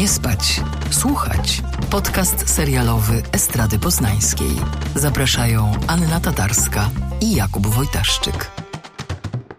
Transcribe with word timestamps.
Nie 0.00 0.08
spać, 0.08 0.60
słuchać. 0.90 1.62
Podcast 1.90 2.54
serialowy 2.54 3.22
Estrady 3.32 3.78
Poznańskiej. 3.78 4.50
Zapraszają 4.94 5.72
Anna 5.86 6.20
Tatarska 6.20 6.90
i 7.20 7.34
Jakub 7.34 7.66
Wojtaszczyk. 7.66 8.50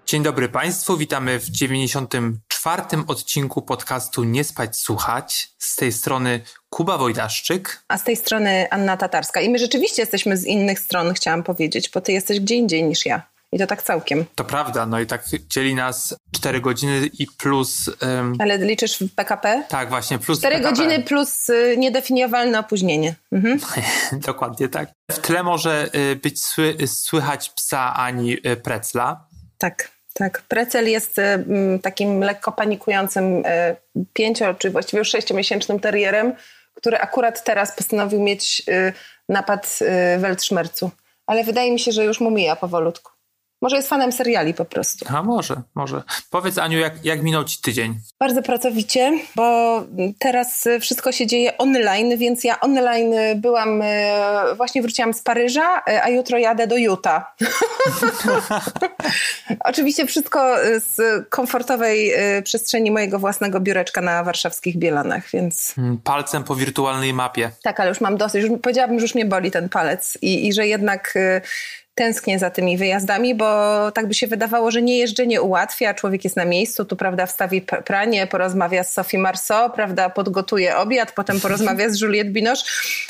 Dzień 0.05 0.23
dobry 0.23 0.49
Państwu, 0.49 0.97
witamy 0.97 1.39
w 1.39 1.49
94. 1.49 2.81
odcinku 3.07 3.61
podcastu 3.61 4.23
Nie 4.23 4.43
spać, 4.43 4.77
słuchać. 4.77 5.49
Z 5.57 5.75
tej 5.75 5.91
strony 5.91 6.41
Kuba 6.69 6.97
Wojdaszczyk. 6.97 7.83
A 7.87 7.97
z 7.97 8.03
tej 8.03 8.15
strony 8.15 8.67
Anna 8.71 8.97
Tatarska. 8.97 9.41
I 9.41 9.49
my 9.49 9.59
rzeczywiście 9.59 10.01
jesteśmy 10.01 10.37
z 10.37 10.45
innych 10.45 10.79
stron, 10.79 11.13
chciałam 11.13 11.43
powiedzieć, 11.43 11.89
bo 11.89 12.01
ty 12.01 12.11
jesteś 12.11 12.39
gdzie 12.39 12.55
indziej 12.55 12.83
niż 12.83 13.05
ja. 13.05 13.32
I 13.53 13.59
to 13.59 13.67
tak 13.67 13.83
całkiem. 13.83 14.25
To 14.35 14.43
prawda, 14.43 14.85
no 14.85 14.99
i 14.99 15.05
tak 15.05 15.23
dzieli 15.47 15.75
nas 15.75 16.15
4 16.31 16.61
godziny 16.61 17.09
i 17.19 17.27
plus... 17.37 17.87
Um... 18.01 18.35
Ale 18.39 18.57
liczysz 18.57 18.97
w 18.97 19.15
PKP? 19.15 19.63
Tak, 19.69 19.89
właśnie, 19.89 20.19
plus 20.19 20.39
4 20.39 20.55
PKP. 20.55 20.69
godziny 20.69 21.03
plus 21.03 21.49
y, 21.49 21.75
niedefiniowalne 21.77 22.59
opóźnienie. 22.59 23.15
Mhm. 23.31 23.59
Dokładnie 24.27 24.69
tak. 24.69 24.89
W 25.11 25.19
tle 25.19 25.43
może 25.43 25.89
y, 25.95 26.15
być 26.15 26.43
sły, 26.43 26.75
słychać 26.87 27.49
psa 27.49 27.93
Ani 27.93 28.47
y, 28.47 28.55
Precla. 28.55 29.27
Tak. 29.57 29.93
Tak, 30.13 30.41
Precel 30.41 30.89
jest 30.89 31.19
y, 31.19 31.23
takim 31.81 32.19
lekko 32.19 32.51
panikującym 32.51 33.45
y, 33.45 33.75
pięcio, 34.13 34.53
czy 34.53 34.69
właściwie 34.69 34.99
już 34.99 35.09
sześciomiesięcznym 35.09 35.79
terrierem, 35.79 36.33
który 36.73 36.97
akurat 36.97 37.43
teraz 37.43 37.75
postanowił 37.75 38.21
mieć 38.21 38.63
y, 38.69 38.93
napad 39.29 39.79
y, 40.15 40.19
weltszmercu. 40.19 40.91
Ale 41.27 41.43
wydaje 41.43 41.71
mi 41.71 41.79
się, 41.79 41.91
że 41.91 42.05
już 42.05 42.19
mu 42.19 42.31
mija 42.31 42.55
powolutku. 42.55 43.12
Może 43.63 43.75
jest 43.75 43.89
fanem 43.89 44.11
seriali 44.11 44.53
po 44.53 44.65
prostu. 44.65 45.05
A 45.09 45.23
może, 45.23 45.61
może. 45.75 46.03
Powiedz 46.29 46.57
Aniu, 46.57 46.79
jak, 46.79 47.05
jak 47.05 47.23
minął 47.23 47.43
ci 47.43 47.61
tydzień? 47.61 47.95
Bardzo 48.19 48.41
pracowicie, 48.41 49.19
bo 49.35 49.83
teraz 50.19 50.67
wszystko 50.81 51.11
się 51.11 51.27
dzieje 51.27 51.57
online, 51.57 52.17
więc 52.17 52.43
ja 52.43 52.59
online 52.59 53.13
byłam, 53.35 53.81
e, 53.81 54.55
właśnie 54.57 54.81
wróciłam 54.81 55.13
z 55.13 55.21
Paryża, 55.21 55.81
e, 55.87 56.03
a 56.03 56.09
jutro 56.09 56.37
jadę 56.37 56.67
do 56.67 56.77
Utah. 56.77 57.35
Oczywiście 59.59 60.05
wszystko 60.05 60.55
z 60.77 60.99
komfortowej 61.29 62.13
e, 62.13 62.41
przestrzeni 62.41 62.91
mojego 62.91 63.19
własnego 63.19 63.59
biureczka 63.59 64.01
na 64.01 64.23
warszawskich 64.23 64.77
Bielanach, 64.77 65.29
więc... 65.29 65.73
Mm, 65.77 65.97
palcem 65.97 66.43
po 66.43 66.55
wirtualnej 66.55 67.13
mapie. 67.13 67.51
Tak, 67.63 67.79
ale 67.79 67.89
już 67.89 68.01
mam 68.01 68.17
dosyć. 68.17 68.43
Już, 68.43 68.59
powiedziałabym, 68.61 68.99
że 68.99 69.03
już 69.03 69.15
mnie 69.15 69.25
boli 69.25 69.51
ten 69.51 69.69
palec 69.69 70.17
i, 70.21 70.47
i 70.47 70.53
że 70.53 70.67
jednak 70.67 71.13
tęsknię 71.95 72.39
za 72.39 72.49
tymi 72.49 72.77
wyjazdami, 72.77 73.35
bo 73.35 73.91
tak 73.91 74.07
by 74.07 74.13
się 74.13 74.27
wydawało, 74.27 74.71
że 74.71 74.81
nie 74.81 74.97
jeżdżenie 74.97 75.41
ułatwia, 75.41 75.93
człowiek 75.93 76.23
jest 76.23 76.35
na 76.35 76.45
miejscu, 76.45 76.85
tu 76.85 76.95
prawda 76.95 77.25
wstawi 77.25 77.61
pranie, 77.61 78.27
porozmawia 78.27 78.83
z 78.83 78.93
Sophie 78.93 79.19
Marceau, 79.19 79.69
prawda 79.69 80.09
podgotuje 80.09 80.77
obiad, 80.77 81.11
potem 81.11 81.39
porozmawia 81.39 81.89
z 81.89 82.01
Juliette 82.01 82.31
Binoche, 82.31 82.63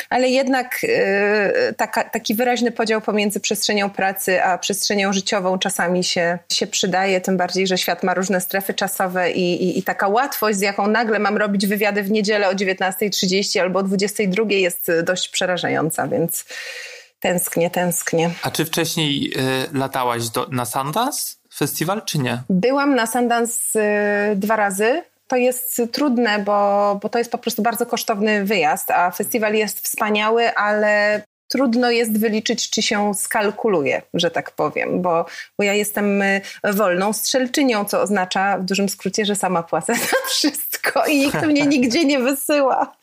ale 0.09 0.29
jednak 0.29 0.83
yy, 0.83 1.73
taka, 1.77 2.03
taki 2.03 2.35
wyraźny 2.35 2.71
podział 2.71 3.01
pomiędzy 3.01 3.39
przestrzenią 3.39 3.89
pracy 3.89 4.43
a 4.43 4.57
przestrzenią 4.57 5.13
życiową 5.13 5.59
czasami 5.59 6.03
się, 6.03 6.39
się 6.51 6.67
przydaje, 6.67 7.21
tym 7.21 7.37
bardziej, 7.37 7.67
że 7.67 7.77
świat 7.77 8.03
ma 8.03 8.13
różne 8.13 8.41
strefy 8.41 8.73
czasowe 8.73 9.31
i, 9.31 9.63
i, 9.63 9.79
i 9.79 9.83
taka 9.83 10.07
łatwość, 10.07 10.57
z 10.57 10.61
jaką 10.61 10.87
nagle 10.87 11.19
mam 11.19 11.37
robić 11.37 11.67
wywiady 11.67 12.03
w 12.03 12.11
niedzielę 12.11 12.49
o 12.49 12.53
19.30 12.53 13.59
albo 13.59 13.79
o 13.79 13.83
22.00 13.83 14.51
jest 14.51 14.91
dość 15.03 15.29
przerażająca, 15.29 16.07
więc 16.07 16.45
Tęsknię, 17.23 17.69
tęsknię. 17.69 18.31
A 18.41 18.51
czy 18.51 18.65
wcześniej 18.65 19.33
y, 19.37 19.77
latałaś 19.77 20.29
do, 20.29 20.47
na 20.51 20.65
Sundance 20.65 21.35
festiwal, 21.55 22.01
czy 22.05 22.19
nie? 22.19 22.43
Byłam 22.49 22.95
na 22.95 23.07
Sundance 23.07 23.79
y, 24.31 24.35
dwa 24.35 24.55
razy. 24.55 25.03
To 25.27 25.35
jest 25.35 25.81
trudne, 25.91 26.39
bo, 26.39 26.99
bo 27.01 27.09
to 27.09 27.17
jest 27.17 27.31
po 27.31 27.37
prostu 27.37 27.61
bardzo 27.61 27.85
kosztowny 27.85 28.45
wyjazd, 28.45 28.91
a 28.91 29.11
festiwal 29.11 29.53
jest 29.53 29.79
wspaniały, 29.79 30.55
ale 30.55 31.21
trudno 31.53 31.91
jest 31.91 32.19
wyliczyć, 32.19 32.69
czy 32.69 32.81
się 32.81 33.13
skalkuluje, 33.13 34.01
że 34.13 34.31
tak 34.31 34.51
powiem, 34.51 35.01
bo, 35.01 35.25
bo 35.57 35.63
ja 35.63 35.73
jestem 35.73 36.21
y, 36.21 36.41
wolną 36.63 37.13
strzelczynią, 37.13 37.85
co 37.85 38.01
oznacza 38.01 38.57
w 38.57 38.63
dużym 38.63 38.89
skrócie, 38.89 39.25
że 39.25 39.35
sama 39.35 39.63
płacę 39.63 39.95
za 40.11 40.27
wszystko 40.27 41.05
i 41.05 41.17
nikt 41.19 41.41
mnie 41.41 41.65
nigdzie 41.75 42.05
nie 42.05 42.19
wysyła. 42.19 42.95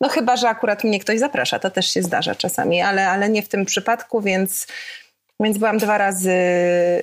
No 0.00 0.08
chyba, 0.08 0.36
że 0.36 0.48
akurat 0.48 0.84
mnie 0.84 1.00
ktoś 1.00 1.18
zaprasza, 1.18 1.58
to 1.58 1.70
też 1.70 1.90
się 1.90 2.02
zdarza 2.02 2.34
czasami, 2.34 2.80
ale, 2.80 3.08
ale 3.08 3.28
nie 3.28 3.42
w 3.42 3.48
tym 3.48 3.64
przypadku, 3.64 4.20
więc 4.20 4.66
więc 5.40 5.58
byłam 5.58 5.78
dwa 5.78 5.98
razy, 5.98 6.32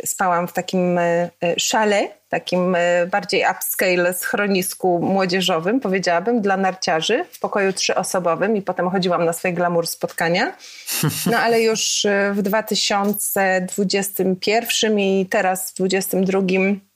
spałam 0.06 0.48
w 0.48 0.54
takim 0.54 0.98
e, 0.98 1.30
szale, 1.58 2.08
takim 2.30 2.76
e, 2.76 3.08
bardziej 3.08 3.46
upscale 3.52 4.14
schronisku 4.14 5.00
młodzieżowym, 5.00 5.80
powiedziałabym, 5.80 6.42
dla 6.42 6.58
narciarzy 6.58 7.26
w 7.32 7.40
pokoju 7.40 7.74
trzyosobowym 7.74 8.58
i 8.58 8.62
potem 8.62 8.90
chodziłam 8.90 9.26
na 9.26 9.34
swoje 9.34 9.54
glamour 9.54 9.88
spotkania. 9.88 10.54
No 11.32 11.38
ale 11.38 11.62
już 11.62 12.06
e, 12.06 12.34
w 12.34 12.42
2021 12.42 15.00
i 15.00 15.28
teraz 15.30 15.72
w 15.72 15.76
2022 15.76 16.42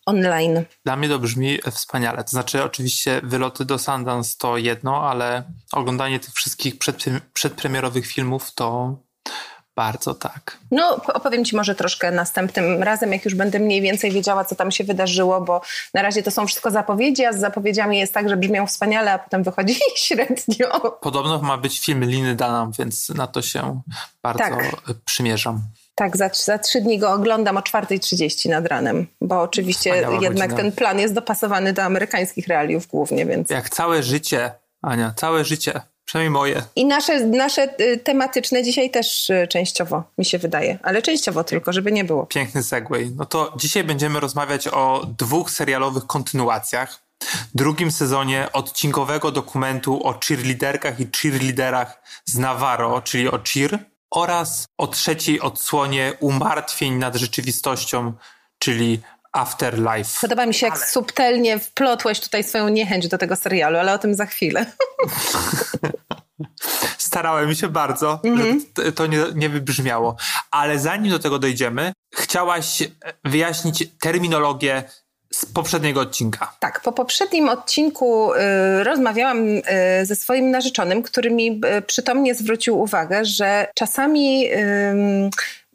online. 0.06 0.64
Dla 0.86 0.96
mnie 0.96 1.09
to 1.09 1.19
brzmi 1.19 1.59
wspaniale. 1.72 2.24
To 2.24 2.30
znaczy, 2.30 2.64
oczywiście 2.64 3.22
wyloty 3.24 3.66
do 3.66 3.80
Sundance 3.80 4.36
to 4.38 4.58
jedno, 4.58 5.09
ale 5.09 5.44
oglądanie 5.72 6.19
tych 6.19 6.34
wszystkich 6.34 6.75
przedpremierowych 7.34 8.08
filmów 8.08 8.54
to 8.54 8.98
bardzo 9.77 10.13
tak. 10.15 10.57
No, 10.71 11.01
opowiem 11.13 11.45
Ci 11.45 11.55
może 11.55 11.75
troszkę 11.75 12.11
następnym 12.11 12.83
razem, 12.83 13.11
jak 13.13 13.25
już 13.25 13.35
będę 13.35 13.59
mniej 13.59 13.81
więcej 13.81 14.11
wiedziała, 14.11 14.45
co 14.45 14.55
tam 14.55 14.71
się 14.71 14.83
wydarzyło, 14.83 15.41
bo 15.41 15.61
na 15.93 16.01
razie 16.01 16.23
to 16.23 16.31
są 16.31 16.47
wszystko 16.47 16.71
zapowiedzi, 16.71 17.25
a 17.25 17.33
z 17.33 17.39
zapowiedziami 17.39 17.99
jest 17.99 18.13
tak, 18.13 18.29
że 18.29 18.38
brzmią 18.38 18.67
wspaniale, 18.67 19.11
a 19.11 19.19
potem 19.19 19.43
wychodzi 19.43 19.75
średnio. 20.05 20.91
Podobno 21.01 21.41
ma 21.41 21.57
być 21.57 21.79
film 21.79 22.03
Liny 22.03 22.35
Dunham, 22.35 22.71
więc 22.79 23.09
na 23.09 23.27
to 23.27 23.41
się 23.41 23.81
bardzo 24.23 24.43
tak. 24.43 24.81
przymierzam. 25.05 25.61
Tak, 25.95 26.17
za, 26.17 26.29
za 26.33 26.57
trzy 26.59 26.81
dni 26.81 26.99
go 26.99 27.11
oglądam 27.11 27.57
o 27.57 27.59
4.30 27.59 28.49
nad 28.49 28.67
ranem, 28.67 29.07
bo 29.21 29.41
oczywiście 29.41 29.94
Wspaniała 29.94 30.21
jednak 30.21 30.49
godzina. 30.49 30.69
ten 30.69 30.71
plan 30.71 30.99
jest 30.99 31.13
dopasowany 31.13 31.73
do 31.73 31.83
amerykańskich 31.83 32.47
realiów 32.47 32.88
głównie, 32.88 33.25
więc... 33.25 33.49
Jak 33.49 33.69
całe 33.69 34.03
życie, 34.03 34.51
Ania, 34.81 35.13
całe 35.15 35.45
życie. 35.45 35.81
Przynajmniej 36.07 36.31
moje. 36.31 36.63
I 36.75 36.85
nasze, 36.85 37.25
nasze 37.25 37.81
y, 37.81 37.97
tematyczne 37.97 38.63
dzisiaj 38.63 38.91
też 38.91 39.29
y, 39.29 39.47
częściowo, 39.50 40.03
mi 40.18 40.25
się 40.25 40.38
wydaje, 40.38 40.79
ale 40.84 41.01
częściowo 41.01 41.44
tylko, 41.44 41.73
żeby 41.73 41.91
nie 41.91 42.03
było. 42.03 42.25
Piękny 42.25 42.63
segway. 42.63 43.12
No 43.16 43.25
to 43.25 43.53
dzisiaj 43.56 43.84
będziemy 43.84 44.19
rozmawiać 44.19 44.68
o 44.68 45.07
dwóch 45.18 45.51
serialowych 45.51 46.06
kontynuacjach. 46.06 47.03
Drugim 47.56 47.91
sezonie 47.91 48.47
odcinkowego 48.53 49.31
dokumentu 49.31 50.07
o 50.07 50.19
cheerleaderkach 50.28 51.00
i 51.00 51.07
cheerleaderach 51.22 52.01
z 52.25 52.38
Navarro, 52.38 53.01
czyli 53.01 53.28
o 53.28 53.39
cheer, 53.53 53.79
oraz 54.12 54.66
o 54.78 54.88
trzeciej 54.88 55.41
odsłonie 55.41 56.13
umartwień 56.19 56.94
nad 56.94 57.16
rzeczywistością, 57.16 58.13
czyli 58.59 59.01
Afterlife. 59.31 60.17
Podoba 60.21 60.45
mi 60.45 60.53
się, 60.53 60.65
jak 60.65 60.75
ale... 60.75 60.85
subtelnie 60.85 61.59
wplotłeś 61.59 62.19
tutaj 62.19 62.43
swoją 62.43 62.69
niechęć 62.69 63.07
do 63.07 63.17
tego 63.17 63.35
serialu, 63.35 63.77
ale 63.77 63.93
o 63.93 63.97
tym 63.97 64.15
za 64.15 64.25
chwilę. 64.25 64.65
Starałem 66.97 67.55
się 67.55 67.67
bardzo, 67.67 68.19
mm 68.23 68.39
-hmm. 68.39 68.93
to 68.93 69.07
nie, 69.07 69.19
nie 69.35 69.49
wybrzmiało. 69.49 70.15
Ale 70.51 70.79
zanim 70.79 71.11
do 71.11 71.19
tego 71.19 71.39
dojdziemy, 71.39 71.93
chciałaś 72.15 72.83
wyjaśnić 73.23 73.83
terminologię 73.99 74.83
z 75.33 75.45
poprzedniego 75.45 76.01
odcinka. 76.01 76.53
Tak, 76.59 76.81
po 76.81 76.91
poprzednim 76.91 77.49
odcinku 77.49 78.33
y, 78.33 78.83
rozmawiałam 78.83 79.47
y, 79.47 79.61
ze 80.03 80.15
swoim 80.15 80.51
narzeczonym, 80.51 81.03
który 81.03 81.31
mi 81.31 81.61
y, 81.77 81.81
przytomnie 81.81 82.35
zwrócił 82.35 82.79
uwagę, 82.79 83.25
że 83.25 83.67
czasami 83.75 84.49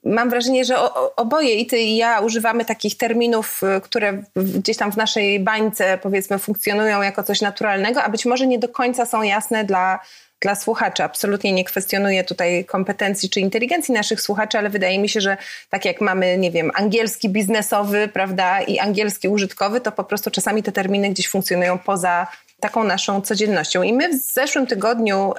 mam 0.05 0.31
wrażenie, 0.31 0.65
że 0.65 0.77
oboje 1.17 1.55
i 1.55 1.67
ty 1.67 1.79
i 1.79 1.97
ja 1.97 2.21
używamy 2.21 2.65
takich 2.65 2.97
terminów, 2.97 3.61
y, 3.77 3.81
które 3.81 4.23
gdzieś 4.37 4.77
tam 4.77 4.93
w 4.93 4.97
naszej 4.97 5.41
bańce 5.41 5.99
powiedzmy 6.03 6.39
funkcjonują 6.39 7.03
jako 7.03 7.23
coś 7.23 7.41
naturalnego, 7.41 8.03
a 8.03 8.09
być 8.09 8.27
może 8.27 8.47
nie 8.47 8.59
do 8.59 8.69
końca 8.69 9.07
są 9.07 9.23
jasne 9.23 9.65
dla, 9.65 10.01
dla 10.41 10.55
słuchaczy. 10.55 11.03
Absolutnie 11.03 11.53
nie 11.53 11.65
kwestionuję 11.65 12.25
tutaj 12.25 12.65
kompetencji 12.65 13.31
czy 13.31 13.41
inteligencji 13.41 13.95
naszych 13.95 14.21
słuchaczy, 14.21 14.59
ale 14.59 14.71
wydaje 14.71 14.99
mi 14.99 15.09
się, 15.09 15.21
że 15.21 15.37
tak 15.71 15.85
jak 15.85 16.01
mamy, 16.01 16.39
nie 16.39 16.51
wiem, 16.51 16.71
angielski 16.75 17.29
biznesowy, 17.29 18.09
prawda, 18.09 18.61
i 18.61 18.79
angielski 18.79 19.29
użytkowy, 19.29 19.81
to 19.81 19.93
po 19.93 20.05
prostu 20.05 20.31
czasami 20.31 20.63
te 20.63 20.73
terminy 20.73 21.11
gdzieś 21.11 21.29
funkcjonują 21.29 21.79
poza 21.79 22.27
taką 22.63 22.85
naszą 22.85 23.21
codziennością. 23.21 23.83
I 23.83 23.93
my 23.93 24.09
w 24.09 24.23
zeszłym 24.23 24.67
tygodniu 24.67 25.33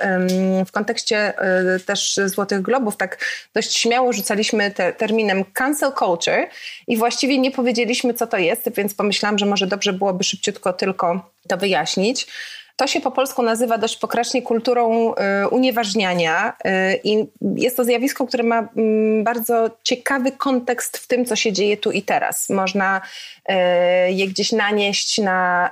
w 0.65 0.71
kontekście 0.71 1.39
e, 1.39 1.79
też 1.79 2.19
Złotych 2.25 2.61
Globów 2.61 2.97
tak 2.97 3.25
dość 3.53 3.77
śmiało 3.77 4.13
rzucaliśmy 4.13 4.71
te, 4.71 4.93
terminem 4.93 5.45
cancel 5.53 5.91
culture 5.99 6.47
i 6.87 6.97
właściwie 6.97 7.37
nie 7.37 7.51
powiedzieliśmy, 7.51 8.13
co 8.13 8.27
to 8.27 8.37
jest, 8.37 8.75
więc 8.75 8.93
pomyślałam, 8.93 9.37
że 9.37 9.45
może 9.45 9.67
dobrze 9.67 9.93
byłoby 9.93 10.23
szybciutko 10.23 10.73
tylko 10.73 11.31
to 11.47 11.57
wyjaśnić. 11.57 12.27
To 12.75 12.87
się 12.87 13.01
po 13.01 13.11
polsku 13.11 13.43
nazywa 13.43 13.77
dość 13.77 13.97
pokracznie 13.97 14.41
kulturą 14.41 15.13
y, 15.13 15.47
unieważniania 15.47 16.53
y, 16.65 16.99
i 17.03 17.25
jest 17.55 17.77
to 17.77 17.83
zjawisko, 17.83 18.27
które 18.27 18.43
ma 18.43 18.67
mm, 18.75 19.23
bardzo 19.23 19.69
ciekawy 19.83 20.31
kontekst 20.31 20.97
w 20.97 21.07
tym, 21.07 21.25
co 21.25 21.35
się 21.35 21.53
dzieje 21.53 21.77
tu 21.77 21.91
i 21.91 22.01
teraz. 22.01 22.49
Można 22.49 23.01
y, 23.49 23.53
je 24.11 24.27
gdzieś 24.27 24.51
nanieść 24.51 25.17
na, 25.17 25.69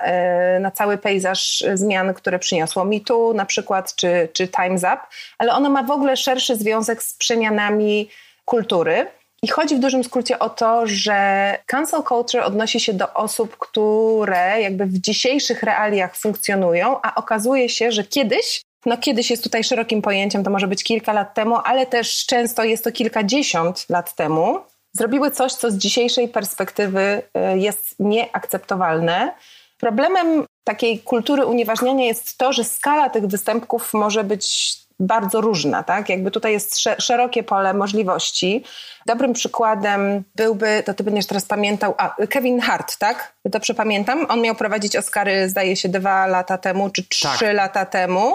na 0.60 0.70
cały 0.70 0.98
pejzaż 0.98 1.64
zmian, 1.74 2.14
które 2.14 2.38
przyniosło 2.38 2.86
tu 3.06 3.34
na 3.34 3.46
przykład, 3.46 3.94
czy, 3.94 4.28
czy 4.32 4.46
Time's 4.46 4.94
Up, 4.94 4.98
ale 5.38 5.52
ono 5.52 5.70
ma 5.70 5.82
w 5.82 5.90
ogóle 5.90 6.16
szerszy 6.16 6.56
związek 6.56 7.02
z 7.02 7.14
przemianami 7.14 8.08
kultury. 8.44 9.06
I 9.44 9.48
chodzi 9.48 9.76
w 9.76 9.80
dużym 9.80 10.04
skrócie 10.04 10.38
o 10.38 10.50
to, 10.50 10.86
że 10.86 11.58
cancel 11.66 12.02
culture 12.02 12.42
odnosi 12.44 12.80
się 12.80 12.92
do 12.92 13.14
osób, 13.14 13.56
które 13.58 14.60
jakby 14.60 14.86
w 14.86 14.98
dzisiejszych 14.98 15.62
realiach 15.62 16.16
funkcjonują, 16.16 17.00
a 17.02 17.14
okazuje 17.14 17.68
się, 17.68 17.92
że 17.92 18.04
kiedyś 18.04 18.62
no 18.86 18.96
kiedyś 18.96 19.30
jest 19.30 19.44
tutaj 19.44 19.64
szerokim 19.64 20.02
pojęciem, 20.02 20.44
to 20.44 20.50
może 20.50 20.68
być 20.68 20.84
kilka 20.84 21.12
lat 21.12 21.34
temu, 21.34 21.56
ale 21.64 21.86
też 21.86 22.26
często 22.26 22.64
jest 22.64 22.84
to 22.84 22.92
kilkadziesiąt 22.92 23.86
lat 23.88 24.14
temu, 24.14 24.58
zrobiły 24.92 25.30
coś, 25.30 25.52
co 25.52 25.70
z 25.70 25.74
dzisiejszej 25.74 26.28
perspektywy 26.28 27.22
y, 27.54 27.58
jest 27.58 27.94
nieakceptowalne. 27.98 29.34
Problemem 29.78 30.44
takiej 30.64 31.00
kultury 31.00 31.46
unieważniania 31.46 32.04
jest 32.04 32.38
to, 32.38 32.52
że 32.52 32.64
skala 32.64 33.10
tych 33.10 33.26
występków 33.26 33.94
może 33.94 34.24
być 34.24 34.74
bardzo 35.02 35.40
różna, 35.40 35.82
tak? 35.82 36.08
Jakby 36.08 36.30
tutaj 36.30 36.52
jest 36.52 36.78
szerokie 36.98 37.42
pole 37.42 37.74
możliwości. 37.74 38.64
Dobrym 39.06 39.32
przykładem 39.32 40.22
byłby, 40.36 40.82
to 40.86 40.94
ty 40.94 41.04
będziesz 41.04 41.26
teraz 41.26 41.44
pamiętał, 41.44 41.94
a, 41.98 42.26
Kevin 42.26 42.60
Hart, 42.60 42.96
tak? 42.96 43.34
Dobrze 43.44 43.74
pamiętam? 43.74 44.26
On 44.28 44.40
miał 44.40 44.54
prowadzić 44.54 44.96
Oscary, 44.96 45.48
zdaje 45.48 45.76
się, 45.76 45.88
dwa 45.88 46.26
lata 46.26 46.58
temu, 46.58 46.90
czy 46.90 47.08
trzy 47.08 47.26
tak. 47.38 47.54
lata 47.54 47.86
temu. 47.86 48.32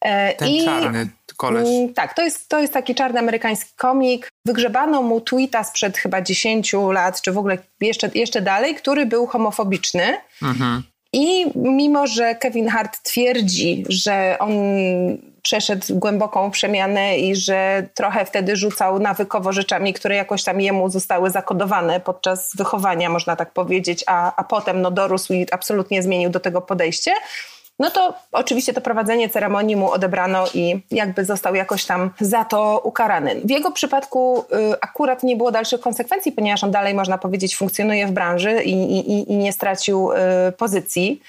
E, 0.00 0.34
Ten 0.34 0.48
I, 0.48 0.64
czarny 0.64 1.08
koleś. 1.36 1.68
Mm, 1.68 1.94
tak, 1.94 2.14
to 2.14 2.22
jest, 2.22 2.48
to 2.48 2.58
jest 2.58 2.72
taki 2.72 2.94
czarny 2.94 3.18
amerykański 3.18 3.70
komik. 3.76 4.28
Wygrzebano 4.44 5.02
mu 5.02 5.20
tweeta 5.20 5.64
sprzed 5.64 5.98
chyba 5.98 6.22
10 6.22 6.72
lat, 6.72 7.22
czy 7.22 7.32
w 7.32 7.38
ogóle 7.38 7.58
jeszcze, 7.80 8.10
jeszcze 8.14 8.42
dalej, 8.42 8.74
który 8.74 9.06
był 9.06 9.26
homofobiczny. 9.26 10.16
Mhm. 10.42 10.82
I 11.12 11.46
mimo, 11.54 12.06
że 12.06 12.34
Kevin 12.34 12.68
Hart 12.68 13.02
twierdzi, 13.02 13.84
że 13.88 14.36
on 14.38 14.52
przeszedł 15.46 15.86
głęboką 15.90 16.50
przemianę 16.50 17.18
i 17.18 17.36
że 17.36 17.88
trochę 17.94 18.24
wtedy 18.24 18.56
rzucał 18.56 18.98
nawykowo 18.98 19.52
rzeczami, 19.52 19.92
które 19.92 20.16
jakoś 20.16 20.44
tam 20.44 20.60
jemu 20.60 20.88
zostały 20.88 21.30
zakodowane 21.30 22.00
podczas 22.00 22.56
wychowania, 22.56 23.10
można 23.10 23.36
tak 23.36 23.52
powiedzieć, 23.52 24.04
a, 24.06 24.36
a 24.36 24.44
potem 24.44 24.82
no, 24.82 24.90
dorósł 24.90 25.32
i 25.32 25.46
absolutnie 25.52 26.02
zmienił 26.02 26.30
do 26.30 26.40
tego 26.40 26.60
podejście 26.60 27.12
no 27.78 27.90
to 27.90 28.14
oczywiście 28.32 28.72
to 28.72 28.80
prowadzenie 28.80 29.28
ceremonii 29.28 29.76
mu 29.76 29.90
odebrano 29.90 30.44
i 30.54 30.80
jakby 30.90 31.24
został 31.24 31.54
jakoś 31.54 31.84
tam 31.84 32.10
za 32.20 32.44
to 32.44 32.80
ukarany. 32.84 33.40
W 33.44 33.50
jego 33.50 33.70
przypadku 33.70 34.44
y, 34.72 34.80
akurat 34.80 35.22
nie 35.22 35.36
było 35.36 35.50
dalszych 35.50 35.80
konsekwencji, 35.80 36.32
ponieważ 36.32 36.64
on 36.64 36.70
dalej, 36.70 36.94
można 36.94 37.18
powiedzieć, 37.18 37.56
funkcjonuje 37.56 38.06
w 38.06 38.10
branży 38.12 38.62
i, 38.64 38.72
i, 38.72 39.32
i 39.32 39.36
nie 39.36 39.52
stracił 39.52 40.12
y, 40.12 40.16
pozycji. 40.52 41.20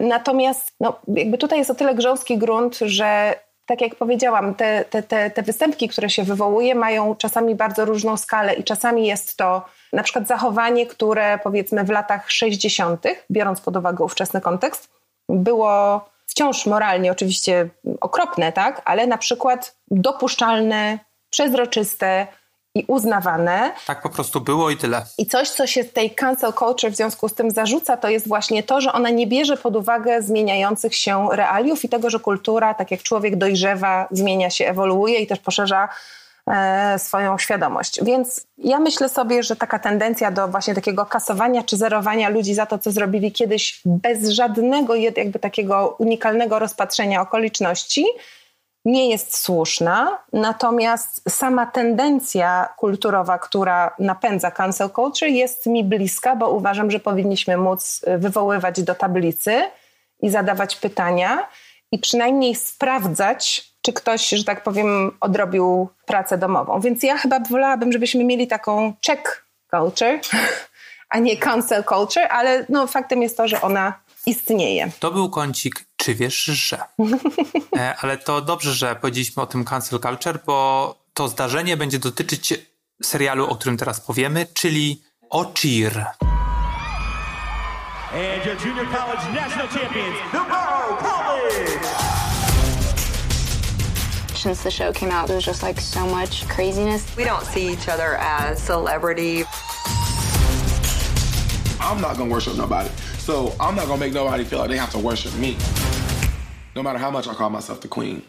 Natomiast 0.00 0.72
no, 0.80 0.98
jakby 1.08 1.38
tutaj 1.38 1.58
jest 1.58 1.70
o 1.70 1.74
tyle 1.74 1.94
grząski 1.94 2.38
grunt, 2.38 2.78
że 2.78 3.34
tak 3.66 3.80
jak 3.80 3.94
powiedziałam, 3.94 4.54
te, 4.54 4.84
te, 4.84 5.02
te, 5.02 5.30
te 5.30 5.42
występki, 5.42 5.88
które 5.88 6.10
się 6.10 6.22
wywołuje, 6.22 6.74
mają 6.74 7.14
czasami 7.14 7.54
bardzo 7.54 7.84
różną 7.84 8.16
skalę 8.16 8.54
i 8.54 8.64
czasami 8.64 9.06
jest 9.06 9.36
to 9.36 9.64
na 9.92 10.02
przykład 10.02 10.26
zachowanie, 10.26 10.86
które 10.86 11.38
powiedzmy 11.38 11.84
w 11.84 11.90
latach 11.90 12.30
60., 12.30 13.06
biorąc 13.30 13.60
pod 13.60 13.76
uwagę 13.76 14.04
ówczesny 14.04 14.40
kontekst, 14.40 14.90
było 15.28 16.04
wciąż 16.26 16.66
moralnie 16.66 17.12
oczywiście 17.12 17.68
okropne, 18.00 18.52
tak? 18.52 18.82
ale 18.84 19.06
na 19.06 19.18
przykład 19.18 19.76
dopuszczalne, 19.90 20.98
przezroczyste, 21.30 22.26
i 22.76 22.84
uznawane. 22.86 23.72
Tak 23.86 24.02
po 24.02 24.10
prostu 24.10 24.40
było 24.40 24.70
i 24.70 24.76
tyle. 24.76 25.02
I 25.18 25.26
coś, 25.26 25.50
co 25.50 25.66
się 25.66 25.84
tej 25.84 26.10
cancel 26.10 26.52
culture 26.52 26.92
w 26.92 26.96
związku 26.96 27.28
z 27.28 27.34
tym 27.34 27.50
zarzuca, 27.50 27.96
to 27.96 28.08
jest 28.08 28.28
właśnie 28.28 28.62
to, 28.62 28.80
że 28.80 28.92
ona 28.92 29.10
nie 29.10 29.26
bierze 29.26 29.56
pod 29.56 29.76
uwagę 29.76 30.22
zmieniających 30.22 30.94
się 30.94 31.28
realiów 31.32 31.84
i 31.84 31.88
tego, 31.88 32.10
że 32.10 32.20
kultura, 32.20 32.74
tak 32.74 32.90
jak 32.90 33.02
człowiek 33.02 33.36
dojrzewa, 33.36 34.08
zmienia 34.10 34.50
się, 34.50 34.66
ewoluuje 34.66 35.18
i 35.18 35.26
też 35.26 35.38
poszerza 35.38 35.88
e, 36.46 36.98
swoją 36.98 37.38
świadomość. 37.38 38.04
Więc 38.04 38.46
ja 38.58 38.78
myślę 38.78 39.08
sobie, 39.08 39.42
że 39.42 39.56
taka 39.56 39.78
tendencja 39.78 40.30
do 40.30 40.48
właśnie 40.48 40.74
takiego 40.74 41.06
kasowania 41.06 41.62
czy 41.62 41.76
zerowania 41.76 42.28
ludzi 42.28 42.54
za 42.54 42.66
to, 42.66 42.78
co 42.78 42.92
zrobili 42.92 43.32
kiedyś, 43.32 43.80
bez 43.84 44.28
żadnego 44.28 44.94
jakby 44.94 45.38
takiego 45.38 45.96
unikalnego 45.98 46.58
rozpatrzenia 46.58 47.20
okoliczności, 47.20 48.04
nie 48.86 49.10
jest 49.10 49.36
słuszna, 49.36 50.18
natomiast 50.32 51.22
sama 51.28 51.66
tendencja 51.66 52.68
kulturowa, 52.76 53.38
która 53.38 53.94
napędza 53.98 54.50
cancel 54.50 54.90
culture, 54.90 55.28
jest 55.28 55.66
mi 55.66 55.84
bliska, 55.84 56.36
bo 56.36 56.50
uważam, 56.50 56.90
że 56.90 57.00
powinniśmy 57.00 57.56
móc 57.56 58.04
wywoływać 58.18 58.82
do 58.82 58.94
tablicy 58.94 59.62
i 60.22 60.30
zadawać 60.30 60.76
pytania 60.76 61.48
i 61.92 61.98
przynajmniej 61.98 62.54
sprawdzać, 62.54 63.70
czy 63.82 63.92
ktoś, 63.92 64.28
że 64.28 64.44
tak 64.44 64.62
powiem, 64.62 65.16
odrobił 65.20 65.88
pracę 66.04 66.38
domową. 66.38 66.80
Więc 66.80 67.02
ja 67.02 67.16
chyba 67.16 67.40
wolałabym, 67.40 67.92
żebyśmy 67.92 68.24
mieli 68.24 68.46
taką 68.46 68.92
check 69.06 69.44
culture, 69.70 70.20
a 71.10 71.18
nie 71.18 71.36
cancel 71.36 71.84
culture, 71.84 72.26
ale 72.30 72.66
no, 72.68 72.86
faktem 72.86 73.22
jest 73.22 73.36
to, 73.36 73.48
że 73.48 73.60
ona 73.60 74.05
istnieje. 74.26 74.90
To 75.00 75.10
był 75.10 75.30
kącik 75.30 75.84
czy 75.96 76.14
wiesz, 76.14 76.44
że? 76.44 76.78
E, 77.76 77.96
ale 78.00 78.18
to 78.18 78.40
dobrze, 78.40 78.74
że 78.74 78.96
powiedzieliśmy 78.96 79.42
o 79.42 79.46
tym 79.46 79.64
cancel 79.64 80.00
culture, 80.00 80.40
bo 80.46 80.94
to 81.14 81.28
zdarzenie 81.28 81.76
będzie 81.76 81.98
dotyczyć 81.98 82.54
serialu, 83.02 83.46
o 83.46 83.56
którym 83.56 83.76
teraz 83.76 84.00
powiemy, 84.00 84.46
czyli 84.54 85.02
o 85.30 85.52
Cheer. 85.54 86.06
And 88.12 88.46
your 88.46 88.56
junior 88.64 88.86
college 88.86 89.32
national 89.34 89.68
champions, 89.68 90.16
the 90.32 90.38
Borough 90.38 90.98
College! 90.98 91.86
Since 94.34 94.62
the 94.62 94.70
show 94.70 94.92
came 94.92 95.10
out, 95.10 95.26
there 95.26 95.36
was 95.36 95.44
just 95.44 95.62
like 95.62 95.80
so 95.80 96.06
much 96.06 96.46
craziness. 96.48 97.04
We 97.16 97.24
don't 97.24 97.44
see 97.44 97.72
each 97.72 97.88
other 97.88 98.16
as 98.20 98.62
celebrity. 98.62 99.44
I'm 101.80 102.00
not 102.00 102.16
gonna 102.16 102.30
worship 102.30 102.56
nobody. 102.56 102.90
So 103.26 103.52
I'm 103.60 103.74
not 103.74 103.86
gonna 103.86 103.96
make 103.96 104.12
nobody 104.12 104.44
feel 104.44 104.60
like 104.60 104.70
they 104.70 104.78
have 104.78 104.92
to 104.92 104.98
worship 104.98 105.34
me. 105.38 105.56
No 106.74 106.82
matter 106.82 107.00
how 107.00 107.10
much 107.10 107.26
I 107.26 107.34
call 107.34 107.50
myself 107.50 107.80
the 107.80 107.88
queen. 107.88 108.22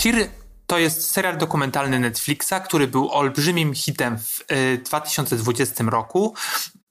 Cheer 0.00 0.28
to 0.66 0.78
jest 0.78 1.10
serial 1.10 1.36
dokumentalny 1.36 2.00
Netflixa, 2.00 2.60
który 2.64 2.86
był 2.86 3.10
olbrzymim 3.10 3.74
hitem 3.74 4.18
w 4.18 4.44
2020 4.84 5.84
y, 5.84 5.90
roku, 5.90 6.34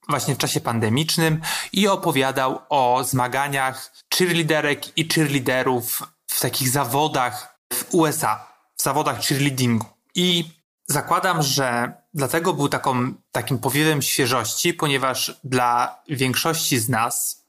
właśnie 0.10 0.36
w 0.36 0.38
czasie 0.38 0.60
pandemicznym 0.60 1.42
i 1.74 1.88
opowiadał 1.88 2.60
o 2.70 3.04
zmaganiach 3.04 3.92
cheerleaderek 4.14 4.98
i 4.98 5.08
cheerleaderów 5.08 6.04
w 6.28 6.40
takich 6.40 6.70
zawodach 6.70 7.58
w 7.74 7.94
USA, 7.94 8.48
w 8.76 8.84
zawodach 8.84 9.22
cheerleadingu. 9.22 9.86
I 10.16 10.46
zakładam, 10.88 11.42
że 11.42 11.94
dlatego 12.14 12.54
był 12.54 12.70
taką, 12.70 13.14
takim 13.32 13.60
powiewem 13.60 14.02
świeżości, 14.02 14.74
ponieważ 14.74 15.40
dla 15.44 16.00
większości 16.10 16.80
z 16.80 16.90
nas 16.90 17.44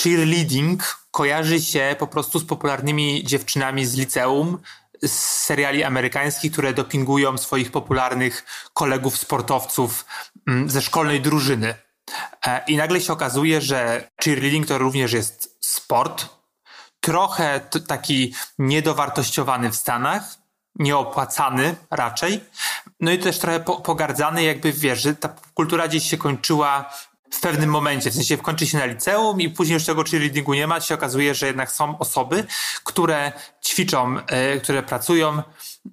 cheerleading 0.00 0.98
kojarzy 1.10 1.60
się 1.60 1.96
po 1.98 2.06
prostu 2.06 2.38
z 2.38 2.44
popularnymi 2.44 3.24
dziewczynami 3.24 3.86
z 3.86 3.94
liceum, 3.94 4.58
z 5.02 5.12
seriali 5.44 5.84
amerykańskich, 5.84 6.52
które 6.52 6.74
dopingują 6.74 7.38
swoich 7.38 7.70
popularnych 7.70 8.44
kolegów 8.74 9.16
sportowców 9.16 10.04
mm, 10.48 10.70
ze 10.70 10.82
szkolnej 10.82 11.20
drużyny. 11.20 11.74
E, 12.46 12.64
I 12.66 12.76
nagle 12.76 13.00
się 13.00 13.12
okazuje, 13.12 13.60
że 13.60 14.10
cheerleading 14.24 14.66
to 14.66 14.78
również 14.78 15.12
jest 15.12 15.56
sport, 15.60 16.28
trochę 17.00 17.60
taki 17.86 18.34
niedowartościowany 18.58 19.70
w 19.70 19.76
Stanach, 19.76 20.38
nieopłacany 20.78 21.76
raczej, 21.90 22.40
no 23.00 23.12
i 23.12 23.18
też 23.18 23.38
trochę 23.38 23.60
pogardzany, 23.60 24.42
jakby 24.42 24.72
wiesz, 24.72 25.02
że 25.02 25.14
ta 25.14 25.34
kultura 25.54 25.88
gdzieś 25.88 26.10
się 26.10 26.18
kończyła 26.18 26.92
w 27.30 27.40
pewnym 27.40 27.70
momencie, 27.70 28.10
w 28.10 28.14
sensie 28.14 28.38
kończy 28.38 28.66
się 28.66 28.78
na 28.78 28.84
liceum 28.84 29.40
i 29.40 29.50
później 29.50 29.74
już 29.74 29.84
tego 29.84 30.04
cheerleadingu 30.04 30.54
nie 30.54 30.66
ma, 30.66 30.80
się 30.80 30.94
okazuje, 30.94 31.34
że 31.34 31.46
jednak 31.46 31.72
są 31.72 31.98
osoby, 31.98 32.44
które 32.84 33.32
ćwiczą, 33.64 34.18
e, 34.26 34.60
które 34.60 34.82
pracują 34.82 35.42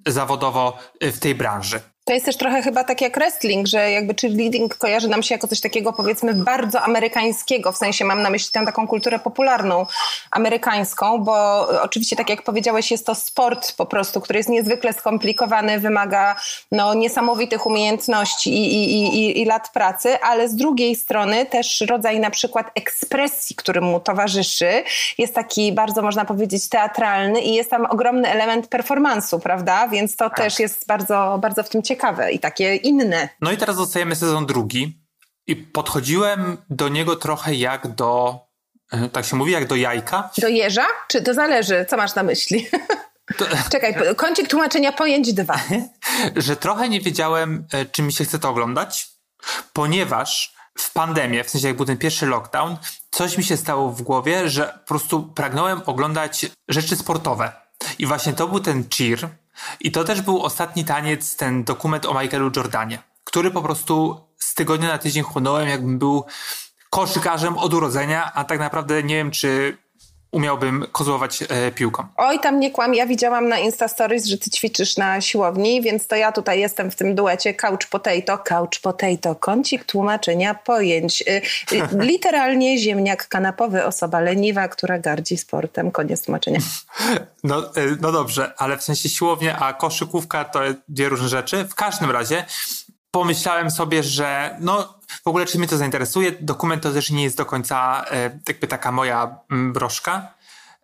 zawodowo 0.06 0.78
w 1.00 1.18
tej 1.18 1.34
branży. 1.34 1.93
To 2.04 2.12
jest 2.12 2.26
też 2.26 2.36
trochę 2.36 2.62
chyba 2.62 2.84
tak 2.84 3.00
jak 3.00 3.14
wrestling, 3.14 3.66
że 3.66 3.90
jakby 3.90 4.14
cheerleading 4.20 4.76
kojarzy 4.76 5.08
nam 5.08 5.22
się 5.22 5.34
jako 5.34 5.48
coś 5.48 5.60
takiego 5.60 5.92
powiedzmy 5.92 6.34
bardzo 6.34 6.82
amerykańskiego, 6.82 7.72
w 7.72 7.76
sensie 7.76 8.04
mam 8.04 8.22
na 8.22 8.30
myśli 8.30 8.50
tę 8.52 8.64
taką 8.64 8.86
kulturę 8.86 9.18
popularną 9.18 9.86
amerykańską, 10.30 11.18
bo 11.18 11.68
oczywiście 11.82 12.16
tak 12.16 12.30
jak 12.30 12.42
powiedziałeś 12.42 12.90
jest 12.90 13.06
to 13.06 13.14
sport 13.14 13.72
po 13.76 13.86
prostu, 13.86 14.20
który 14.20 14.38
jest 14.38 14.48
niezwykle 14.48 14.92
skomplikowany, 14.92 15.80
wymaga 15.80 16.36
no, 16.72 16.94
niesamowitych 16.94 17.66
umiejętności 17.66 18.50
i, 18.50 18.74
i, 18.74 19.18
i, 19.18 19.42
i 19.42 19.44
lat 19.44 19.70
pracy, 19.72 20.20
ale 20.20 20.48
z 20.48 20.54
drugiej 20.54 20.96
strony 20.96 21.46
też 21.46 21.80
rodzaj 21.80 22.20
na 22.20 22.30
przykład 22.30 22.70
ekspresji, 22.74 23.56
który 23.56 23.80
mu 23.80 24.00
towarzyszy, 24.00 24.84
jest 25.18 25.34
taki 25.34 25.72
bardzo 25.72 26.02
można 26.02 26.24
powiedzieć 26.24 26.68
teatralny 26.68 27.40
i 27.40 27.54
jest 27.54 27.70
tam 27.70 27.86
ogromny 27.86 28.28
element 28.30 28.68
performansu, 28.68 29.38
prawda? 29.40 29.88
Więc 29.88 30.16
to 30.16 30.30
Tak. 30.30 30.38
też 30.38 30.58
jest 30.58 30.86
bardzo, 30.86 31.38
bardzo 31.40 31.62
w 31.62 31.68
tym 31.68 31.82
ciekawe 31.82 31.93
i 32.32 32.38
takie 32.38 32.76
inne. 32.76 33.28
No 33.40 33.52
i 33.52 33.56
teraz 33.56 33.76
dostajemy 33.76 34.16
sezon 34.16 34.46
drugi 34.46 34.98
i 35.46 35.56
podchodziłem 35.56 36.56
do 36.70 36.88
niego 36.88 37.16
trochę 37.16 37.54
jak 37.54 37.88
do, 37.88 38.38
e, 38.92 39.08
tak 39.08 39.24
się 39.24 39.36
mówi, 39.36 39.52
jak 39.52 39.66
do 39.66 39.76
jajka. 39.76 40.30
Do 40.38 40.48
jeża? 40.48 40.86
Czy 41.08 41.22
to 41.22 41.34
zależy? 41.34 41.86
Co 41.88 41.96
masz 41.96 42.14
na 42.14 42.22
myśli? 42.22 42.66
Czekaj, 43.72 43.94
kącik 44.16 44.48
tłumaczenia 44.48 44.92
pojęć 44.92 45.32
dwa. 45.32 45.60
że 46.36 46.56
trochę 46.56 46.88
nie 46.88 47.00
wiedziałem, 47.00 47.66
e, 47.72 47.86
czy 47.86 48.02
mi 48.02 48.12
się 48.12 48.24
chce 48.24 48.38
to 48.38 48.50
oglądać, 48.50 49.08
ponieważ 49.72 50.54
w 50.78 50.92
pandemię, 50.92 51.44
w 51.44 51.50
sensie 51.50 51.68
jak 51.68 51.76
był 51.76 51.86
ten 51.86 51.96
pierwszy 51.96 52.26
lockdown, 52.26 52.76
coś 53.10 53.38
mi 53.38 53.44
się 53.44 53.56
stało 53.56 53.90
w 53.90 54.02
głowie, 54.02 54.48
że 54.48 54.78
po 54.80 54.88
prostu 54.88 55.22
pragnąłem 55.22 55.80
oglądać 55.86 56.46
rzeczy 56.68 56.96
sportowe. 56.96 57.52
I 57.98 58.06
właśnie 58.06 58.32
to 58.32 58.48
był 58.48 58.60
ten 58.60 58.84
cheer. 58.96 59.28
I 59.80 59.90
to 59.90 60.04
też 60.04 60.20
był 60.20 60.42
ostatni 60.42 60.84
taniec, 60.84 61.36
ten 61.36 61.64
dokument 61.64 62.06
o 62.06 62.20
Michaelu 62.20 62.50
Jordanie, 62.56 63.02
który 63.24 63.50
po 63.50 63.62
prostu 63.62 64.20
z 64.38 64.54
tygodnia 64.54 64.88
na 64.88 64.98
tydzień 64.98 65.22
chłonąłem, 65.22 65.68
jakbym 65.68 65.98
był 65.98 66.24
koszykarzem 66.90 67.58
od 67.58 67.74
urodzenia, 67.74 68.32
a 68.34 68.44
tak 68.44 68.58
naprawdę 68.58 69.02
nie 69.02 69.14
wiem, 69.14 69.30
czy 69.30 69.78
umiałbym 70.34 70.86
kozłować 70.92 71.44
e, 71.48 71.72
piłką. 71.72 72.06
Oj, 72.16 72.40
tam 72.40 72.60
nie 72.60 72.70
kłam, 72.70 72.94
ja 72.94 73.06
widziałam 73.06 73.48
na 73.48 73.58
Insta 73.58 73.88
Stories, 73.88 74.26
że 74.26 74.38
ty 74.38 74.50
ćwiczysz 74.50 74.96
na 74.96 75.20
siłowni, 75.20 75.82
więc 75.82 76.06
to 76.06 76.16
ja 76.16 76.32
tutaj 76.32 76.60
jestem 76.60 76.90
w 76.90 76.96
tym 76.96 77.14
duecie 77.14 77.54
couch 77.54 77.86
potato, 77.90 78.38
couch 78.38 78.80
potato, 78.82 79.34
kącik 79.34 79.84
tłumaczenia 79.84 80.54
pojęć. 80.54 81.22
Y, 81.22 81.42
y, 81.72 81.88
Literalnie 82.10 82.78
ziemniak 82.78 83.28
kanapowy, 83.28 83.84
osoba 83.84 84.20
leniwa, 84.20 84.68
która 84.68 84.98
gardzi 84.98 85.36
sportem. 85.36 85.90
Koniec 85.90 86.22
tłumaczenia. 86.22 86.60
No, 87.44 87.76
y, 87.76 87.96
no 88.00 88.12
dobrze, 88.12 88.52
ale 88.56 88.78
w 88.78 88.82
sensie 88.82 89.08
siłownia, 89.08 89.58
a 89.58 89.72
koszykówka 89.72 90.44
to 90.44 90.60
dwie 90.88 91.08
różne 91.08 91.28
rzeczy. 91.28 91.64
W 91.64 91.74
każdym 91.74 92.10
razie 92.10 92.44
pomyślałem 93.14 93.70
sobie, 93.70 94.02
że 94.02 94.56
no 94.60 94.94
w 95.24 95.26
ogóle 95.26 95.46
czy 95.46 95.58
mnie 95.58 95.68
to 95.68 95.76
zainteresuje. 95.76 96.32
Dokument 96.40 96.82
to 96.82 96.92
też 96.92 97.10
nie 97.10 97.22
jest 97.22 97.36
do 97.36 97.46
końca 97.46 98.04
e, 98.10 98.38
jakby 98.48 98.66
taka 98.66 98.92
moja 98.92 99.38
mm, 99.50 99.72
broszka, 99.72 100.34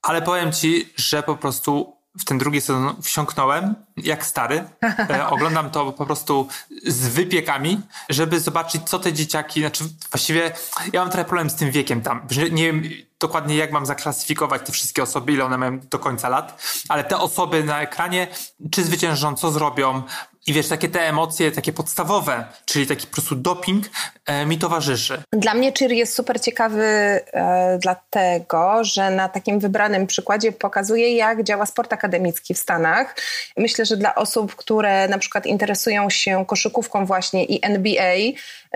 ale 0.02 0.22
powiem 0.22 0.52
ci, 0.52 0.92
że 0.96 1.22
po 1.22 1.37
prostu 1.37 1.96
w 2.18 2.25
ten 2.25 2.38
drugi 2.38 2.60
sezon 2.60 3.02
wsiąknąłem 3.02 3.75
jak 3.96 4.26
stary. 4.26 4.64
E, 5.10 5.26
oglądam 5.34 5.70
to 5.70 5.92
po 5.92 6.06
prostu 6.06 6.49
z 6.87 7.08
wypiekami, 7.08 7.80
żeby 8.08 8.40
zobaczyć, 8.40 8.82
co 8.88 8.99
te 8.99 9.12
dzieciaki, 9.12 9.60
znaczy 9.60 9.84
właściwie 10.10 10.52
ja 10.92 11.00
mam 11.00 11.10
trochę 11.10 11.25
problem 11.25 11.50
z 11.50 11.54
tym 11.54 11.70
wiekiem 11.70 12.02
tam, 12.02 12.26
nie 12.50 12.66
wiem 12.66 12.82
dokładnie 13.20 13.56
jak 13.56 13.72
mam 13.72 13.87
zaklasyfikować 13.87 14.62
te 14.66 14.72
wszystkie 14.72 15.02
osoby, 15.02 15.32
ile 15.32 15.44
one 15.44 15.58
mają 15.58 15.80
do 15.80 15.99
końca 15.99 16.28
lat, 16.28 16.62
ale 16.88 17.04
te 17.04 17.18
osoby 17.18 17.64
na 17.64 17.80
ekranie, 17.80 18.28
czy 18.70 18.84
zwyciężą, 18.84 19.34
co 19.34 19.50
zrobią, 19.50 20.02
i 20.47 20.52
wiesz, 20.52 20.68
takie 20.68 20.88
te 20.88 21.00
emocje, 21.00 21.52
takie 21.52 21.73
podstawowe, 21.73 22.44
czyli 22.64 22.87
taki 22.87 23.06
po 23.06 23.12
prostu 23.12 23.37
doping, 23.37 23.87
e, 24.26 24.47
mi 24.47 24.59
towarzyszy. 24.59 25.23
Dla 25.32 25.54
mnie 25.54 25.73
Cheer 25.73 25.92
jest 25.92 26.14
super 26.14 26.40
ciekawy 26.40 26.85
e, 26.85 27.78
dlatego, 27.82 28.85
że 28.85 29.11
na 29.11 29.28
takim 29.28 29.61
wybranym 29.61 30.06
przykładzie 30.06 30.52
pokazuje, 30.52 31.16
jak 31.16 31.42
działa 31.42 31.66
sport 31.66 31.92
akademicki 31.92 32.54
w 32.54 32.59
Stanach. 32.59 33.16
Myślę, 33.56 33.87
że 33.87 33.97
dla 33.97 34.14
osób, 34.14 34.56
które 34.56 35.09
na 35.09 35.18
przykład 35.18 35.47
interesują 35.47 36.11
się 36.11 36.44
koszykówką 36.47 37.06
właśnie 37.06 37.44
i 37.44 37.64
NBA, 37.66 38.16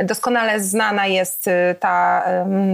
doskonale 0.03 0.61
znana 0.61 1.07
jest 1.07 1.47
y, 1.47 1.51
ta, 1.81 2.25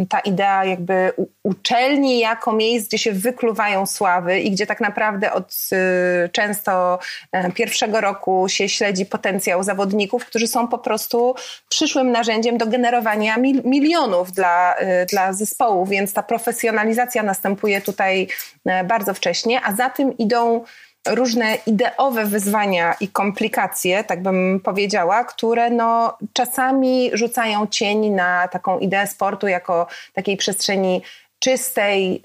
ta 0.08 0.20
idea 0.20 0.64
jakby 0.64 1.12
uczelni 1.42 2.18
jako 2.18 2.52
miejsc, 2.52 2.88
gdzie 2.88 2.98
się 2.98 3.12
wykluwają 3.12 3.86
sławy 3.86 4.40
i 4.40 4.50
gdzie 4.50 4.66
tak 4.66 4.80
naprawdę 4.80 5.32
od 5.32 5.54
y, 5.72 6.28
często 6.28 6.98
e, 7.32 7.52
pierwszego 7.52 8.00
roku 8.00 8.48
się 8.48 8.68
śledzi 8.68 8.89
potencjał 9.06 9.62
zawodników, 9.62 10.26
którzy 10.26 10.46
są 10.46 10.68
po 10.68 10.78
prostu 10.78 11.34
przyszłym 11.68 12.12
narzędziem 12.12 12.58
do 12.58 12.66
generowania 12.66 13.36
mil, 13.36 13.62
milionów 13.64 14.32
dla, 14.32 14.74
y, 14.80 15.06
dla 15.06 15.32
zespołu, 15.32 15.86
więc 15.86 16.12
ta 16.12 16.22
profesjonalizacja 16.22 17.22
następuje 17.22 17.80
tutaj 17.80 18.28
e, 18.66 18.84
bardzo 18.84 19.14
wcześnie, 19.14 19.60
a 19.64 19.74
za 19.74 19.90
tym 19.90 20.18
idą 20.18 20.64
różne 21.08 21.58
ideowe 21.66 22.24
wyzwania 22.24 22.94
i 23.00 23.08
komplikacje, 23.08 24.04
tak 24.04 24.22
bym 24.22 24.60
powiedziała, 24.64 25.24
które 25.24 25.70
no, 25.70 26.18
czasami 26.32 27.10
rzucają 27.12 27.66
cień 27.66 28.10
na 28.10 28.48
taką 28.48 28.78
ideę 28.78 29.06
sportu 29.06 29.48
jako 29.48 29.86
takiej 30.12 30.36
przestrzeni 30.36 31.02
czystej, 31.40 32.20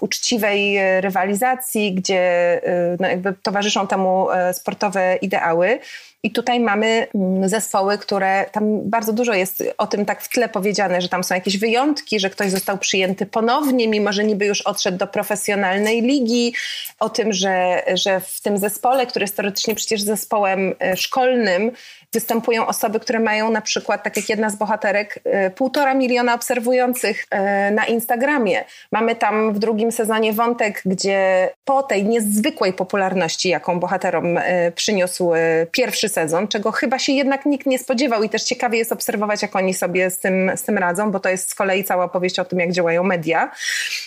uczciwej 0.00 0.78
rywalizacji, 1.00 1.94
gdzie 1.94 2.20
e, 2.64 2.96
no, 3.00 3.08
jakby 3.08 3.34
towarzyszą 3.42 3.86
temu 3.86 4.30
e, 4.30 4.54
sportowe 4.54 5.16
ideały. 5.22 5.78
I 6.22 6.30
tutaj 6.30 6.60
mamy 6.60 7.06
mm, 7.14 7.48
zespoły, 7.48 7.98
które 7.98 8.46
tam 8.52 8.90
bardzo 8.90 9.12
dużo 9.12 9.34
jest 9.34 9.64
o 9.78 9.86
tym 9.86 10.04
tak 10.04 10.22
w 10.22 10.28
tle 10.28 10.48
powiedziane, 10.48 11.00
że 11.00 11.08
tam 11.08 11.24
są 11.24 11.34
jakieś 11.34 11.58
wyjątki, 11.58 12.20
że 12.20 12.30
ktoś 12.30 12.50
został 12.50 12.78
przyjęty 12.78 13.26
ponownie, 13.26 13.88
mimo 13.88 14.12
że 14.12 14.24
niby 14.24 14.46
już 14.46 14.60
odszedł 14.60 14.98
do 14.98 15.06
profesjonalnej 15.06 16.02
ligi, 16.02 16.54
o 17.00 17.08
tym, 17.08 17.32
że, 17.32 17.82
że 17.94 18.20
w 18.20 18.40
tym 18.40 18.58
zespole, 18.58 19.06
który 19.06 19.22
jest 19.22 19.36
teoretycznie 19.36 19.74
przecież 19.74 20.02
zespołem 20.02 20.74
e, 20.80 20.96
szkolnym, 20.96 21.72
występują 22.12 22.66
osoby, 22.66 23.00
które 23.00 23.20
mają 23.20 23.50
na 23.50 23.60
przykład, 23.60 24.02
tak 24.02 24.16
jak 24.16 24.28
jedna 24.28 24.50
z 24.50 24.56
bohaterek, 24.56 25.18
e, 25.24 25.50
półtora 25.50 25.94
miliona 25.94 26.34
obserwujących 26.34 27.26
e, 27.30 27.70
na 27.70 27.86
Instagramie. 27.86 28.64
Mamy 28.92 29.16
tam 29.16 29.54
w 29.54 29.58
drugim 29.58 29.92
sezonie 29.92 30.32
wątek, 30.32 30.82
gdzie 30.84 31.50
po 31.64 31.82
tej 31.82 32.04
niezwykłej 32.04 32.72
popularności, 32.72 33.48
jaką 33.48 33.80
bohaterom 33.80 34.38
przyniósł 34.74 35.34
e, 35.34 35.66
pierwszy 36.08 36.14
sezon, 36.14 36.48
czego 36.48 36.72
chyba 36.72 36.98
się 36.98 37.12
jednak 37.12 37.46
nikt 37.46 37.66
nie 37.66 37.78
spodziewał 37.78 38.22
i 38.22 38.28
też 38.28 38.42
ciekawie 38.42 38.78
jest 38.78 38.92
obserwować, 38.92 39.42
jak 39.42 39.56
oni 39.56 39.74
sobie 39.74 40.10
z 40.10 40.18
tym, 40.18 40.52
z 40.56 40.62
tym 40.62 40.78
radzą, 40.78 41.10
bo 41.10 41.20
to 41.20 41.28
jest 41.28 41.50
z 41.50 41.54
kolei 41.54 41.84
cała 41.84 42.04
opowieść 42.04 42.38
o 42.38 42.44
tym, 42.44 42.58
jak 42.58 42.72
działają 42.72 43.02
media. 43.02 43.50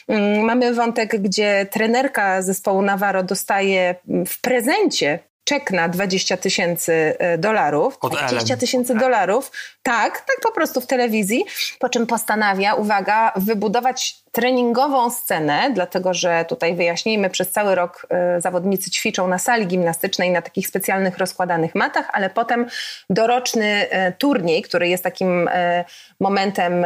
Mm, 0.08 0.46
Mamy 0.46 0.74
wątek, 0.74 1.22
gdzie 1.22 1.66
trenerka 1.72 2.42
zespołu 2.42 2.82
Navarro 2.82 3.24
dostaje 3.24 3.96
w 4.28 4.42
prezencie 4.42 5.20
czek 5.44 5.72
na 5.72 5.90
20 5.90 6.38
tysięcy 6.38 6.94
e, 7.20 7.38
dolarów. 7.38 7.98
Od 8.02 8.12
20 8.12 8.38
Ellen. 8.38 8.60
tysięcy 8.60 8.96
dolarów. 8.96 9.52
Tak, 9.84 10.18
tak 10.18 10.38
po 10.44 10.52
prostu 10.52 10.82
w 10.82 10.88
telewizji. 10.88 11.46
Po 11.80 11.90
czym 11.90 12.08
postanawia, 12.08 12.74
uwaga, 12.74 13.32
wybudować 13.36 14.21
treningową 14.32 15.10
scenę, 15.10 15.72
dlatego 15.74 16.14
że 16.14 16.46
tutaj 16.50 16.76
wyjaśnijmy, 16.76 17.30
przez 17.30 17.52
cały 17.52 17.76
rok 17.76 18.08
e, 18.10 18.42
zawodnicy 18.42 18.92
ćwiczą 18.92 19.28
na 19.28 19.38
sali 19.38 19.68
gimnastycznej 19.68 20.32
na 20.32 20.42
takich 20.42 20.68
specjalnych 20.68 21.18
rozkładanych 21.18 21.76
matach, 21.76 22.10
ale 22.14 22.30
potem 22.30 22.66
doroczny 23.10 23.90
e, 23.90 24.12
turniej, 24.12 24.62
który 24.62 24.88
jest 24.88 25.04
takim 25.04 25.48
e, 25.52 25.86
momentem 26.20 26.86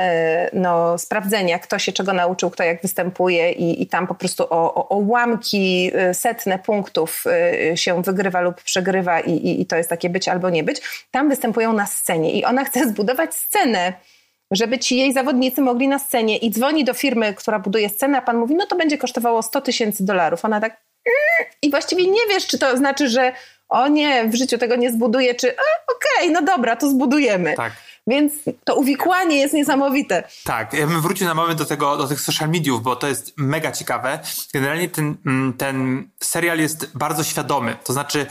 no, 0.54 0.98
sprawdzenia, 0.98 1.60
kto 1.60 1.80
się 1.80 1.92
czego 1.92 2.14
nauczył, 2.14 2.50
kto 2.50 2.64
jak 2.64 2.82
występuje 2.82 3.52
i, 3.52 3.82
i 3.82 3.88
tam 3.88 4.08
po 4.08 4.16
prostu 4.16 4.44
o, 4.44 4.74
o, 4.76 4.90
o 4.90 4.98
ułamki, 4.98 5.92
e, 5.94 6.14
setne 6.14 6.60
punktów 6.60 7.24
się 7.76 8.02
wygrywa 8.02 8.42
lub 8.42 8.64
przegrywa 8.64 9.20
i, 9.20 9.32
i, 9.32 9.62
i 9.62 9.66
to 9.66 9.76
jest 9.76 9.90
takie 9.90 10.10
być 10.10 10.28
albo 10.28 10.50
nie 10.50 10.64
być. 10.64 10.82
Tam 11.12 11.30
występują 11.30 11.74
na 11.74 11.86
scenie 11.86 12.32
i 12.32 12.46
ona 12.46 12.66
chce 12.66 12.90
zbudować 12.90 13.36
scenę, 13.36 13.94
żeby 14.52 14.80
ci 14.80 14.98
jej 14.98 15.14
zawodnicy 15.14 15.62
mogli 15.62 15.88
na 15.88 16.00
scenie 16.00 16.38
i 16.38 16.52
dzwoni 16.52 16.84
do 16.84 16.94
firmy, 16.94 17.34
która 17.34 17.60
buduje 17.60 17.90
scenę, 17.90 18.18
a 18.18 18.22
pan 18.22 18.38
mówi, 18.38 18.56
no 18.56 18.66
to 18.66 18.76
będzie 18.76 18.98
kosztowało 18.98 19.42
100 19.42 19.62
tysięcy 19.62 20.06
dolarów. 20.06 20.46
Ona 20.46 20.62
tak 20.62 20.72
mm, 21.06 21.52
i 21.62 21.70
właściwie 21.70 22.08
nie 22.08 22.28
wiesz, 22.30 22.48
czy 22.48 22.60
to 22.60 22.78
znaczy, 22.78 23.10
że 23.10 23.34
o 23.70 23.88
nie, 23.88 24.28
w 24.30 24.36
życiu 24.36 24.58
tego 24.58 24.76
nie 24.76 24.92
zbuduje, 24.92 25.36
czy 25.36 25.52
"A, 25.58 25.92
okej, 25.96 26.32
no 26.32 26.42
dobra, 26.42 26.76
to 26.76 26.90
zbudujemy. 26.90 27.54
Tak. 27.56 27.74
Więc 28.08 28.34
to 28.64 28.76
uwikłanie 28.76 29.38
jest 29.38 29.54
niesamowite. 29.54 30.24
Tak, 30.44 30.74
ja 30.74 30.88
bym 30.88 31.02
wrócił 31.02 31.28
na 31.28 31.34
moment 31.34 31.60
do 31.60 31.66
tego, 31.66 31.98
do 31.98 32.08
tych 32.08 32.22
social 32.22 32.50
mediów, 32.50 32.82
bo 32.84 32.96
to 32.96 33.08
jest 33.08 33.34
mega 33.38 33.72
ciekawe. 33.72 34.20
Generalnie 34.54 34.90
ten, 34.90 35.16
mm, 35.26 35.54
ten 35.54 36.08
serial 36.20 36.60
jest 36.60 36.98
bardzo 36.98 37.24
świadomy, 37.24 37.78
to 37.84 37.94
znaczy 37.94 38.26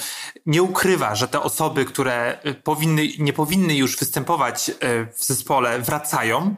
nie 0.47 0.63
ukrywa, 0.63 1.15
że 1.15 1.29
te 1.29 1.41
osoby, 1.43 1.85
które 1.85 2.39
y, 2.47 2.55
powinny, 2.55 3.09
nie 3.19 3.33
powinny 3.33 3.75
już 3.75 3.97
występować 3.99 4.69
y, 4.69 4.75
w 5.17 5.25
zespole, 5.25 5.79
wracają, 5.79 6.55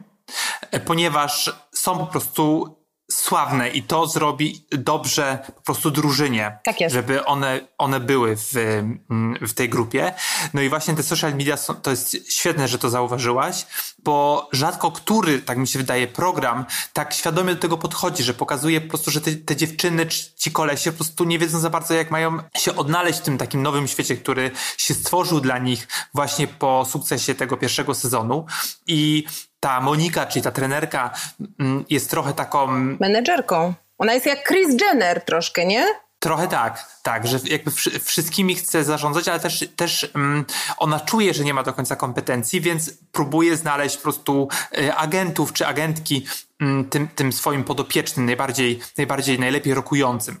y, 0.75 0.79
ponieważ 0.79 1.51
są 1.71 1.97
po 1.97 2.05
prostu 2.05 2.75
sławne 3.11 3.69
i 3.69 3.83
to 3.83 4.07
zrobi 4.07 4.65
dobrze 4.71 5.39
po 5.55 5.61
prostu 5.61 5.91
drużynie, 5.91 6.57
Tak 6.63 6.81
jest. 6.81 6.93
żeby 6.95 7.25
one, 7.25 7.59
one 7.77 7.99
były 7.99 8.35
w, 8.37 8.55
mm, 8.55 9.37
w 9.41 9.53
tej 9.53 9.69
grupie. 9.69 10.13
No 10.53 10.61
i 10.61 10.69
właśnie 10.69 10.93
te 10.95 11.03
social 11.03 11.31
media 11.31 11.57
są, 11.57 11.73
to 11.73 11.91
jest 11.91 12.31
świetne, 12.33 12.67
że 12.67 12.79
to 12.79 12.89
zauważyłaś, 12.89 13.65
bo 14.03 14.47
rzadko 14.51 14.91
który, 14.91 15.41
tak 15.41 15.57
mi 15.57 15.67
się 15.67 15.79
wydaje, 15.79 16.07
program 16.07 16.65
tak 16.93 17.13
świadomie 17.13 17.55
do 17.55 17.61
tego 17.61 17.77
podchodzi, 17.77 18.23
że 18.23 18.33
pokazuje 18.33 18.81
po 18.81 18.89
prostu, 18.89 19.11
że 19.11 19.21
te, 19.21 19.31
te 19.35 19.55
dziewczyny 19.55 20.05
czy 20.05 20.23
ci 20.35 20.51
kolesie 20.51 20.91
po 20.91 20.97
prostu 20.97 21.23
nie 21.23 21.39
wiedzą 21.39 21.59
za 21.59 21.69
bardzo, 21.69 21.93
jak 21.93 22.11
mają 22.11 22.37
się 22.57 22.75
odnaleźć 22.75 23.19
w 23.19 23.23
tym 23.23 23.37
takim 23.37 23.61
nowym 23.61 23.87
świecie, 23.87 24.17
który 24.17 24.51
się 24.77 24.93
stworzył 24.93 25.39
dla 25.39 25.57
nich 25.57 25.87
właśnie 26.13 26.47
po 26.47 26.85
sukcesie 26.89 27.35
tego 27.35 27.57
pierwszego 27.57 27.93
sezonu 27.95 28.45
i 28.87 29.25
ta 29.59 29.81
Monika, 29.81 30.25
czyli 30.25 30.43
ta 30.43 30.51
trenerka, 30.51 31.11
mm, 31.59 31.85
jest 31.89 32.09
trochę 32.09 32.33
taką 32.33 32.67
Menedżerką. 32.99 33.73
Ona 33.97 34.13
jest 34.13 34.25
jak 34.25 34.47
Chris 34.47 34.81
Jenner 34.81 35.25
troszkę, 35.25 35.65
nie? 35.65 35.85
Trochę 36.19 36.47
tak, 36.47 36.85
tak, 37.03 37.27
że 37.27 37.39
jakby 37.45 37.71
wszy- 37.71 37.99
wszystkimi 37.99 38.55
chce 38.55 38.83
zarządzać, 38.83 39.27
ale 39.27 39.39
też, 39.39 39.65
też 39.75 40.11
mm, 40.15 40.45
ona 40.77 40.99
czuje, 40.99 41.33
że 41.33 41.43
nie 41.43 41.53
ma 41.53 41.63
do 41.63 41.73
końca 41.73 41.95
kompetencji, 41.95 42.61
więc 42.61 42.91
próbuje 43.11 43.55
znaleźć 43.57 43.97
po 43.97 44.03
prostu 44.03 44.47
y, 44.77 44.93
agentów 44.95 45.53
czy 45.53 45.67
agentki 45.67 46.25
mm, 46.61 46.89
tym, 46.89 47.07
tym 47.07 47.33
swoim 47.33 47.63
podopiecznym, 47.63 48.25
najbardziej, 48.25 48.79
najbardziej 48.97 49.39
najlepiej 49.39 49.73
rokującym. 49.73 50.39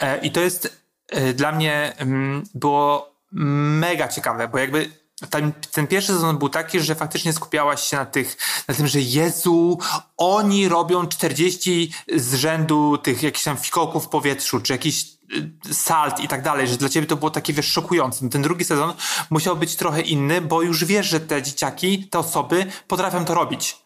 E, 0.00 0.18
I 0.18 0.30
to 0.30 0.40
jest 0.40 0.82
e, 1.08 1.32
dla 1.32 1.52
mnie 1.52 1.92
było 2.54 3.16
mega 3.32 4.08
ciekawe, 4.08 4.48
bo 4.48 4.58
jakby 4.58 4.90
ten, 5.30 5.52
ten 5.72 5.86
pierwszy 5.86 6.12
sezon 6.12 6.38
był 6.38 6.48
taki, 6.48 6.80
że 6.80 6.94
faktycznie 6.94 7.32
skupiałaś 7.32 7.82
się 7.82 7.96
na 7.96 8.06
tych, 8.06 8.36
na 8.68 8.74
tym, 8.74 8.86
że 8.86 9.00
Jezu, 9.00 9.78
oni 10.16 10.68
robią 10.68 11.06
40 11.06 11.92
z 12.16 12.34
rzędu 12.34 12.98
tych 12.98 13.22
jakichś 13.22 13.44
tam 13.44 13.56
fikołków 13.56 14.04
w 14.04 14.08
powietrzu, 14.08 14.60
czy 14.60 14.72
jakiś 14.72 15.04
y, 15.68 15.74
salt 15.74 16.20
i 16.20 16.28
tak 16.28 16.42
dalej, 16.42 16.68
że 16.68 16.76
dla 16.76 16.88
ciebie 16.88 17.06
to 17.06 17.16
było 17.16 17.30
takie, 17.30 17.52
wiesz, 17.52 17.72
szokujące. 17.72 18.28
Ten 18.28 18.42
drugi 18.42 18.64
sezon 18.64 18.92
musiał 19.30 19.56
być 19.56 19.76
trochę 19.76 20.00
inny, 20.00 20.40
bo 20.40 20.62
już 20.62 20.84
wiesz, 20.84 21.06
że 21.06 21.20
te 21.20 21.42
dzieciaki, 21.42 22.08
te 22.08 22.18
osoby 22.18 22.66
potrafią 22.88 23.24
to 23.24 23.34
robić. 23.34 23.85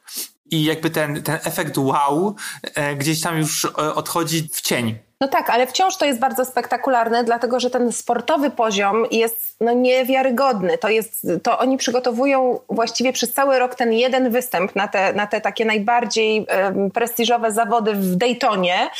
I 0.51 0.65
jakby 0.65 0.91
ten, 0.91 1.23
ten 1.23 1.39
efekt 1.45 1.79
wow 1.79 2.35
e, 2.75 2.95
gdzieś 2.95 3.21
tam 3.21 3.39
już 3.39 3.65
e, 3.65 3.95
odchodzi 3.95 4.49
w 4.53 4.61
cień. 4.61 4.99
No 5.21 5.29
tak, 5.29 5.51
ale 5.51 5.67
wciąż 5.67 5.97
to 5.97 6.05
jest 6.05 6.21
bardzo 6.21 6.45
spektakularne, 6.45 7.25
dlatego 7.25 7.61
że 7.61 7.71
ten 7.71 7.93
sportowy 7.93 8.51
poziom 8.51 9.07
jest 9.11 9.57
no, 9.61 9.73
niewiarygodny. 9.73 10.79
To, 10.79 10.89
jest, 10.89 11.27
to 11.43 11.59
oni 11.59 11.77
przygotowują 11.77 12.61
właściwie 12.69 13.13
przez 13.13 13.33
cały 13.33 13.59
rok 13.59 13.75
ten 13.75 13.93
jeden 13.93 14.31
występ 14.31 14.77
na 14.77 14.89
te, 14.89 15.13
na 15.13 15.27
te 15.27 15.41
takie 15.41 15.65
najbardziej 15.65 16.47
em, 16.49 16.91
prestiżowe 16.91 17.53
zawody 17.53 17.93
w 17.93 18.17
Daytonie 18.17 18.91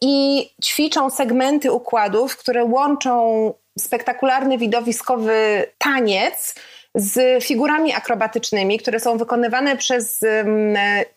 i 0.00 0.46
ćwiczą 0.64 1.10
segmenty 1.10 1.72
układów, 1.72 2.36
które 2.36 2.64
łączą 2.64 3.54
spektakularny 3.78 4.58
widowiskowy 4.58 5.66
taniec 5.78 6.54
z 6.98 7.44
figurami 7.44 7.94
akrobatycznymi, 7.94 8.78
które 8.78 9.00
są 9.00 9.18
wykonywane 9.18 9.76
przez 9.76 10.20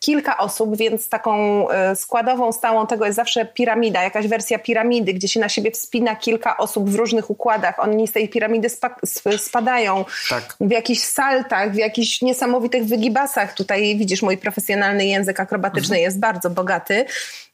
kilka 0.00 0.38
osób, 0.38 0.76
więc 0.76 1.08
taką 1.08 1.68
e, 1.70 1.96
składową 1.96 2.52
stałą 2.52 2.86
tego 2.86 3.06
jest 3.06 3.16
zawsze 3.16 3.44
piramida, 3.46 4.02
jakaś 4.02 4.26
wersja 4.26 4.58
piramidy, 4.58 5.12
gdzie 5.14 5.28
się 5.28 5.40
na 5.40 5.48
siebie 5.48 5.70
wspina 5.70 6.16
kilka 6.16 6.56
osób 6.56 6.90
w 6.90 6.94
różnych 6.94 7.30
układach. 7.30 7.78
Oni 7.78 8.08
z 8.08 8.12
tej 8.12 8.28
piramidy 8.28 8.68
spa- 8.68 8.96
sp- 9.14 9.38
spadają 9.38 10.04
Tak. 10.30 10.56
w 10.60 10.70
jakichś 10.70 11.00
saltach, 11.02 11.72
w 11.72 11.76
jakichś 11.76 12.22
niesamowitych 12.22 12.84
wygibasach. 12.84 13.54
Tutaj 13.54 13.96
widzisz, 13.96 14.22
mój 14.22 14.38
profesjonalny 14.38 15.06
język 15.06 15.40
akrobatyczny 15.40 16.00
jest 16.00 16.18
bardzo 16.18 16.50
bogaty. 16.50 17.04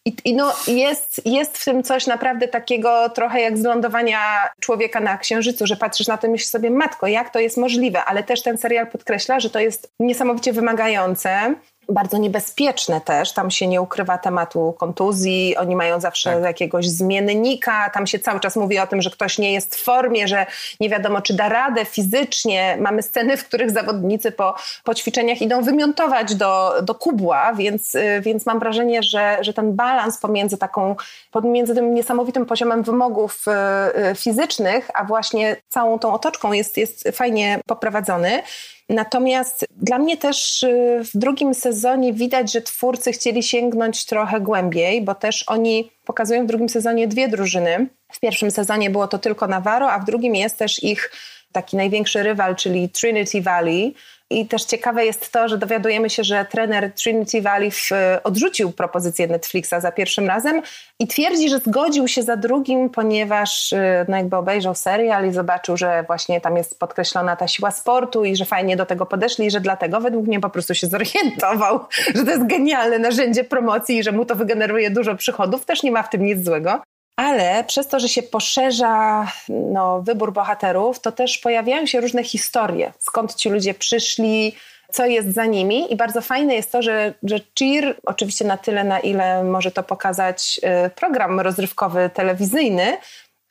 I, 0.06 0.16
I 0.24 0.34
no 0.34 0.52
jest, 0.66 1.26
jest 1.26 1.58
w 1.58 1.64
tym 1.64 1.82
coś 1.82 2.06
naprawdę 2.06 2.48
takiego 2.48 3.08
trochę 3.08 3.40
jak 3.40 3.58
z 3.58 3.64
lądowania 3.64 4.18
człowieka 4.60 5.00
na 5.00 5.18
księżycu, 5.18 5.66
że 5.66 5.76
patrzysz 5.76 6.06
na 6.06 6.18
to 6.18 6.26
i 6.26 6.30
myślisz 6.30 6.48
sobie, 6.48 6.70
matko, 6.70 7.06
jak 7.06 7.30
to 7.30 7.38
jest 7.38 7.56
możliwe? 7.56 8.04
Ale 8.04 8.22
też 8.22 8.42
ten 8.42 8.58
serial 8.58 8.86
podkreśla, 8.86 9.40
że 9.40 9.50
to 9.50 9.60
jest 9.60 9.92
niesamowicie 10.00 10.52
wymagające, 10.52 11.54
bardzo 11.88 12.18
niebezpieczne 12.18 13.00
też. 13.00 13.32
Tam 13.32 13.50
się 13.50 13.66
nie 13.66 13.82
ukrywa 13.82 14.18
tematu 14.18 14.74
kontuzji, 14.78 15.56
oni 15.56 15.76
mają 15.76 16.00
zawsze 16.00 16.32
Tak. 16.32 16.42
jakiegoś 16.42 16.88
zmiennika, 16.88 17.90
tam 17.90 18.06
się 18.06 18.18
cały 18.18 18.40
czas 18.40 18.56
mówi 18.56 18.78
o 18.78 18.86
tym, 18.86 19.02
że 19.02 19.10
ktoś 19.10 19.38
nie 19.38 19.52
jest 19.52 19.74
w 19.76 19.84
formie, 19.84 20.28
że 20.28 20.46
nie 20.80 20.88
wiadomo, 20.88 21.20
czy 21.20 21.34
da 21.34 21.48
radę 21.48 21.84
fizycznie. 21.84 22.76
Mamy 22.80 23.02
sceny, 23.02 23.36
w 23.36 23.44
których 23.44 23.70
zawodnicy 23.70 24.32
po, 24.32 24.54
po 24.84 24.94
ćwiczeniach 24.94 25.42
idą 25.42 25.62
wymiontować 25.62 26.34
do, 26.34 26.74
do 26.82 26.94
kubła, 26.94 27.52
więc, 27.54 27.94
y, 27.94 28.20
więc 28.20 28.46
mam 28.46 28.58
wrażenie, 28.58 29.02
że, 29.02 29.38
że 29.40 29.52
ten 29.52 29.72
balans 29.72 30.18
pomiędzy 30.18 30.58
taką, 30.58 30.96
pomiędzy 31.30 31.74
tym 31.74 31.94
niesamowitym 31.94 32.46
poziomem 32.46 32.82
wymogów 32.82 33.44
y, 33.48 34.10
y, 34.10 34.14
fizycznych, 34.14 34.90
a 34.94 35.04
właśnie 35.04 35.56
całą 35.68 35.98
tą 35.98 36.14
otoczką 36.14 36.52
jest, 36.52 36.76
jest 36.76 37.08
fajnie 37.12 37.60
poprowadzony. 37.66 38.42
Natomiast 38.88 39.66
dla 39.76 39.98
mnie 39.98 40.16
też 40.16 40.62
y, 40.62 41.00
w 41.14 41.18
drugim 41.18 41.54
sezonie 41.54 42.12
widać, 42.12 42.52
że 42.52 42.62
twórcy 42.62 43.12
chcieli 43.12 43.42
sięgnąć 43.42 44.04
trochę 44.04 44.40
głębiej, 44.40 45.02
bo 45.02 45.14
też 45.14 45.44
oni 45.46 45.90
pokazują 46.04 46.44
w 46.44 46.46
drugim 46.46 46.68
sezonie 46.68 47.08
dwie 47.08 47.28
drużyny. 47.28 47.86
W 48.12 48.20
pierwszym 48.20 48.50
sezonie 48.50 48.90
było 48.90 49.08
to 49.08 49.18
tylko 49.18 49.46
Navarro, 49.46 49.92
a 49.92 49.98
w 49.98 50.04
drugim 50.04 50.34
jest 50.34 50.58
też 50.58 50.82
ich 50.82 51.12
taki 51.52 51.76
największy 51.76 52.22
rywal, 52.22 52.56
czyli 52.56 52.88
Trinity 52.88 53.42
Valley. 53.42 53.94
I 54.30 54.46
też 54.46 54.64
ciekawe 54.64 55.06
jest 55.06 55.32
to, 55.32 55.48
że 55.48 55.58
dowiadujemy 55.58 56.10
się, 56.10 56.24
że 56.24 56.46
trener 56.50 56.92
Trinity 56.92 57.42
Valley 57.42 57.70
w, 57.70 57.90
odrzucił 58.24 58.72
propozycję 58.72 59.26
Netflixa 59.26 59.74
za 59.80 59.92
pierwszym 59.92 60.26
razem 60.26 60.62
i 61.00 61.06
twierdzi, 61.06 61.48
że 61.48 61.58
zgodził 61.58 62.08
się 62.08 62.22
za 62.22 62.36
drugim, 62.36 62.90
ponieważ 62.90 63.72
y, 63.72 64.06
no 64.08 64.16
jakby 64.16 64.36
obejrzał 64.36 64.74
serial 64.74 65.28
i 65.28 65.32
zobaczył, 65.32 65.76
że 65.76 66.04
właśnie 66.06 66.40
tam 66.40 66.56
jest 66.56 66.78
podkreślona 66.78 67.36
ta 67.36 67.48
siła 67.48 67.70
sportu 67.70 68.24
i 68.24 68.36
że 68.36 68.44
fajnie 68.44 68.76
do 68.76 68.86
tego 68.86 69.06
podeszli 69.06 69.46
i 69.46 69.50
że 69.50 69.60
dlatego 69.60 70.00
według 70.00 70.26
mnie 70.26 70.40
po 70.40 70.50
prostu 70.50 70.74
się 70.74 70.86
zorientował, 70.86 71.80
że 72.14 72.24
to 72.24 72.30
jest 72.30 72.46
genialne 72.46 72.98
narzędzie 72.98 73.44
promocji 73.44 73.96
i 73.98 74.02
że 74.02 74.12
mu 74.12 74.24
to 74.24 74.34
wygeneruje 74.34 74.90
dużo 74.90 75.14
przychodów. 75.14 75.64
Też 75.64 75.82
nie 75.82 75.92
ma 75.92 76.02
w 76.02 76.10
tym 76.10 76.24
nic 76.24 76.44
złego. 76.44 76.82
Ale 77.16 77.64
przez 77.64 77.88
to, 77.88 78.00
że 78.00 78.08
się 78.08 78.22
poszerza 78.22 79.26
no, 79.48 80.02
wybór 80.02 80.32
bohaterów, 80.32 81.00
to 81.00 81.12
też 81.12 81.38
pojawiają 81.38 81.86
się 81.86 82.00
różne 82.00 82.24
historie. 82.24 82.92
Skąd 82.98 83.34
ci 83.34 83.48
ludzie 83.48 83.74
przyszli, 83.74 84.56
co 84.92 85.06
jest 85.06 85.34
za 85.34 85.46
nimi. 85.46 85.92
I 85.92 85.96
bardzo 85.96 86.20
fajne 86.20 86.54
jest 86.54 86.72
to, 86.72 86.82
że, 86.82 87.14
że 87.22 87.40
Cheer, 87.58 87.96
oczywiście 88.06 88.44
na 88.44 88.56
tyle, 88.56 88.84
na 88.84 89.00
ile 89.00 89.44
może 89.44 89.70
to 89.70 89.82
pokazać 89.82 90.60
y, 90.86 90.90
program 90.90 91.40
rozrywkowy 91.40 92.10
telewizyjny, 92.14 92.96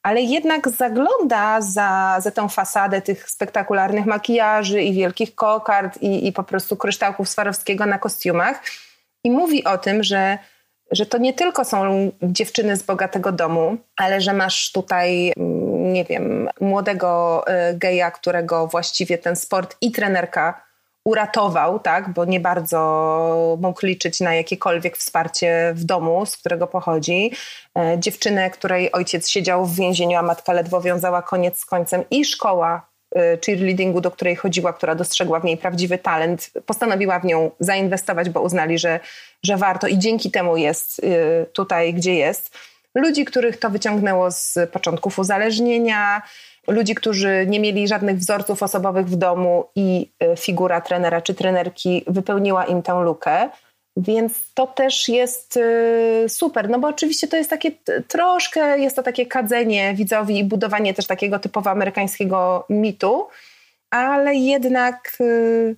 ale 0.03 0.21
jednak 0.21 0.69
zagląda 0.69 1.61
za, 1.61 2.17
za 2.19 2.31
tę 2.31 2.49
fasadę 2.49 3.01
tych 3.01 3.29
spektakularnych 3.29 4.05
makijaży 4.05 4.81
i 4.81 4.93
wielkich 4.93 5.35
kokard 5.35 6.01
i, 6.01 6.27
i 6.27 6.31
po 6.31 6.43
prostu 6.43 6.75
kryształków 6.75 7.29
Swarowskiego 7.29 7.85
na 7.85 7.99
kostiumach. 7.99 8.63
I 9.23 9.31
mówi 9.31 9.63
o 9.63 9.77
tym, 9.77 10.03
że 10.03 10.37
że 10.91 11.05
to 11.05 11.17
nie 11.17 11.33
tylko 11.33 11.65
są 11.65 12.11
dziewczyny 12.21 12.77
z 12.77 12.83
bogatego 12.83 13.31
domu, 13.31 13.77
ale 13.97 14.21
że 14.21 14.33
masz 14.33 14.71
tutaj, 14.71 15.33
mm, 15.37 15.93
nie 15.93 16.05
wiem, 16.05 16.49
młodego 16.61 17.43
y, 17.47 17.77
geja, 17.77 18.11
którego 18.11 18.67
właściwie 18.67 19.17
ten 19.17 19.35
sport 19.35 19.75
i 19.81 19.91
trenerka 19.91 20.65
uratował, 21.05 21.79
tak, 21.79 22.13
bo 22.13 22.25
nie 22.25 22.39
bardzo 22.39 23.57
mógł 23.61 23.85
liczyć 23.85 24.19
na 24.19 24.35
jakiekolwiek 24.35 24.97
wsparcie 24.97 25.73
w 25.75 25.83
domu, 25.83 26.25
z 26.25 26.37
którego 26.37 26.67
pochodzi. 26.67 27.31
E, 27.77 27.99
Dziewczynę, 27.99 28.49
której 28.49 28.91
ojciec 28.91 29.29
siedział 29.29 29.65
w 29.65 29.75
więzieniu, 29.75 30.17
a 30.17 30.21
matka 30.21 30.53
ledwo 30.53 30.81
wiązała 30.81 31.21
koniec 31.21 31.59
z 31.59 31.65
końcem 31.65 32.03
i 32.11 32.25
szkoła 32.25 32.94
cheerleadingu, 33.45 34.01
do 34.01 34.11
której 34.11 34.35
chodziła, 34.35 34.73
która 34.73 34.95
dostrzegła 34.95 35.39
w 35.39 35.43
niej 35.43 35.57
prawdziwy 35.57 35.97
talent, 35.97 36.51
postanowiła 36.65 37.19
w 37.19 37.25
nią 37.25 37.51
zainwestować, 37.59 38.29
bo 38.29 38.41
uznali, 38.41 38.79
że, 38.79 38.99
że 39.43 39.57
warto 39.57 39.87
i 39.87 39.97
dzięki 39.97 40.31
temu 40.31 40.57
jest 40.57 40.99
y, 40.99 41.45
tutaj, 41.53 41.93
gdzie 41.93 42.15
jest. 42.15 42.57
Ludzi, 42.95 43.25
których 43.25 43.57
to 43.57 43.69
wyciągnęło 43.69 44.31
z 44.31 44.57
początków 44.71 45.19
uzależnienia, 45.19 46.21
ludzi, 46.67 46.95
którzy 46.95 47.45
nie 47.47 47.59
mieli 47.59 47.87
żadnych 47.87 48.17
wzorców 48.17 48.63
osobowych 48.63 49.07
w 49.07 49.15
domu 49.15 49.65
i 49.75 50.11
y, 50.33 50.37
figura 50.37 50.81
trenera 50.81 51.21
czy 51.21 51.33
trenerki 51.33 52.03
wypełniła 52.07 52.65
im 52.65 52.81
tę 52.81 53.01
lukę. 53.03 53.49
Więc 53.97 54.33
to 54.53 54.67
też 54.67 55.09
jest 55.09 55.57
y, 55.57 56.25
super, 56.27 56.69
no 56.69 56.79
bo 56.79 56.87
oczywiście 56.87 57.27
to 57.27 57.37
jest 57.37 57.49
takie 57.49 57.71
troszkę, 58.07 58.79
jest 58.79 58.95
to 58.95 59.03
takie 59.03 59.25
kadzenie 59.25 59.93
widzowi 59.93 60.39
i 60.39 60.43
budowanie 60.43 60.93
też 60.93 61.07
takiego 61.07 61.39
typowo 61.39 61.69
amerykańskiego 61.69 62.65
mitu, 62.69 63.27
ale 63.89 64.35
jednak 64.35 65.17
y, 65.21 65.75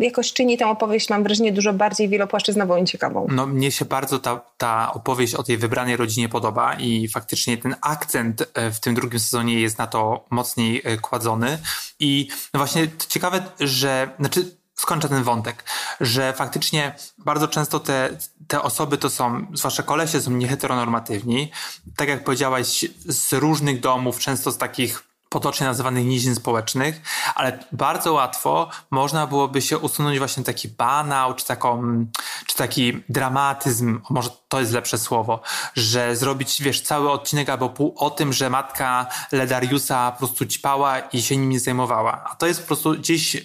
jakoś 0.00 0.32
czyni 0.32 0.58
tę 0.58 0.66
opowieść, 0.66 1.10
mam 1.10 1.22
wrażenie, 1.22 1.52
dużo 1.52 1.72
bardziej 1.72 2.08
wielopłaszczyznową 2.08 2.76
i 2.76 2.84
ciekawą. 2.84 3.26
No, 3.30 3.46
mnie 3.46 3.70
się 3.70 3.84
bardzo 3.84 4.18
ta, 4.18 4.40
ta 4.58 4.92
opowieść 4.92 5.34
o 5.34 5.42
tej 5.42 5.58
wybranej 5.58 5.96
rodzinie 5.96 6.28
podoba 6.28 6.74
i 6.74 7.08
faktycznie 7.08 7.56
ten 7.56 7.74
akcent 7.80 8.50
e, 8.54 8.70
w 8.70 8.80
tym 8.80 8.94
drugim 8.94 9.20
sezonie 9.20 9.60
jest 9.60 9.78
na 9.78 9.86
to 9.86 10.24
mocniej 10.30 10.82
e, 10.84 10.96
kładzony. 10.96 11.58
I 12.00 12.28
no 12.54 12.58
właśnie 12.58 12.86
ciekawe, 13.08 13.42
że 13.60 14.08
znaczy 14.20 14.56
skończę 14.74 15.08
ten 15.08 15.22
wątek, 15.22 15.64
że 16.00 16.32
faktycznie 16.32 16.94
bardzo 17.18 17.48
często 17.48 17.80
te, 17.80 18.18
te 18.48 18.62
osoby 18.62 18.98
to 18.98 19.10
są, 19.10 19.46
zwłaszcza 19.52 19.82
kolesie, 19.82 20.20
są 20.20 20.30
nieheteronormatywni. 20.30 21.50
Tak 21.96 22.08
jak 22.08 22.24
powiedziałaś, 22.24 22.84
z 23.06 23.32
różnych 23.32 23.80
domów, 23.80 24.18
często 24.18 24.50
z 24.50 24.58
takich 24.58 25.02
potocznie 25.34 25.66
nazywanych 25.66 26.04
nizin 26.04 26.34
społecznych, 26.34 27.00
ale 27.34 27.58
bardzo 27.72 28.12
łatwo 28.12 28.70
można 28.90 29.26
byłoby 29.26 29.62
się 29.62 29.78
usunąć 29.78 30.18
właśnie 30.18 30.44
taki 30.44 30.68
banał, 30.68 31.34
czy, 31.34 31.46
taką, 31.46 32.06
czy 32.46 32.56
taki 32.56 33.02
dramatyzm, 33.08 34.00
może 34.10 34.30
to 34.48 34.60
jest 34.60 34.72
lepsze 34.72 34.98
słowo, 34.98 35.40
że 35.74 36.16
zrobić, 36.16 36.62
wiesz, 36.62 36.80
cały 36.80 37.10
odcinek 37.10 37.48
albo 37.48 37.68
pół 37.68 37.94
o 37.96 38.10
tym, 38.10 38.32
że 38.32 38.50
matka 38.50 39.06
Ledariusa 39.32 40.12
po 40.12 40.18
prostu 40.18 40.46
ćpała 40.46 40.98
i 40.98 41.22
się 41.22 41.36
nim 41.36 41.50
nie 41.50 41.60
zajmowała. 41.60 42.24
A 42.24 42.34
to 42.34 42.46
jest 42.46 42.60
po 42.60 42.66
prostu 42.66 42.92
gdzieś, 42.92 43.34
y, 43.34 43.42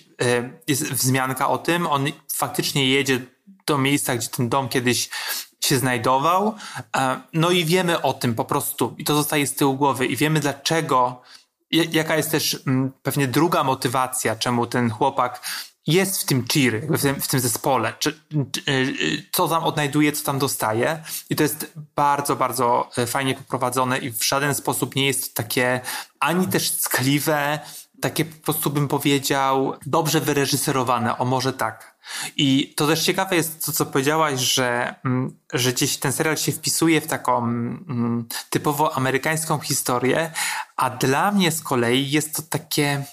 jest 0.68 0.84
wzmianka 0.84 1.50
o 1.50 1.58
tym, 1.58 1.88
on 1.88 2.06
faktycznie 2.34 2.90
jedzie 2.90 3.22
do 3.66 3.78
miejsca, 3.78 4.16
gdzie 4.16 4.28
ten 4.28 4.50
dom 4.50 4.70
kiedyś 4.70 5.10
się 5.62 5.78
znajdował. 5.78 6.56
E, 6.98 7.22
no 7.34 7.52
i 7.52 7.66
wiemy 7.66 8.02
o 8.02 8.14
tym 8.14 8.36
po 8.36 8.46
prostu, 8.46 8.96
i 8.98 9.04
to 9.04 9.16
zostaje 9.16 9.48
z 9.48 9.56
tyłu 9.56 9.76
głowy, 9.76 10.06
i 10.06 10.16
wiemy 10.16 10.40
dlaczego 10.40 11.22
jaka 11.72 12.18
jest 12.18 12.32
też 12.32 12.58
mm, 12.68 12.92
pewnie 13.04 13.28
druga 13.28 13.64
motywacja, 13.64 14.36
czemu 14.36 14.68
ten 14.68 14.90
chłopak 14.90 15.42
jest 15.88 16.22
w 16.22 16.26
tym 16.26 16.46
cheer, 16.54 16.82
w 16.98 17.02
tym, 17.02 17.22
w 17.22 17.28
tym 17.28 17.40
zespole, 17.40 17.94
czy, 18.00 18.20
czy, 18.52 18.72
y, 18.72 19.26
co 19.32 19.48
tam 19.48 19.64
odnajduje, 19.64 20.12
co 20.12 20.26
tam 20.26 20.40
dostaje. 20.40 21.04
I 21.30 21.36
to 21.36 21.44
jest 21.44 21.74
bardzo, 21.96 22.36
bardzo 22.36 22.90
e, 22.98 23.08
fajnie 23.08 23.36
poprowadzone 23.36 23.98
i 23.98 24.12
w 24.12 24.26
żaden 24.26 24.56
sposób 24.56 24.96
nie 24.96 25.08
jest 25.08 25.36
takie 25.36 25.82
ani 26.20 26.48
też 26.48 26.72
ckliwe, 26.72 27.60
takie 28.02 28.26
po 28.26 28.44
prostu 28.44 28.70
bym 28.70 28.88
powiedział 28.88 29.74
dobrze 29.86 30.22
wyreżyserowane, 30.22 31.18
o 31.18 31.26
może 31.26 31.54
tak. 31.54 32.00
I 32.38 32.74
to 32.78 32.88
też 32.88 33.04
ciekawe 33.04 33.36
jest 33.36 33.66
to, 33.66 33.72
co 33.72 33.86
powiedziałaś, 33.86 34.40
że, 34.40 34.96
mm, 35.06 35.40
że 35.54 35.74
gdzieś 35.74 35.98
ten 35.98 36.14
serial 36.14 36.38
się 36.38 36.52
wpisuje 36.52 37.02
w 37.02 37.08
taką 37.08 37.38
mm, 37.38 38.28
typowo 38.50 38.96
amerykańską 38.96 39.60
historię, 39.60 40.32
a 40.76 40.90
dla 40.90 41.32
mnie 41.32 41.52
z 41.52 41.62
kolei 41.62 42.12
jest 42.12 42.36
to 42.36 42.42
takie, 42.42 43.06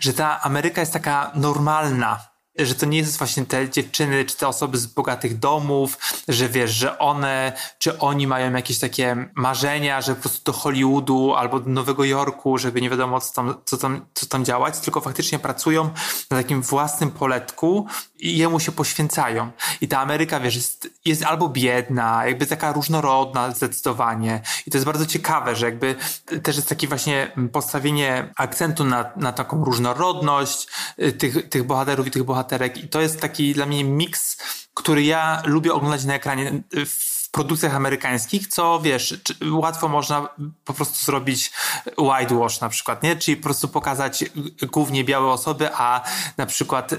że 0.00 0.12
ta 0.12 0.40
Ameryka 0.40 0.80
jest 0.80 0.92
taka 0.92 1.30
normalna 1.34 2.31
że 2.58 2.74
to 2.74 2.86
nie 2.86 2.98
jest 2.98 3.18
właśnie 3.18 3.46
te 3.46 3.70
dziewczyny, 3.70 4.24
czy 4.24 4.36
te 4.36 4.48
osoby 4.48 4.78
z 4.78 4.86
bogatych 4.86 5.38
domów, 5.38 5.98
że 6.28 6.48
wiesz, 6.48 6.70
że 6.70 6.98
one, 6.98 7.52
czy 7.78 7.98
oni 7.98 8.26
mają 8.26 8.52
jakieś 8.52 8.78
takie 8.78 9.28
marzenia, 9.34 10.00
że 10.00 10.14
po 10.14 10.20
prostu 10.20 10.52
do 10.52 10.58
Hollywoodu 10.58 11.34
albo 11.34 11.60
do 11.60 11.70
Nowego 11.70 12.04
Jorku, 12.04 12.58
żeby 12.58 12.80
nie 12.80 12.90
wiadomo 12.90 13.20
co 13.20 13.34
tam, 13.34 13.54
co 13.64 13.76
tam, 13.76 14.06
co 14.14 14.26
tam 14.26 14.44
działać, 14.44 14.78
tylko 14.78 15.00
faktycznie 15.00 15.38
pracują 15.38 15.90
na 16.30 16.36
takim 16.36 16.62
własnym 16.62 17.10
poletku 17.10 17.86
i 18.18 18.38
jemu 18.38 18.60
się 18.60 18.72
poświęcają. 18.72 19.50
I 19.80 19.88
ta 19.88 20.00
Ameryka, 20.00 20.40
wiesz, 20.40 20.54
jest, 20.54 20.88
jest 21.04 21.22
albo 21.22 21.48
biedna, 21.48 22.26
jakby 22.26 22.46
taka 22.46 22.72
różnorodna 22.72 23.50
zdecydowanie. 23.50 24.42
I 24.66 24.70
to 24.70 24.78
jest 24.78 24.86
bardzo 24.86 25.06
ciekawe, 25.06 25.56
że 25.56 25.66
jakby 25.66 25.94
też 26.42 26.56
jest 26.56 26.68
takie 26.68 26.88
właśnie 26.88 27.32
postawienie 27.52 28.32
akcentu 28.36 28.84
na, 28.84 29.10
na 29.16 29.32
taką 29.32 29.64
różnorodność 29.64 30.66
y, 30.98 31.12
tych, 31.12 31.48
tych 31.48 31.64
bohaterów 31.64 32.06
i 32.06 32.10
tych 32.10 32.24
bohaterek. 32.42 32.84
I 32.84 32.88
to 32.88 33.00
jest 33.00 33.20
taki 33.20 33.54
dla 33.54 33.66
mnie 33.66 33.84
miks, 33.84 34.36
który 34.74 35.02
ja 35.02 35.42
lubię 35.44 35.72
oglądać 35.72 36.04
na 36.04 36.14
ekranie 36.14 36.52
w 36.86 37.30
produkcjach 37.30 37.74
amerykańskich, 37.74 38.48
co 38.48 38.80
wiesz, 38.80 39.20
łatwo 39.52 39.88
można 39.88 40.28
po 40.64 40.74
prostu 40.74 41.04
zrobić 41.04 41.52
whitewash 41.98 42.60
na 42.60 42.68
przykład, 42.68 43.02
nie? 43.02 43.16
Czyli 43.16 43.36
po 43.36 43.42
prostu 43.42 43.68
pokazać 43.68 44.24
głównie 44.72 45.04
białe 45.04 45.32
osoby, 45.32 45.68
a 45.74 46.04
na 46.36 46.46
przykład 46.46 46.92
y, 46.92 46.98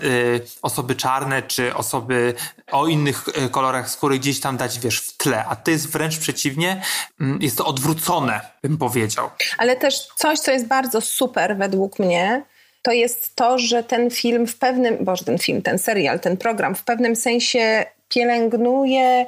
osoby 0.61 0.95
czarne, 0.95 1.41
czy 1.41 1.75
osoby 1.75 2.33
o 2.71 2.87
innych 2.87 3.27
y, 3.27 3.49
kolorach 3.49 3.89
skóry 3.89 4.19
gdzieś 4.19 4.39
tam 4.39 4.57
dać, 4.57 4.79
wiesz, 4.79 4.99
w 4.99 5.17
tle. 5.17 5.45
A 5.45 5.55
to 5.55 5.71
jest 5.71 5.89
wręcz 5.89 6.17
przeciwnie, 6.17 6.81
y, 7.21 7.25
jest 7.39 7.57
to 7.57 7.65
odwrócone, 7.65 8.41
bym 8.61 8.77
powiedział. 8.77 9.29
Ale 9.57 9.75
też 9.75 10.07
coś, 10.15 10.39
co 10.39 10.51
jest 10.51 10.67
bardzo 10.67 11.01
super 11.01 11.57
według 11.57 11.99
mnie, 11.99 12.45
to 12.83 12.91
jest 12.91 13.35
to, 13.35 13.59
że 13.59 13.83
ten 13.83 14.09
film 14.09 14.47
w 14.47 14.57
pewnym, 14.57 15.05
boże, 15.05 15.25
ten 15.25 15.37
film, 15.37 15.61
ten 15.61 15.79
serial, 15.79 16.19
ten 16.19 16.37
program 16.37 16.75
w 16.75 16.83
pewnym 16.83 17.15
sensie 17.15 17.85
pielęgnuje 18.09 19.25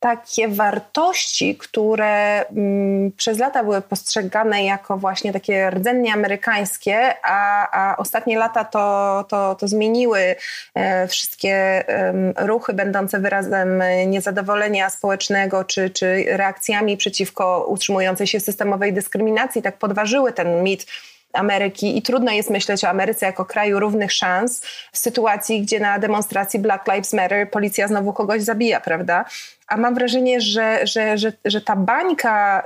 takie 0.00 0.48
wartości, 0.48 1.56
które 1.56 2.46
mm, 2.48 3.12
przez 3.12 3.38
lata 3.38 3.64
były 3.64 3.80
postrzegane 3.80 4.64
jako 4.64 4.98
właśnie 4.98 5.32
takie 5.32 5.70
rdzennie 5.70 6.12
amerykańskie, 6.12 7.14
a, 7.22 7.68
a 7.70 7.96
ostatnie 7.96 8.38
lata 8.38 8.64
to, 8.64 9.24
to, 9.28 9.54
to 9.54 9.68
zmieniły 9.68 10.36
e, 10.74 11.08
wszystkie 11.08 11.54
e, 11.88 12.12
ruchy 12.46 12.72
będące 12.72 13.20
wyrazem 13.20 13.82
niezadowolenia 14.06 14.90
społecznego 14.90 15.64
czy, 15.64 15.90
czy 15.90 16.24
reakcjami 16.28 16.96
przeciwko 16.96 17.66
utrzymującej 17.68 18.26
się 18.26 18.40
systemowej 18.40 18.92
dyskryminacji, 18.92 19.62
tak 19.62 19.78
podważyły 19.78 20.32
ten 20.32 20.62
mit 20.62 20.86
Ameryki 21.32 21.98
i 21.98 22.02
trudno 22.02 22.32
jest 22.32 22.50
myśleć 22.50 22.84
o 22.84 22.88
Ameryce 22.88 23.26
jako 23.26 23.44
kraju 23.44 23.80
równych 23.80 24.12
szans 24.12 24.62
w 24.92 24.98
sytuacji, 24.98 25.62
gdzie 25.62 25.80
na 25.80 25.98
demonstracji 25.98 26.60
Black 26.60 26.86
Lives 26.86 27.12
Matter 27.12 27.50
policja 27.50 27.88
znowu 27.88 28.12
kogoś 28.12 28.42
zabija, 28.42 28.80
prawda? 28.80 29.24
A 29.68 29.76
mam 29.76 29.94
wrażenie, 29.94 30.40
że, 30.40 30.86
że, 30.86 31.18
że, 31.18 31.32
że 31.44 31.60
ta 31.60 31.76
bańka 31.76 32.62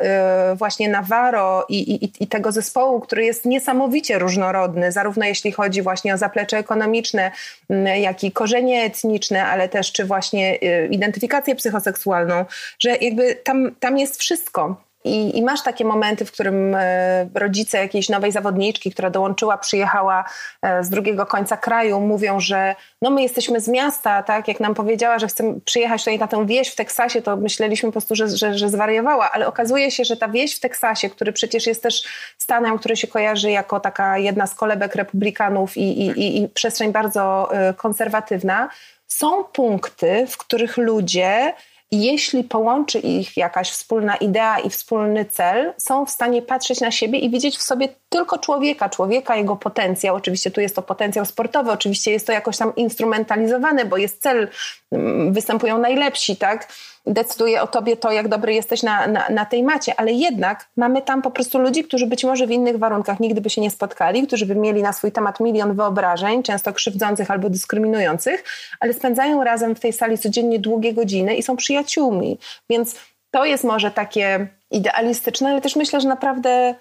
y, 0.52 0.56
właśnie 0.56 0.88
Navarro 0.88 1.66
i, 1.68 1.94
i, 2.04 2.12
i 2.20 2.26
tego 2.26 2.52
zespołu, 2.52 3.00
który 3.00 3.24
jest 3.24 3.44
niesamowicie 3.44 4.18
różnorodny, 4.18 4.92
zarówno 4.92 5.24
jeśli 5.24 5.52
chodzi 5.52 5.82
właśnie 5.82 6.14
o 6.14 6.18
zaplecze 6.18 6.58
ekonomiczne, 6.58 7.30
mm, 7.70 8.00
jak 8.02 8.24
i 8.24 8.32
korzenie 8.32 8.84
etniczne, 8.84 9.46
ale 9.46 9.68
też 9.68 9.92
czy 9.92 10.04
właśnie 10.04 10.58
y, 10.62 10.88
identyfikację 10.90 11.54
psychoseksualną, 11.54 12.44
że 12.78 12.96
jakby 12.96 13.34
tam, 13.34 13.74
tam 13.80 13.98
jest 13.98 14.20
wszystko. 14.20 14.89
I, 15.04 15.38
I, 15.38 15.42
masz 15.42 15.62
takie 15.62 15.84
momenty, 15.84 16.24
w 16.24 16.32
którym 16.32 16.74
e, 16.74 17.28
rodzice 17.34 17.78
jakiejś 17.78 18.08
nowej 18.08 18.32
zawodniczki, 18.32 18.90
która 18.90 19.10
dołączyła, 19.10 19.58
przyjechała 19.58 20.24
e, 20.62 20.84
z 20.84 20.90
drugiego 20.90 21.26
końca 21.26 21.56
kraju, 21.56 22.00
mówią, 22.00 22.40
że 22.40 22.74
no 23.02 23.10
my 23.10 23.22
jesteśmy 23.22 23.60
z 23.60 23.68
miasta, 23.68 24.22
tak? 24.22 24.48
Jak 24.48 24.60
nam 24.60 24.74
powiedziała, 24.74 25.18
że 25.18 25.26
chce 25.28 25.60
przyjechać 25.64 26.00
tutaj 26.00 26.18
na 26.18 26.28
tę 26.28 26.46
wieś 26.46 26.68
w 26.68 26.76
Teksasie, 26.76 27.22
to 27.22 27.36
myśleliśmy 27.36 27.88
po 27.88 27.92
prostu, 27.92 28.14
że, 28.14 28.28
że, 28.28 28.58
że 28.58 28.68
zwariowała, 28.68 29.30
ale 29.30 29.46
okazuje 29.46 29.90
się, 29.90 30.04
że 30.04 30.16
ta 30.16 30.28
wieś 30.28 30.56
w 30.56 30.60
Teksasie, 30.60 31.10
który 31.10 31.32
przecież 31.32 31.66
jest 31.66 31.82
też 31.82 32.02
stanem, 32.38 32.78
który 32.78 32.96
się 32.96 33.06
kojarzy 33.06 33.50
jako 33.50 33.80
taka 33.80 34.18
jedna 34.18 34.46
z 34.46 34.54
kolebek 34.54 34.94
republikanów 34.94 35.76
i, 35.76 36.00
i, 36.00 36.06
i, 36.06 36.42
i 36.42 36.48
przestrzeń 36.48 36.92
bardzo 36.92 37.48
e, 37.52 37.74
konserwatywna, 37.74 38.68
są 39.06 39.44
punkty, 39.44 40.26
w 40.26 40.36
których 40.36 40.76
ludzie 40.76 41.52
jeśli 41.92 42.44
połączy 42.44 42.98
ich 42.98 43.36
jakaś 43.36 43.70
wspólna 43.70 44.16
idea 44.16 44.58
i 44.58 44.70
wspólny 44.70 45.24
cel, 45.24 45.72
są 45.76 46.06
w 46.06 46.10
stanie 46.10 46.42
patrzeć 46.42 46.80
na 46.80 46.90
siebie 46.90 47.18
i 47.18 47.30
widzieć 47.30 47.56
w 47.56 47.62
sobie 47.62 47.88
tylko 48.08 48.38
człowieka, 48.38 48.88
człowieka, 48.88 49.36
jego 49.36 49.56
potencjał. 49.56 50.16
Oczywiście 50.16 50.50
tu 50.50 50.60
jest 50.60 50.76
to 50.76 50.82
potencjał 50.82 51.24
sportowy, 51.24 51.70
oczywiście 51.70 52.10
jest 52.10 52.26
to 52.26 52.32
jakoś 52.32 52.56
tam 52.56 52.74
instrumentalizowane, 52.76 53.84
bo 53.84 53.96
jest 53.96 54.22
cel, 54.22 54.48
mm, 54.92 55.32
występują 55.32 55.78
najlepsi, 55.78 56.36
tak? 56.36 56.72
Decyduje 57.06 57.62
o 57.62 57.66
tobie 57.66 57.96
to, 57.96 58.12
jak 58.12 58.28
dobry 58.28 58.54
jesteś 58.54 58.82
na, 58.82 59.06
na, 59.06 59.28
na, 59.28 59.44
tej 59.44 59.62
macie, 59.62 60.00
ale 60.00 60.12
jednak 60.12 60.68
mamy 60.76 61.02
tam 61.02 61.22
po 61.22 61.30
prostu 61.30 61.58
ludzi, 61.58 61.84
którzy 61.84 62.06
być 62.06 62.24
może 62.24 62.46
w 62.46 62.50
innych 62.50 62.78
warunkach 62.78 63.20
nigdy 63.20 63.40
by 63.40 63.50
się 63.50 63.60
nie 63.60 63.70
spotkali, 63.70 64.26
którzy 64.26 64.46
by 64.46 64.54
mieli 64.54 64.82
na 64.82 64.92
swój 64.92 65.12
temat 65.12 65.40
milion 65.40 65.76
wyobrażeń, 65.76 66.42
często 66.42 66.72
krzywdzących 66.72 67.30
albo 67.30 67.50
dyskryminujących, 67.50 68.44
ale 68.80 68.92
spędzają 68.92 69.44
razem 69.44 69.74
w 69.74 69.80
tej 69.80 69.92
sali 69.92 70.18
codziennie 70.18 70.58
długie 70.58 70.92
godziny 70.92 71.34
i 71.34 71.42
są 71.42 71.56
przyjaciółmi. 71.56 72.38
Więc 72.70 72.94
to 73.30 73.44
jest 73.44 73.64
może 73.64 73.90
takie 73.90 74.46
idealistyczne, 74.70 75.50
ale 75.50 75.60
też 75.60 75.76
myślę, 75.76 76.00
że 76.00 76.08
naprawdę 76.08 76.74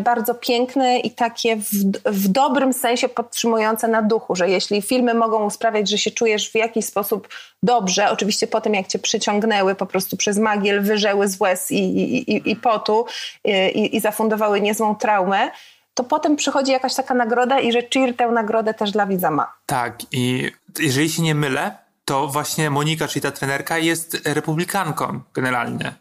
bardzo 0.00 0.34
piękne 0.34 0.98
i 0.98 1.10
takie 1.10 1.56
w, 1.56 1.70
w, 2.04 2.28
dobrym 2.28 2.72
sensie 2.72 3.08
podtrzymujące 3.08 3.88
na 3.88 4.02
duchu, 4.02 4.36
że 4.36 4.50
jeśli 4.50 4.82
filmy 4.82 5.14
mogą 5.14 5.50
sprawiać, 5.50 5.90
że 5.90 5.98
się 5.98 6.10
czujesz 6.10 6.50
w 6.50 6.54
jakiś 6.54 6.84
sposób 6.84 7.28
dobrze, 7.62 8.10
oczywiście 8.10 8.46
po 8.46 8.60
tym 8.60 8.74
jak 8.74 8.86
cię 8.86 8.98
przyciągnęły 8.98 9.74
po 9.74 9.86
prostu 9.86 10.16
przez 10.16 10.38
magiel, 10.38 10.82
wyżeły 10.82 11.28
z 11.28 11.40
łez 11.40 11.70
i, 11.70 11.76
i, 11.78 12.32
i, 12.32 12.50
i 12.50 12.56
potu 12.56 13.06
e, 13.44 13.70
i, 13.70 13.96
i 13.96 14.00
zafundowały 14.00 14.60
niezłą 14.60 14.96
traumę, 14.96 15.50
to 15.94 16.04
potem 16.04 16.36
przychodzi 16.36 16.72
jakaś 16.72 16.94
taka 16.94 17.14
nagroda 17.14 17.60
i 17.60 17.72
że 17.72 17.82
Cheer 17.82 18.16
tę 18.16 18.28
nagrodę 18.28 18.74
też 18.74 18.90
dla 18.90 19.06
widza 19.06 19.30
ma. 19.30 19.52
Tak 19.66 19.98
i 20.12 20.50
jeżeli 20.78 21.10
się 21.10 21.22
nie 21.22 21.34
mylę, 21.34 21.76
to 22.04 22.28
właśnie 22.28 22.70
Monika, 22.70 23.08
czyli 23.08 23.22
ta 23.22 23.30
trenerka 23.30 23.78
jest 23.78 24.20
republikanką 24.24 25.20
generalnie. 25.34 25.94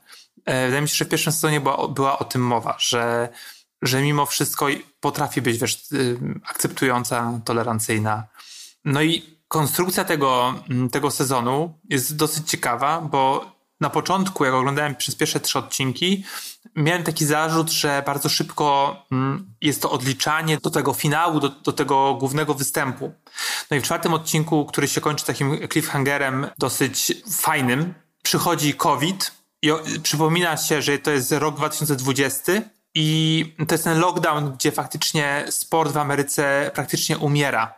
E, 0.46 0.66
wydaje 0.66 0.82
mi 0.82 0.90
się, 0.90 0.96
że 0.96 1.06
w 1.06 1.10
pierwszym 1.10 1.34
sezonie 1.34 1.62
była, 1.62 1.88
była 1.88 2.20
o 2.20 2.24
tym 2.24 2.42
mowa, 2.42 2.76
że 2.80 3.30
że 3.82 4.02
mimo 4.02 4.26
wszystko 4.26 4.68
potrafi 5.00 5.42
być 5.42 5.58
wiesz, 5.58 5.92
y, 5.92 6.18
akceptująca, 6.44 7.40
tolerancyjna. 7.46 8.28
No 8.86 9.02
i 9.02 9.40
konstrukcja 9.48 10.06
tego, 10.06 10.56
mm, 10.70 10.90
tego 10.90 11.12
sezonu 11.12 11.80
jest 11.90 12.16
dosyć 12.16 12.50
ciekawa, 12.50 13.02
bo 13.02 13.52
na 13.82 13.90
początku, 13.90 14.46
jak 14.46 14.54
oglądałem 14.54 14.96
przez 14.96 15.16
pierwsze 15.16 15.40
trzy 15.40 15.60
odcinki, 15.60 16.24
miałem 16.76 17.04
taki 17.04 17.26
zarzut, 17.26 17.70
że 17.70 18.04
bardzo 18.06 18.30
szybko 18.30 18.96
mm, 19.12 19.56
jest 19.62 19.82
to 19.82 19.92
odliczanie 19.92 20.58
do 20.58 20.70
tego 20.70 20.94
finału, 20.94 21.40
do, 21.40 21.50
do 21.50 21.74
tego 21.74 22.16
głównego 22.16 22.54
występu. 22.54 23.14
No 23.72 23.78
i 23.78 23.80
w 23.80 23.84
czwartym 23.84 24.14
odcinku, 24.14 24.66
który 24.66 24.88
się 24.88 25.02
kończy 25.02 25.26
takim 25.26 25.68
cliffhangerem 25.72 26.48
dosyć 26.58 27.14
fajnym, 27.32 27.94
przychodzi 28.24 28.74
COVID 28.74 29.32
i 29.62 29.72
przypomina 30.04 30.58
się, 30.58 30.82
że 30.82 30.98
to 30.98 31.12
jest 31.12 31.32
rok 31.32 31.56
2020 31.56 32.52
i 32.96 33.46
to 33.68 33.74
jest 33.74 33.84
ten 33.84 34.00
lockdown, 34.00 34.54
gdzie 34.54 34.72
faktycznie 34.72 35.46
sport 35.50 35.92
w 35.92 35.98
Ameryce 35.98 36.72
praktycznie 36.74 37.18
umiera. 37.18 37.74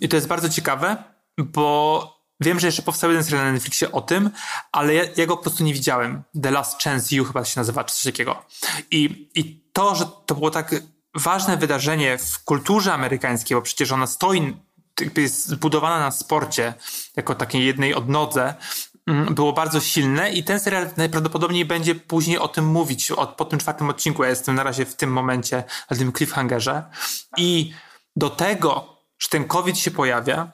I 0.00 0.08
to 0.08 0.16
jest 0.16 0.28
bardzo 0.28 0.48
ciekawe, 0.48 0.96
bo 1.38 2.18
wiem, 2.40 2.60
że 2.60 2.66
jeszcze 2.66 2.82
powstał 2.82 3.10
jeden 3.10 3.24
serial 3.24 3.44
na 3.44 3.52
Netflixie 3.52 3.92
o 3.92 4.00
tym, 4.00 4.30
ale 4.72 4.94
ja, 4.94 5.04
ja 5.16 5.26
go 5.26 5.36
po 5.36 5.42
prostu 5.42 5.64
nie 5.64 5.72
widziałem. 5.72 6.22
The 6.42 6.50
Last 6.50 6.82
Chance 6.82 7.16
You 7.16 7.24
chyba 7.24 7.44
się 7.44 7.60
nazywa, 7.60 7.84
czy 7.84 7.94
coś 7.94 8.04
takiego. 8.04 8.44
I, 8.90 9.28
I 9.34 9.64
to, 9.72 9.94
że 9.94 10.06
to 10.26 10.34
było 10.34 10.50
tak 10.50 10.74
ważne 11.14 11.56
wydarzenie 11.56 12.18
w 12.18 12.44
kulturze 12.44 12.94
amerykańskiej, 12.94 13.54
bo 13.54 13.62
przecież 13.62 13.92
ona 13.92 14.06
stoi, 14.06 14.56
jest 15.16 15.46
zbudowana 15.46 15.98
na 15.98 16.10
sporcie, 16.10 16.74
jako 17.16 17.34
takiej 17.34 17.66
jednej 17.66 17.94
odnodze, 17.94 18.54
było 19.30 19.52
bardzo 19.52 19.80
silne 19.80 20.32
i 20.32 20.44
ten 20.44 20.60
serial 20.60 20.90
najprawdopodobniej 20.96 21.64
będzie 21.64 21.94
później 21.94 22.38
o 22.38 22.48
tym 22.48 22.66
mówić, 22.66 23.10
o, 23.10 23.26
po 23.26 23.44
tym 23.44 23.58
czwartym 23.58 23.90
odcinku. 23.90 24.22
Ja 24.22 24.30
jestem 24.30 24.54
na 24.54 24.62
razie 24.62 24.84
w 24.84 24.96
tym 24.96 25.12
momencie, 25.12 25.64
na 25.90 25.96
tym 25.96 26.12
cliffhangerze. 26.12 26.82
I 27.36 27.72
do 28.16 28.30
tego, 28.30 28.96
że 29.18 29.28
ten 29.28 29.44
COVID 29.44 29.78
się 29.78 29.90
pojawia, 29.90 30.52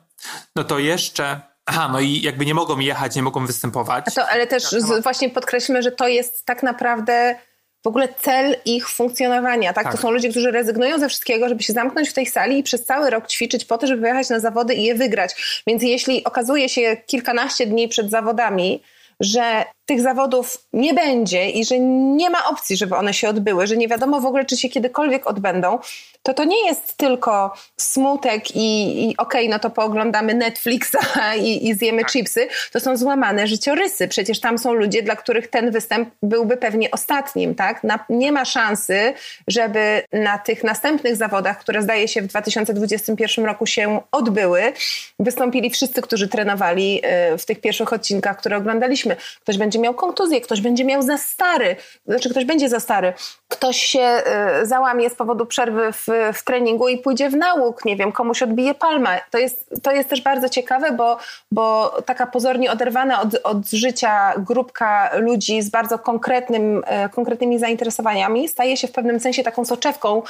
no 0.56 0.64
to 0.64 0.78
jeszcze 0.78 1.54
Aha, 1.66 1.88
no 1.92 2.00
i 2.00 2.20
jakby 2.20 2.46
nie 2.46 2.54
mogą 2.54 2.78
jechać, 2.78 3.16
nie 3.16 3.22
mogą 3.22 3.46
występować. 3.46 4.04
A 4.08 4.10
to, 4.10 4.28
ale 4.28 4.46
też 4.46 4.62
z, 4.62 5.02
właśnie 5.02 5.30
podkreślmy, 5.30 5.82
że 5.82 5.92
to 5.92 6.08
jest 6.08 6.46
tak 6.46 6.62
naprawdę 6.62 7.38
w 7.84 7.86
ogóle 7.86 8.08
cel 8.20 8.56
ich 8.64 8.88
funkcjonowania. 8.88 9.72
Tak? 9.72 9.84
Tak. 9.84 9.92
To 9.92 10.00
są 10.00 10.10
ludzie, 10.10 10.30
którzy 10.30 10.50
rezygnują 10.50 10.98
ze 10.98 11.08
wszystkiego, 11.08 11.48
żeby 11.48 11.62
się 11.62 11.72
zamknąć 11.72 12.08
w 12.08 12.12
tej 12.12 12.26
sali 12.26 12.58
i 12.58 12.62
przez 12.62 12.84
cały 12.84 13.10
rok 13.10 13.28
ćwiczyć 13.28 13.64
po 13.64 13.78
to, 13.78 13.86
żeby 13.86 14.00
wyjechać 14.00 14.28
na 14.28 14.40
zawody 14.40 14.74
i 14.74 14.84
je 14.84 14.94
wygrać. 14.94 15.62
Więc 15.66 15.82
jeśli 15.82 16.24
okazuje 16.24 16.68
się 16.68 16.96
kilkanaście 17.06 17.66
dni 17.66 17.88
przed 17.88 18.10
zawodami, 18.10 18.82
że 19.20 19.64
tych 19.86 20.00
zawodów 20.00 20.58
nie 20.72 20.94
będzie 20.94 21.50
i 21.50 21.64
że 21.64 21.78
nie 21.78 22.30
ma 22.30 22.48
opcji, 22.48 22.76
żeby 22.76 22.96
one 22.96 23.14
się 23.14 23.28
odbyły, 23.28 23.66
że 23.66 23.76
nie 23.76 23.88
wiadomo 23.88 24.20
w 24.20 24.26
ogóle, 24.26 24.44
czy 24.44 24.56
się 24.56 24.68
kiedykolwiek 24.68 25.26
odbędą, 25.26 25.78
to 26.24 26.34
to 26.34 26.44
nie 26.44 26.66
jest 26.66 26.96
tylko 26.96 27.54
smutek 27.76 28.56
i, 28.56 29.10
i 29.10 29.16
okej, 29.16 29.48
no 29.48 29.58
to 29.58 29.70
pooglądamy 29.70 30.34
Netflixa 30.34 30.96
i, 31.44 31.68
i 31.68 31.74
zjemy 31.74 32.04
chipsy. 32.04 32.48
To 32.72 32.80
są 32.80 32.96
złamane 32.96 33.46
życiorysy. 33.46 34.08
Przecież 34.08 34.40
tam 34.40 34.58
są 34.58 34.72
ludzie, 34.72 35.02
dla 35.02 35.16
których 35.16 35.48
ten 35.48 35.70
występ 35.70 36.08
byłby 36.22 36.56
pewnie 36.56 36.90
ostatnim, 36.90 37.54
tak? 37.54 37.84
Na, 37.84 38.04
nie 38.08 38.32
ma 38.32 38.44
szansy, 38.44 39.14
żeby 39.48 40.02
na 40.12 40.38
tych 40.38 40.64
następnych 40.64 41.16
zawodach, 41.16 41.58
które 41.58 41.82
zdaje 41.82 42.08
się 42.08 42.22
w 42.22 42.26
2021 42.26 43.44
roku 43.44 43.66
się 43.66 44.00
odbyły, 44.12 44.72
wystąpili 45.18 45.70
wszyscy, 45.70 46.02
którzy 46.02 46.28
trenowali 46.28 47.02
y, 47.34 47.38
w 47.38 47.44
tych 47.44 47.60
pierwszych 47.60 47.92
odcinkach, 47.92 48.38
które 48.38 48.56
oglądaliśmy. 48.56 49.16
Ktoś 49.40 49.58
będzie 49.58 49.73
miał 49.78 49.94
kontuzję, 49.94 50.40
ktoś 50.40 50.60
będzie 50.60 50.84
miał 50.84 51.02
za 51.02 51.18
stary, 51.18 51.76
znaczy 52.06 52.30
ktoś 52.30 52.44
będzie 52.44 52.68
za 52.68 52.80
stary, 52.80 53.12
ktoś 53.48 53.76
się 53.76 54.22
y, 54.62 54.66
załamie 54.66 55.10
z 55.10 55.14
powodu 55.14 55.46
przerwy 55.46 55.92
w, 55.92 56.06
w 56.34 56.44
treningu 56.44 56.88
i 56.88 56.98
pójdzie 56.98 57.30
w 57.30 57.36
nauk, 57.36 57.84
nie 57.84 57.96
wiem, 57.96 58.12
komuś 58.12 58.42
odbije 58.42 58.74
palma. 58.74 59.10
To 59.30 59.38
jest, 59.38 59.70
to 59.82 59.92
jest 59.92 60.08
też 60.08 60.22
bardzo 60.22 60.48
ciekawe, 60.48 60.92
bo, 60.92 61.18
bo 61.52 61.96
taka 62.06 62.26
pozornie 62.26 62.72
oderwana 62.72 63.20
od, 63.22 63.34
od 63.44 63.70
życia 63.70 64.32
grupka 64.36 65.10
ludzi 65.16 65.62
z 65.62 65.70
bardzo 65.70 65.98
konkretnym, 65.98 66.78
y, 66.78 67.08
konkretnymi 67.08 67.58
zainteresowaniami 67.58 68.48
staje 68.48 68.76
się 68.76 68.88
w 68.88 68.92
pewnym 68.92 69.20
sensie 69.20 69.42
taką 69.42 69.64
soczewką 69.64 70.22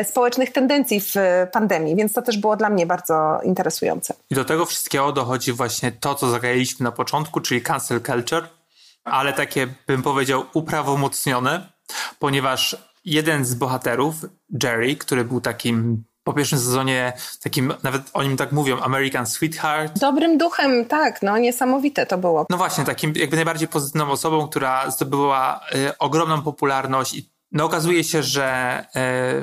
y, 0.00 0.04
społecznych 0.04 0.52
tendencji 0.52 1.00
w 1.00 1.14
pandemii, 1.52 1.96
więc 1.96 2.12
to 2.12 2.22
też 2.22 2.38
było 2.38 2.56
dla 2.56 2.70
mnie 2.70 2.86
bardzo 2.86 3.40
interesujące. 3.42 4.14
I 4.30 4.34
do 4.34 4.44
tego 4.44 4.66
wszystkiego 4.66 5.12
dochodzi 5.12 5.52
właśnie 5.52 5.92
to, 5.92 6.14
co 6.14 6.30
zagajaliśmy 6.30 6.84
na 6.84 6.92
początku, 6.92 7.40
czyli 7.40 7.62
cancel 7.62 8.00
culture, 8.02 8.48
ale 9.04 9.32
takie, 9.32 9.66
bym 9.86 10.02
powiedział, 10.02 10.44
uprawomocnione, 10.54 11.72
ponieważ 12.18 12.76
jeden 13.04 13.44
z 13.44 13.54
bohaterów, 13.54 14.14
Jerry, 14.62 14.96
który 14.96 15.24
był 15.24 15.40
takim 15.40 16.04
po 16.24 16.32
pierwszym 16.32 16.58
sezonie, 16.58 17.12
takim, 17.42 17.74
nawet 17.82 18.02
o 18.12 18.22
nim 18.22 18.36
tak 18.36 18.52
mówią, 18.52 18.80
American 18.80 19.26
Sweetheart. 19.26 19.98
Dobrym 19.98 20.38
duchem, 20.38 20.84
tak, 20.84 21.22
no 21.22 21.38
niesamowite 21.38 22.06
to 22.06 22.18
było. 22.18 22.46
No 22.50 22.56
właśnie, 22.56 22.84
takim 22.84 23.12
jakby 23.16 23.36
najbardziej 23.36 23.68
pozytywną 23.68 24.10
osobą, 24.10 24.48
która 24.48 24.90
zdobyła 24.90 25.60
y, 25.74 25.98
ogromną 25.98 26.42
popularność 26.42 27.14
i 27.14 27.30
no 27.52 27.64
okazuje 27.64 28.04
się, 28.04 28.22
że 28.22 28.78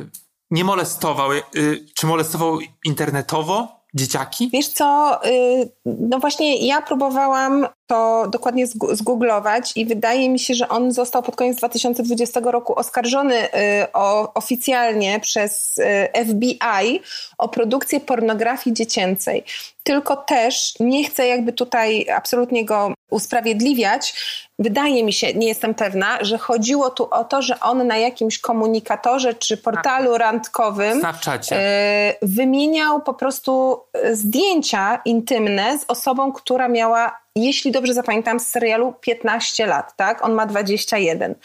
y, 0.02 0.10
nie 0.52 0.64
molestował, 0.64 1.32
y, 1.32 1.86
czy 1.96 2.08
molestował 2.08 2.60
internetowo 2.86 3.82
dzieciaki? 3.94 4.50
Wiesz 4.54 4.68
co, 4.68 5.20
y, 5.26 5.70
no 5.86 6.20
właśnie 6.20 6.68
ja 6.68 6.82
próbowałam 6.82 7.68
to 7.92 8.28
dokładnie 8.28 8.68
zgooglować 8.92 9.72
i 9.76 9.86
wydaje 9.86 10.30
mi 10.30 10.40
się, 10.40 10.54
że 10.54 10.70
on 10.70 10.92
został 10.92 11.24
pod 11.24 11.36
koniec 11.36 11.58
2020 11.58 12.40
roku 12.44 12.80
oskarżony 12.80 13.36
y, 13.46 13.50
o, 13.94 14.34
oficjalnie 14.34 15.20
przez 15.20 15.78
y, 15.78 16.26
FBI 16.26 17.02
o 17.38 17.50
produkcję 17.50 18.00
pornografii 18.00 18.74
dziecięcej. 18.74 19.44
Tylko 19.84 20.16
też 20.16 20.74
nie 20.80 21.06
chcę 21.06 21.28
jakby 21.28 21.54
tutaj 21.54 22.10
absolutnie 22.10 22.66
go 22.66 22.94
usprawiedliwiać. 23.10 24.14
Wydaje 24.60 25.04
mi 25.04 25.14
się, 25.14 25.34
nie 25.34 25.48
jestem 25.48 25.74
pewna, 25.74 26.18
że 26.22 26.38
chodziło 26.38 26.90
tu 26.90 27.08
o 27.12 27.24
to, 27.24 27.42
że 27.42 27.60
on 27.60 27.88
na 27.88 27.98
jakimś 27.98 28.40
komunikatorze 28.40 29.34
czy 29.34 29.58
portalu 29.58 30.18
randkowym 30.18 31.00
Snapchacie. 31.00 31.56
y, 31.56 32.14
wymieniał 32.22 33.02
po 33.02 33.14
prostu 33.14 33.82
zdjęcia 34.12 35.02
intymne 35.06 35.80
z 35.80 35.86
osobą, 35.88 36.32
która 36.32 36.68
miała, 36.68 37.22
jeśli 37.36 37.72
dobrze 37.72 37.94
zapamiętam, 37.94 38.40
z 38.40 38.48
serialu 38.48 38.94
15 39.02 39.66
lat, 39.66 39.96
tak? 39.96 40.26
On 40.26 40.34
ma 40.34 40.46
21. 40.46 41.36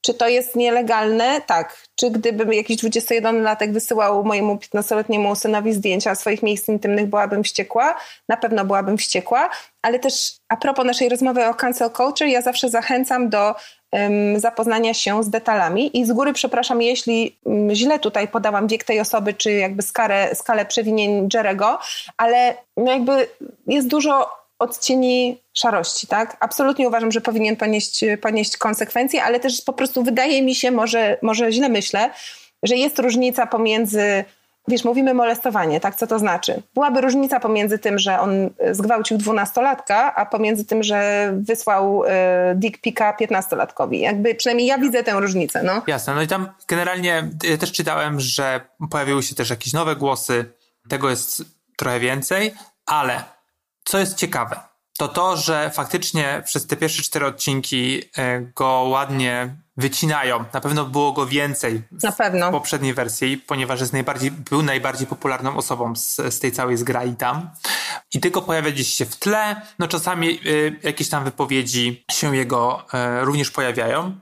Czy 0.00 0.14
to 0.14 0.28
jest 0.28 0.56
nielegalne? 0.56 1.40
Tak. 1.46 1.86
Czy 1.94 2.10
gdybym 2.10 2.52
jakiś 2.52 2.76
21-latek 2.76 3.72
wysyłał 3.72 4.24
mojemu 4.24 4.54
15-letniemu 4.56 5.34
synowi 5.34 5.72
zdjęcia 5.72 6.14
swoich 6.14 6.42
miejsc 6.42 6.68
intymnych, 6.68 7.06
byłabym 7.06 7.44
wściekła? 7.44 7.94
Na 8.28 8.36
pewno 8.36 8.64
byłabym 8.64 8.98
wściekła, 8.98 9.50
ale 9.82 9.98
też 9.98 10.32
a 10.48 10.56
propos 10.56 10.86
naszej 10.86 11.08
rozmowy 11.08 11.46
o 11.46 11.54
cancel 11.54 11.90
culture, 11.90 12.28
ja 12.28 12.42
zawsze 12.42 12.70
zachęcam 12.70 13.28
do 13.28 13.54
um, 13.92 14.40
zapoznania 14.40 14.94
się 14.94 15.22
z 15.22 15.30
detalami 15.30 15.98
i 15.98 16.04
z 16.04 16.12
góry 16.12 16.32
przepraszam, 16.32 16.82
jeśli 16.82 17.36
um, 17.44 17.74
źle 17.74 17.98
tutaj 17.98 18.28
podałam 18.28 18.68
wiek 18.68 18.84
tej 18.84 19.00
osoby, 19.00 19.34
czy 19.34 19.52
jakby 19.52 19.82
skalę, 19.82 20.34
skalę 20.34 20.66
przewinień 20.66 21.28
Jerego, 21.34 21.78
ale 22.16 22.56
no 22.76 22.92
jakby 22.92 23.28
jest 23.66 23.88
dużo 23.88 24.39
odcieni 24.60 25.40
szarości, 25.52 26.06
tak? 26.06 26.36
Absolutnie 26.40 26.88
uważam, 26.88 27.12
że 27.12 27.20
powinien 27.20 27.56
ponieść, 27.56 28.04
ponieść 28.22 28.56
konsekwencje, 28.56 29.24
ale 29.24 29.40
też 29.40 29.62
po 29.62 29.72
prostu 29.72 30.02
wydaje 30.02 30.42
mi 30.42 30.54
się, 30.54 30.70
może, 30.70 31.18
może 31.22 31.52
źle 31.52 31.68
myślę, 31.68 32.10
że 32.62 32.76
jest 32.76 32.98
różnica 32.98 33.46
pomiędzy 33.46 34.24
Wiesz, 34.68 34.84
mówimy 34.84 35.14
molestowanie, 35.14 35.80
tak? 35.80 35.94
Co 35.94 36.06
to 36.06 36.18
znaczy? 36.18 36.62
Byłaby 36.74 37.00
różnica 37.00 37.40
pomiędzy 37.40 37.78
tym, 37.78 37.98
że 37.98 38.20
on 38.20 38.50
zgwałcił 38.72 39.18
dwunastolatka, 39.18 40.14
a 40.14 40.26
pomiędzy 40.26 40.64
tym, 40.64 40.82
że 40.82 41.30
wysłał 41.36 42.04
y, 42.04 42.08
dick 42.54 42.80
pika 42.80 43.12
piętnastolatkowi. 43.12 44.00
Jakby 44.00 44.34
przynajmniej 44.34 44.66
ja 44.66 44.78
widzę 44.78 45.02
tę 45.02 45.12
różnicę, 45.12 45.62
no. 45.62 45.82
Jasne, 45.86 46.14
no 46.14 46.22
i 46.22 46.26
tam 46.26 46.48
generalnie 46.68 47.30
ja 47.44 47.58
też 47.58 47.72
czytałem, 47.72 48.20
że 48.20 48.60
pojawiły 48.90 49.22
się 49.22 49.34
też 49.34 49.50
jakieś 49.50 49.72
nowe 49.72 49.96
głosy, 49.96 50.44
tego 50.88 51.10
jest 51.10 51.42
trochę 51.76 52.00
więcej, 52.00 52.54
ale 52.86 53.22
co 53.90 53.98
jest 53.98 54.16
ciekawe, 54.16 54.60
to 54.98 55.08
to, 55.08 55.36
że 55.36 55.70
faktycznie 55.74 56.42
przez 56.44 56.66
te 56.66 56.76
pierwsze 56.76 57.02
cztery 57.02 57.26
odcinki 57.26 58.02
e, 58.16 58.40
go 58.40 58.66
ładnie 58.66 59.56
wycinają. 59.76 60.44
Na 60.52 60.60
pewno 60.60 60.84
było 60.84 61.12
go 61.12 61.26
więcej 61.26 61.82
w 61.92 62.02
Na 62.02 62.12
pewno. 62.12 62.50
poprzedniej 62.50 62.94
wersji, 62.94 63.38
ponieważ 63.38 63.80
jest 63.80 63.92
najbardziej, 63.92 64.30
był 64.30 64.62
najbardziej 64.62 65.06
popularną 65.06 65.56
osobą 65.56 65.96
z, 65.96 66.16
z 66.16 66.38
tej 66.38 66.52
całej 66.52 66.76
zgrai 66.76 67.16
tam. 67.16 67.50
I 68.14 68.20
tylko 68.20 68.42
pojawia 68.42 68.70
gdzieś 68.70 68.94
się 68.94 69.04
w 69.06 69.16
tle. 69.16 69.62
No 69.78 69.88
czasami 69.88 70.40
y, 70.46 70.80
jakieś 70.82 71.08
tam 71.08 71.24
wypowiedzi 71.24 72.04
się 72.10 72.36
jego 72.36 72.86
y, 73.20 73.24
również 73.24 73.50
pojawiają. 73.50 74.16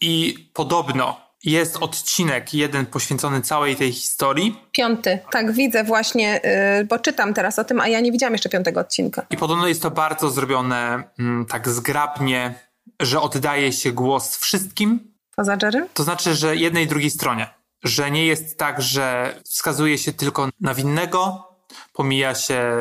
I 0.00 0.34
podobno 0.52 1.23
jest 1.44 1.76
odcinek 1.76 2.54
jeden 2.54 2.86
poświęcony 2.86 3.40
całej 3.40 3.76
tej 3.76 3.92
historii. 3.92 4.60
Piąty, 4.72 5.18
tak 5.30 5.52
widzę 5.52 5.84
właśnie, 5.84 6.40
y, 6.80 6.84
bo 6.84 6.98
czytam 6.98 7.34
teraz 7.34 7.58
o 7.58 7.64
tym, 7.64 7.80
a 7.80 7.88
ja 7.88 8.00
nie 8.00 8.12
widziałam 8.12 8.32
jeszcze 8.32 8.48
piątego 8.48 8.80
odcinka. 8.80 9.26
I 9.30 9.36
podobno 9.36 9.68
jest 9.68 9.82
to 9.82 9.90
bardzo 9.90 10.30
zrobione 10.30 11.04
mm, 11.18 11.46
tak 11.46 11.68
zgrabnie, 11.68 12.54
że 13.00 13.20
oddaje 13.20 13.72
się 13.72 13.92
głos 13.92 14.36
wszystkim. 14.36 15.14
Poza 15.36 15.56
Jerry? 15.62 15.86
To 15.94 16.02
znaczy, 16.02 16.34
że 16.34 16.56
jednej 16.56 16.84
i 16.84 16.86
drugiej 16.86 17.10
stronie. 17.10 17.46
Że 17.82 18.10
nie 18.10 18.26
jest 18.26 18.58
tak, 18.58 18.82
że 18.82 19.36
wskazuje 19.44 19.98
się 19.98 20.12
tylko 20.12 20.48
na 20.60 20.74
winnego, 20.74 21.48
pomija 21.92 22.34
się 22.34 22.78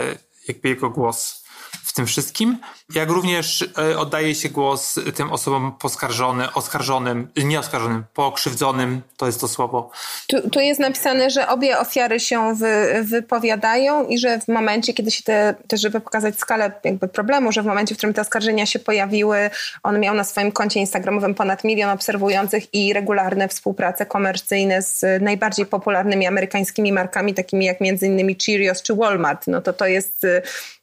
jakby 0.47 0.69
jego 0.69 0.89
głos 0.89 1.43
w 1.83 1.93
tym 1.93 2.05
wszystkim, 2.05 2.57
jak 2.95 3.09
również 3.09 3.69
e, 3.77 3.97
oddaje 3.97 4.35
się 4.35 4.49
głos 4.49 4.99
tym 5.15 5.31
osobom 5.31 5.71
poskarżonym, 5.79 6.47
oskarżonym, 6.53 7.27
nie 7.43 7.59
oskarżonym, 7.59 8.03
pokrzywdzonym, 8.13 9.01
to 9.17 9.25
jest 9.25 9.41
to 9.41 9.47
słowo. 9.47 9.91
Tu, 10.27 10.49
tu 10.49 10.59
jest 10.59 10.79
napisane, 10.79 11.29
że 11.29 11.47
obie 11.47 11.79
ofiary 11.79 12.19
się 12.19 12.55
wy, 12.55 13.03
wypowiadają 13.03 14.07
i 14.07 14.17
że 14.17 14.39
w 14.39 14.47
momencie, 14.47 14.93
kiedy 14.93 15.11
się 15.11 15.23
te, 15.23 15.55
też 15.67 15.81
żeby 15.81 15.99
pokazać 15.99 16.39
skalę 16.39 16.71
jakby 16.83 17.07
problemu, 17.07 17.51
że 17.51 17.61
w 17.61 17.65
momencie, 17.65 17.95
w 17.95 17.97
którym 17.97 18.13
te 18.13 18.21
oskarżenia 18.21 18.65
się 18.65 18.79
pojawiły, 18.79 19.49
on 19.83 19.99
miał 19.99 20.15
na 20.15 20.23
swoim 20.23 20.51
koncie 20.51 20.79
instagramowym 20.79 21.35
ponad 21.35 21.63
milion 21.63 21.89
obserwujących 21.89 22.73
i 22.73 22.93
regularne 22.93 23.47
współprace 23.47 24.05
komercyjne 24.05 24.81
z 24.81 25.21
najbardziej 25.21 25.65
popularnymi 25.65 26.27
amerykańskimi 26.27 26.93
markami, 26.93 27.33
takimi 27.33 27.65
jak 27.65 27.81
między 27.81 28.07
innymi 28.07 28.35
Cheerios 28.45 28.81
czy 28.81 28.95
Walmart. 28.95 29.47
No 29.47 29.61
to 29.61 29.73
to 29.73 29.85
jest 29.85 30.25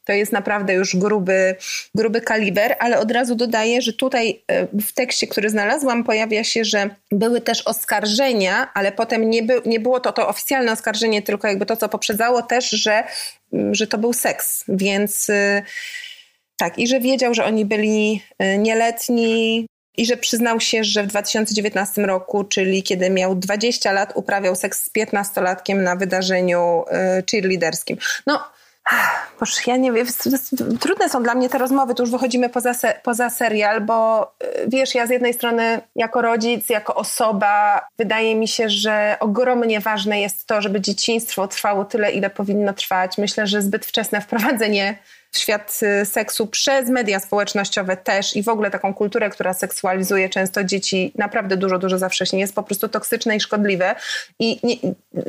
to 0.05 0.13
jest 0.13 0.31
naprawdę 0.31 0.73
już 0.73 0.95
gruby, 0.95 1.55
gruby 1.95 2.00
kaliber, 2.09 2.75
ale 2.79 2.99
od 2.99 3.11
razu 3.11 3.35
dodaję, 3.35 3.81
że 3.81 3.93
tutaj 3.93 4.43
e, 4.47 4.67
w 4.67 4.93
tekście, 4.93 5.27
który 5.27 5.49
znalazłam, 5.49 6.03
pojawia 6.03 6.43
się, 6.43 6.65
że 6.65 6.89
były 7.11 7.41
też 7.41 7.61
oskarżenia, 7.61 8.71
ale 8.73 8.91
potem 8.91 9.29
nie, 9.29 9.43
by, 9.43 9.61
nie 9.65 9.79
było 9.79 9.99
to 9.99 10.11
to 10.11 10.27
oficjalne 10.27 10.71
oskarżenie, 10.71 11.21
tylko 11.21 11.47
jakby 11.47 11.65
to, 11.65 11.77
co 11.77 11.89
poprzedzało 11.89 12.41
też, 12.41 12.69
że, 12.69 13.03
mm, 13.53 13.75
że 13.75 13.87
to 13.87 13.97
był 13.97 14.13
seks, 14.13 14.63
więc 14.67 15.29
y, 15.29 15.63
tak, 16.57 16.79
i 16.79 16.87
że 16.87 16.99
wiedział, 16.99 17.33
że 17.33 17.45
oni 17.45 17.65
byli 17.65 18.21
y, 18.43 18.57
nieletni, 18.57 19.65
i 19.97 20.05
że 20.05 20.17
przyznał 20.17 20.59
się, 20.59 20.83
że 20.83 21.03
w 21.03 21.07
2019 21.07 22.01
roku, 22.01 22.43
czyli 22.43 22.83
kiedy 22.83 23.09
miał 23.09 23.35
20 23.35 23.91
lat, 23.91 24.11
uprawiał 24.15 24.55
seks 24.55 24.83
z 24.83 24.89
15-latkiem 24.89 25.75
na 25.75 25.95
wydarzeniu 25.95 26.83
y, 27.19 27.23
cheerleaderskim. 27.31 27.97
No, 28.27 28.43
Boże, 29.39 29.61
ja 29.67 29.77
nie 29.77 29.91
wiem, 29.91 30.07
trudne 30.79 31.09
są 31.09 31.23
dla 31.23 31.35
mnie 31.35 31.49
te 31.49 31.57
rozmowy, 31.57 31.95
tu 31.95 32.03
już 32.03 32.11
wychodzimy 32.11 32.49
poza, 32.49 32.73
se, 32.73 32.93
poza 33.03 33.29
serial, 33.29 33.81
bo 33.81 34.23
y, 34.43 34.47
wiesz, 34.67 34.95
ja 34.95 35.07
z 35.07 35.09
jednej 35.09 35.33
strony 35.33 35.81
jako 35.95 36.21
rodzic, 36.21 36.69
jako 36.69 36.95
osoba, 36.95 37.85
wydaje 37.97 38.35
mi 38.35 38.47
się, 38.47 38.69
że 38.69 39.17
ogromnie 39.19 39.79
ważne 39.79 40.21
jest 40.21 40.47
to, 40.47 40.61
żeby 40.61 40.81
dzieciństwo 40.81 41.47
trwało 41.47 41.85
tyle, 41.85 42.11
ile 42.11 42.29
powinno 42.29 42.73
trwać. 42.73 43.17
Myślę, 43.17 43.47
że 43.47 43.61
zbyt 43.61 43.85
wczesne 43.85 44.21
wprowadzenie 44.21 44.97
w 45.31 45.37
świat 45.37 45.79
y, 46.01 46.05
seksu 46.05 46.47
przez 46.47 46.89
media 46.89 47.19
społecznościowe 47.19 47.97
też 47.97 48.35
i 48.35 48.43
w 48.43 48.49
ogóle 48.49 48.71
taką 48.71 48.93
kulturę, 48.93 49.29
która 49.29 49.53
seksualizuje 49.53 50.29
często 50.29 50.63
dzieci 50.63 51.11
naprawdę 51.15 51.57
dużo, 51.57 51.79
dużo 51.79 51.97
za 51.97 52.09
wcześnie 52.09 52.39
jest 52.39 52.55
po 52.55 52.63
prostu 52.63 52.87
toksyczne 52.87 53.35
i 53.35 53.39
szkodliwe. 53.39 53.95
I 54.39 54.59
nie, 54.63 54.75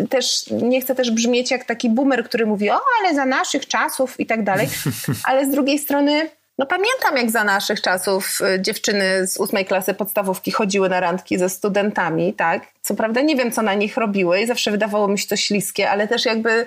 też 0.07 0.51
nie 0.51 0.81
chcę 0.81 0.95
też 0.95 1.11
brzmieć 1.11 1.51
jak 1.51 1.65
taki 1.65 1.91
boomer, 1.91 2.25
który 2.25 2.47
mówi, 2.47 2.71
o, 2.71 2.81
ale 3.01 3.15
za 3.15 3.27
naszych 3.27 3.69
czasów 3.69 4.21
i 4.21 4.27
tak 4.27 4.45
dalej. 4.45 4.69
Ale 5.29 5.47
z 5.47 5.51
drugiej 5.51 5.79
strony 5.79 6.31
no 6.59 6.67
pamiętam, 6.67 7.17
jak 7.17 7.31
za 7.31 7.45
naszych 7.45 7.81
czasów 7.81 8.39
y, 8.41 8.63
dziewczyny 8.63 9.27
z 9.27 9.37
ósmej 9.37 9.65
klasy 9.65 9.95
podstawówki 9.95 10.51
chodziły 10.51 10.89
na 10.89 11.01
randki 11.01 11.39
ze 11.39 11.49
studentami, 11.49 12.35
tak? 12.35 12.63
Co 12.83 12.95
prawda 12.95 13.21
nie 13.21 13.37
wiem, 13.37 13.53
co 13.53 13.63
na 13.63 13.75
nich 13.75 13.97
robiły 13.97 14.41
i 14.41 14.47
zawsze 14.47 14.71
wydawało 14.71 15.09
mi 15.09 15.19
się 15.19 15.29
to 15.29 15.37
śliskie, 15.37 15.91
ale 15.91 16.09
też 16.09 16.25
jakby 16.25 16.67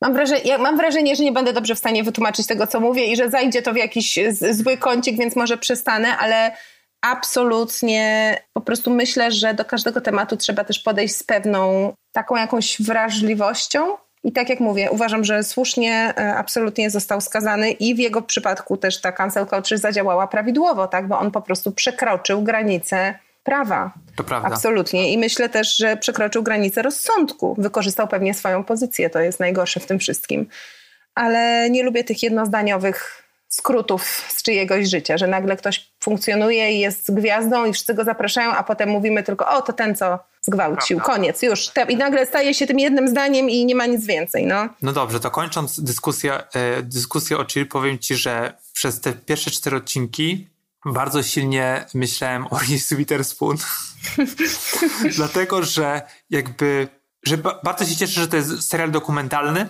Mam 0.00 0.14
wrażenie, 0.14 0.58
mam 0.58 0.76
wrażenie, 0.76 1.16
że 1.16 1.24
nie 1.24 1.32
będę 1.32 1.52
dobrze 1.52 1.74
w 1.74 1.78
stanie 1.78 2.04
wytłumaczyć 2.04 2.46
tego, 2.46 2.66
co 2.66 2.80
mówię 2.80 3.06
i 3.06 3.16
że 3.16 3.30
zajdzie 3.30 3.62
to 3.62 3.72
w 3.72 3.76
jakiś 3.76 4.18
zły 4.50 4.76
kącik, 4.76 5.18
więc 5.18 5.36
może 5.36 5.58
przestanę, 5.58 6.16
ale 6.18 6.56
absolutnie 7.00 8.36
po 8.52 8.60
prostu 8.60 8.90
myślę, 8.90 9.32
że 9.32 9.54
do 9.54 9.64
każdego 9.64 10.00
tematu 10.00 10.36
trzeba 10.36 10.64
też 10.64 10.78
podejść 10.78 11.16
z 11.16 11.22
pewną 11.22 11.92
taką 12.12 12.36
jakąś 12.36 12.82
wrażliwością. 12.82 13.96
I 14.24 14.32
tak 14.32 14.48
jak 14.48 14.60
mówię, 14.60 14.90
uważam, 14.90 15.24
że 15.24 15.42
słusznie 15.42 16.14
e, 16.16 16.34
absolutnie 16.36 16.90
został 16.90 17.20
skazany 17.20 17.70
i 17.70 17.94
w 17.94 17.98
jego 17.98 18.22
przypadku 18.22 18.76
też 18.76 19.00
ta 19.00 19.12
cancel 19.12 19.46
culture 19.46 19.78
zadziałała 19.78 20.26
prawidłowo, 20.26 20.86
tak? 20.86 21.08
bo 21.08 21.18
on 21.18 21.30
po 21.30 21.42
prostu 21.42 21.72
przekroczył 21.72 22.42
granicę 22.42 23.14
prawa. 23.42 23.92
To 24.16 24.24
prawda. 24.24 24.48
Absolutnie. 24.48 25.12
I 25.12 25.18
myślę 25.18 25.48
też, 25.48 25.76
że 25.76 25.96
przekroczył 25.96 26.42
granicę 26.42 26.82
rozsądku. 26.82 27.54
Wykorzystał 27.58 28.08
pewnie 28.08 28.34
swoją 28.34 28.64
pozycję. 28.64 29.10
To 29.10 29.20
jest 29.20 29.40
najgorsze 29.40 29.80
w 29.80 29.86
tym 29.86 29.98
wszystkim. 29.98 30.46
Ale 31.14 31.70
nie 31.70 31.82
lubię 31.82 32.04
tych 32.04 32.22
jednozdaniowych 32.22 33.22
skrótów 33.48 34.24
z 34.28 34.42
czyjegoś 34.42 34.88
życia, 34.88 35.18
że 35.18 35.26
nagle 35.26 35.56
ktoś 35.56 35.90
funkcjonuje 36.00 36.72
i 36.72 36.80
jest 36.80 37.14
gwiazdą 37.14 37.64
i 37.64 37.72
wszyscy 37.72 37.94
go 37.94 38.04
zapraszają, 38.04 38.52
a 38.52 38.62
potem 38.62 38.88
mówimy 38.88 39.22
tylko, 39.22 39.48
o, 39.48 39.62
to 39.62 39.72
ten, 39.72 39.96
co 39.96 40.18
zgwałcił, 40.42 40.96
Prawda. 40.96 41.14
koniec, 41.14 41.42
już. 41.42 41.70
I 41.88 41.96
nagle 41.96 42.26
staje 42.26 42.54
się 42.54 42.66
tym 42.66 42.78
jednym 42.78 43.08
zdaniem 43.08 43.50
i 43.50 43.64
nie 43.64 43.74
ma 43.74 43.86
nic 43.86 44.06
więcej, 44.06 44.46
no. 44.46 44.68
No 44.82 44.92
dobrze, 44.92 45.20
to 45.20 45.30
kończąc 45.30 45.80
dyskusję, 45.80 46.32
e, 46.34 46.82
dyskusję 46.82 47.38
o 47.38 47.44
Chill, 47.44 47.66
powiem 47.66 47.98
ci, 47.98 48.14
że 48.14 48.52
przez 48.72 49.00
te 49.00 49.12
pierwsze 49.12 49.50
cztery 49.50 49.76
odcinki 49.76 50.48
bardzo 50.84 51.22
silnie 51.22 51.86
myślałem 51.94 52.46
o 52.50 52.58
Reese 52.58 52.96
Witherspoon. 52.96 53.56
Dlatego, 55.16 55.62
że 55.62 56.02
jakby, 56.30 56.88
że 57.22 57.38
bardzo 57.38 57.86
się 57.86 57.96
cieszę, 57.96 58.20
że 58.20 58.28
to 58.28 58.36
jest 58.36 58.68
serial 58.68 58.90
dokumentalny. 58.90 59.68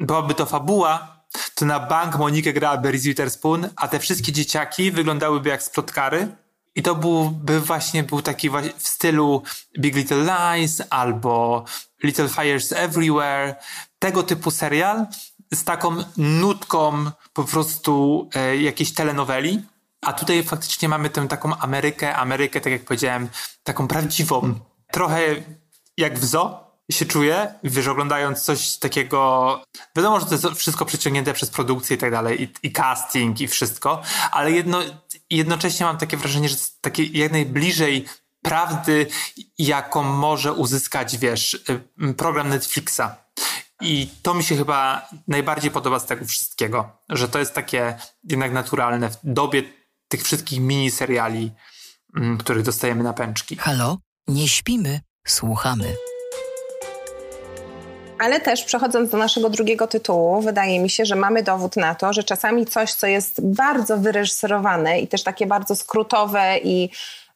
Byłaby 0.00 0.34
to 0.34 0.46
fabuła, 0.46 1.22
to 1.54 1.64
na 1.66 1.80
bank 1.80 2.18
Monikę 2.18 2.52
grałaby 2.52 2.90
Reese 2.90 3.04
Witherspoon, 3.04 3.68
a 3.76 3.88
te 3.88 3.98
wszystkie 3.98 4.32
dzieciaki 4.32 4.90
wyglądałyby 4.90 5.48
jak 5.48 5.62
sprotkary. 5.62 6.28
I 6.74 6.82
to 6.82 6.94
byłby 6.94 7.60
właśnie 7.60 8.02
był 8.02 8.22
taki 8.22 8.50
w 8.78 8.88
stylu 8.88 9.42
Big 9.78 9.96
Little 9.96 10.24
Lies 10.56 10.82
albo 10.90 11.64
Little 12.02 12.28
Fires 12.28 12.72
Everywhere. 12.72 13.54
Tego 13.98 14.22
typu 14.22 14.50
serial 14.50 15.06
z 15.54 15.64
taką 15.64 15.96
nutką 16.16 17.10
po 17.32 17.44
prostu 17.44 18.28
e, 18.34 18.56
jakiejś 18.56 18.94
telenoweli 18.94 19.62
a 20.02 20.12
tutaj 20.12 20.42
faktycznie 20.42 20.88
mamy 20.88 21.10
tę 21.10 21.28
taką 21.28 21.56
Amerykę, 21.56 22.16
Amerykę, 22.16 22.60
tak 22.60 22.72
jak 22.72 22.84
powiedziałem, 22.84 23.28
taką 23.62 23.88
prawdziwą. 23.88 24.54
Trochę 24.92 25.20
jak 25.96 26.18
w 26.18 26.24
zoo 26.24 26.72
się 26.90 27.06
czuję, 27.06 27.54
wiesz, 27.64 27.86
oglądając 27.86 28.40
coś 28.40 28.76
takiego, 28.76 29.60
wiadomo, 29.96 30.20
że 30.20 30.26
to 30.26 30.34
jest 30.34 30.46
wszystko 30.60 30.84
przeciągnięte 30.84 31.34
przez 31.34 31.50
produkcję 31.50 31.96
i 31.96 31.98
tak 31.98 32.10
dalej, 32.10 32.42
i, 32.42 32.66
i 32.66 32.72
casting 32.72 33.40
i 33.40 33.48
wszystko, 33.48 34.02
ale 34.30 34.52
jedno, 34.52 34.80
jednocześnie 35.30 35.86
mam 35.86 35.98
takie 35.98 36.16
wrażenie, 36.16 36.48
że 36.48 36.56
takie 36.80 37.04
jak 37.04 37.32
najbliżej 37.32 38.04
prawdy, 38.42 39.06
jaką 39.58 40.02
może 40.02 40.52
uzyskać, 40.52 41.18
wiesz, 41.18 41.54
y, 41.54 42.14
program 42.14 42.48
Netflixa. 42.48 43.02
I 43.80 44.08
to 44.22 44.34
mi 44.34 44.44
się 44.44 44.56
chyba 44.56 45.08
najbardziej 45.28 45.70
podoba 45.70 45.98
z 45.98 46.06
tego 46.06 46.24
wszystkiego, 46.24 46.92
że 47.08 47.28
to 47.28 47.38
jest 47.38 47.54
takie 47.54 47.98
jednak 48.24 48.52
naturalne 48.52 49.10
w 49.10 49.16
dobie 49.24 49.62
tych 50.12 50.22
wszystkich 50.22 50.60
miniseriali, 50.60 51.52
mm, 52.16 52.38
których 52.38 52.62
dostajemy 52.62 53.02
na 53.02 53.12
pęczki. 53.12 53.56
Halo? 53.56 53.98
Nie 54.28 54.48
śpimy, 54.48 55.00
słuchamy. 55.26 55.96
Ale 58.18 58.40
też 58.40 58.64
przechodząc 58.64 59.10
do 59.10 59.18
naszego 59.18 59.50
drugiego 59.50 59.86
tytułu, 59.86 60.42
wydaje 60.42 60.80
mi 60.80 60.90
się, 60.90 61.04
że 61.04 61.16
mamy 61.16 61.42
dowód 61.42 61.76
na 61.76 61.94
to, 61.94 62.12
że 62.12 62.24
czasami 62.24 62.66
coś, 62.66 62.94
co 62.94 63.06
jest 63.06 63.40
bardzo 63.40 63.98
wyreżyserowane 63.98 65.00
i 65.00 65.08
też 65.08 65.22
takie 65.22 65.46
bardzo 65.46 65.76
skrótowe 65.76 66.58
i 66.58 66.90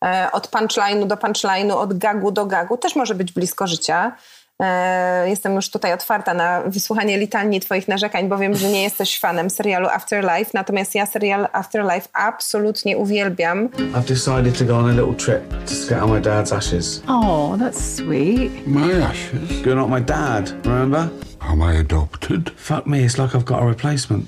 e, 0.04 0.28
od 0.32 0.48
punchline'u 0.48 1.06
do 1.06 1.16
punchline'u, 1.16 1.72
od 1.72 1.98
gagu 1.98 2.30
do 2.30 2.46
gagu, 2.46 2.76
też 2.76 2.96
może 2.96 3.14
być 3.14 3.32
blisko 3.32 3.66
życia. 3.66 4.16
E, 4.62 5.28
jestem 5.28 5.54
już 5.54 5.70
tutaj 5.70 5.92
otwarta 5.92 6.34
na 6.34 6.62
wysłuchanie 6.62 7.18
litanii 7.18 7.60
Twoich 7.60 7.88
narzekań, 7.88 8.28
bo 8.28 8.38
wiem, 8.38 8.56
że 8.56 8.68
nie 8.68 8.82
jesteś 8.82 9.18
fanem 9.18 9.50
serialu 9.50 9.88
Afterlife, 9.88 10.50
natomiast 10.54 10.94
ja 10.94 11.06
serial 11.06 11.48
Afterlife 11.52 12.08
absolutnie 12.12 12.96
uwielbiam. 12.96 13.68
I've 13.68 14.08
decided 14.08 14.58
to 14.58 14.64
go 14.64 14.76
on 14.76 14.90
a 14.90 14.92
little 14.92 15.14
trip 15.14 15.64
to 15.66 15.74
scatter 15.74 16.08
my 16.08 16.20
dad's 16.20 16.52
ashes. 16.52 17.02
Oh, 17.08 17.58
that's 17.58 17.96
sweet. 17.96 18.66
My 18.66 19.02
ashes? 19.02 19.50
You're 19.64 19.80
not 19.80 19.90
my 19.90 20.00
dad, 20.00 20.52
remember? 20.64 21.08
Am 21.40 21.62
I 21.62 21.78
adopted? 21.78 22.50
Fuck 22.56 22.86
me, 22.86 22.98
it's 22.98 23.18
like 23.18 23.34
I've 23.38 23.44
got 23.44 23.62
a 23.62 23.66
replacement. 23.66 24.24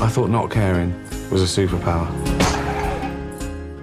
I 0.00 0.08
thought 0.08 0.30
not 0.30 0.50
caring 0.50 0.94
was 1.30 1.42
a 1.42 1.60
superpower. 1.60 2.06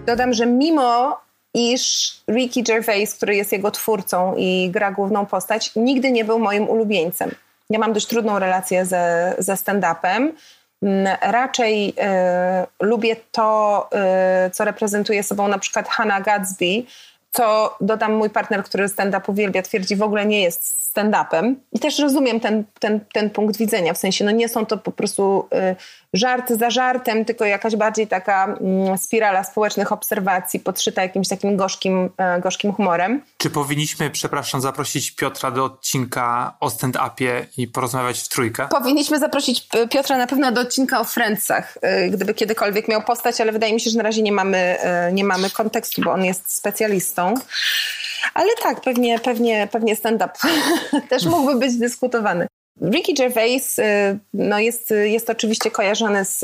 Dodam, 0.06 0.34
że 0.34 0.46
mimo 0.46 1.18
iż 1.56 2.14
Ricky 2.30 2.64
Gervais, 2.64 3.14
który 3.14 3.36
jest 3.36 3.52
jego 3.52 3.72
twórcą 3.72 4.36
i 4.38 4.70
gra 4.74 4.92
główną 4.92 5.26
postać, 5.26 5.72
nigdy 5.76 6.12
nie 6.12 6.26
był 6.26 6.40
moim 6.40 6.70
ulubieńcem. 6.70 7.32
Ja 7.70 7.80
mam 7.80 7.94
dość 7.94 8.06
trudną 8.08 8.40
relację 8.40 8.86
ze, 8.86 9.36
ze 9.38 9.54
stand-upem. 9.54 10.32
Mm, 10.84 11.18
raczej 11.22 11.90
y, 11.90 11.94
lubię 12.86 13.16
to, 13.32 13.90
y, 14.48 14.50
co 14.50 14.66
reprezentuje 14.66 15.24
sobą 15.24 15.48
na 15.48 15.60
przykład 15.60 15.88
Hannah 15.88 16.24
Gadsby, 16.24 16.84
co 17.32 17.78
dodam 17.82 18.14
mój 18.14 18.30
partner, 18.30 18.64
który 18.64 18.90
stand-up 18.90 19.32
uwielbia, 19.32 19.62
twierdzi 19.62 19.96
w 19.96 20.04
ogóle 20.04 20.26
nie 20.26 20.44
jest 20.44 20.85
stand-upem 20.96 21.56
i 21.72 21.80
też 21.80 22.00
rozumiem 22.00 22.40
ten, 22.40 22.64
ten, 22.80 23.00
ten 23.14 23.30
punkt 23.30 23.58
widzenia, 23.58 23.94
w 23.94 23.98
sensie 23.98 24.26
no 24.26 24.32
nie 24.32 24.50
są 24.50 24.66
to 24.66 24.78
po 24.78 24.92
prostu 24.92 25.48
y, 25.72 25.76
żarty 26.14 26.56
za 26.56 26.70
żartem, 26.70 27.26
tylko 27.26 27.46
jakaś 27.46 27.76
bardziej 27.76 28.08
taka 28.08 28.58
y, 28.94 28.98
spirala 28.98 29.44
społecznych 29.44 29.92
obserwacji 29.92 30.60
podszyta 30.60 31.02
jakimś 31.02 31.28
takim 31.28 31.58
gorzkim, 31.58 32.10
y, 32.38 32.42
gorzkim 32.42 32.74
humorem. 32.74 33.22
Czy 33.38 33.50
powinniśmy, 33.50 34.10
przepraszam, 34.10 34.62
zaprosić 34.62 35.12
Piotra 35.12 35.52
do 35.52 35.66
odcinka 35.66 36.54
o 36.60 36.68
stand-upie 36.68 37.46
i 37.58 37.68
porozmawiać 37.68 38.20
w 38.20 38.30
trójkę? 38.30 38.68
Powinniśmy 38.72 39.20
zaprosić 39.20 39.68
Piotra 39.90 40.18
na 40.18 40.28
pewno 40.28 40.52
do 40.52 40.62
odcinka 40.62 41.00
o 41.00 41.04
Friendsach, 41.04 41.78
y, 42.06 42.10
gdyby 42.10 42.34
kiedykolwiek 42.34 42.88
miał 42.88 43.02
postać, 43.02 43.42
ale 43.42 43.52
wydaje 43.52 43.74
mi 43.74 43.80
się, 43.80 43.90
że 43.90 43.98
na 43.98 44.04
razie 44.04 44.22
nie 44.22 44.32
mamy, 44.32 44.78
y, 45.10 45.14
nie 45.14 45.24
mamy 45.24 45.50
kontekstu, 45.50 46.02
bo 46.02 46.12
on 46.12 46.26
jest 46.26 46.56
specjalistą. 46.56 47.34
Ale 48.34 48.50
tak, 48.64 48.82
pewnie, 48.82 49.20
pewnie, 49.20 49.68
pewnie 49.72 49.96
stand-up 49.96 50.34
też 51.10 51.26
mógłby 51.26 51.60
być 51.60 51.76
dyskutowany. 51.76 52.48
Ricky 52.82 53.14
Gervais 53.14 53.80
y, 53.80 53.84
no 54.34 54.60
jest, 54.60 54.94
jest 55.04 55.30
oczywiście 55.30 55.72
kojarzony 55.72 56.26
z, 56.26 56.40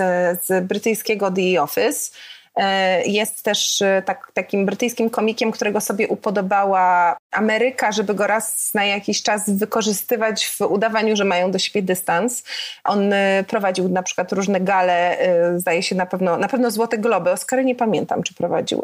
z 0.46 0.66
brytyjskiego 0.66 1.32
The 1.32 1.62
Office. 1.62 2.12
E, 2.56 3.04
jest 3.06 3.44
też 3.44 3.84
tak, 4.06 4.32
takim 4.34 4.66
brytyjskim 4.66 5.10
komikiem, 5.10 5.52
którego 5.52 5.82
sobie 5.82 6.08
upodobała 6.08 7.18
Ameryka, 7.32 7.92
żeby 7.92 8.14
go 8.14 8.28
raz 8.28 8.74
na 8.74 8.86
jakiś 8.86 9.24
czas 9.24 9.50
wykorzystywać 9.50 10.48
w 10.48 10.62
udawaniu, 10.62 11.16
że 11.16 11.26
mają 11.26 11.52
do 11.52 11.60
siebie 11.60 11.82
dystans. 11.82 12.44
On 12.84 13.14
prowadził 13.48 13.90
na 13.90 14.04
przykład 14.04 14.32
różne 14.32 14.62
gale, 14.62 15.18
zdaje 15.58 15.84
się 15.84 15.96
na 15.96 16.06
pewno, 16.06 16.38
na 16.38 16.48
pewno 16.48 16.72
Złote 16.72 16.98
Globy. 16.98 17.32
Oscary 17.32 17.66
nie 17.66 17.76
pamiętam, 17.76 18.24
czy 18.24 18.34
prowadził. 18.34 18.84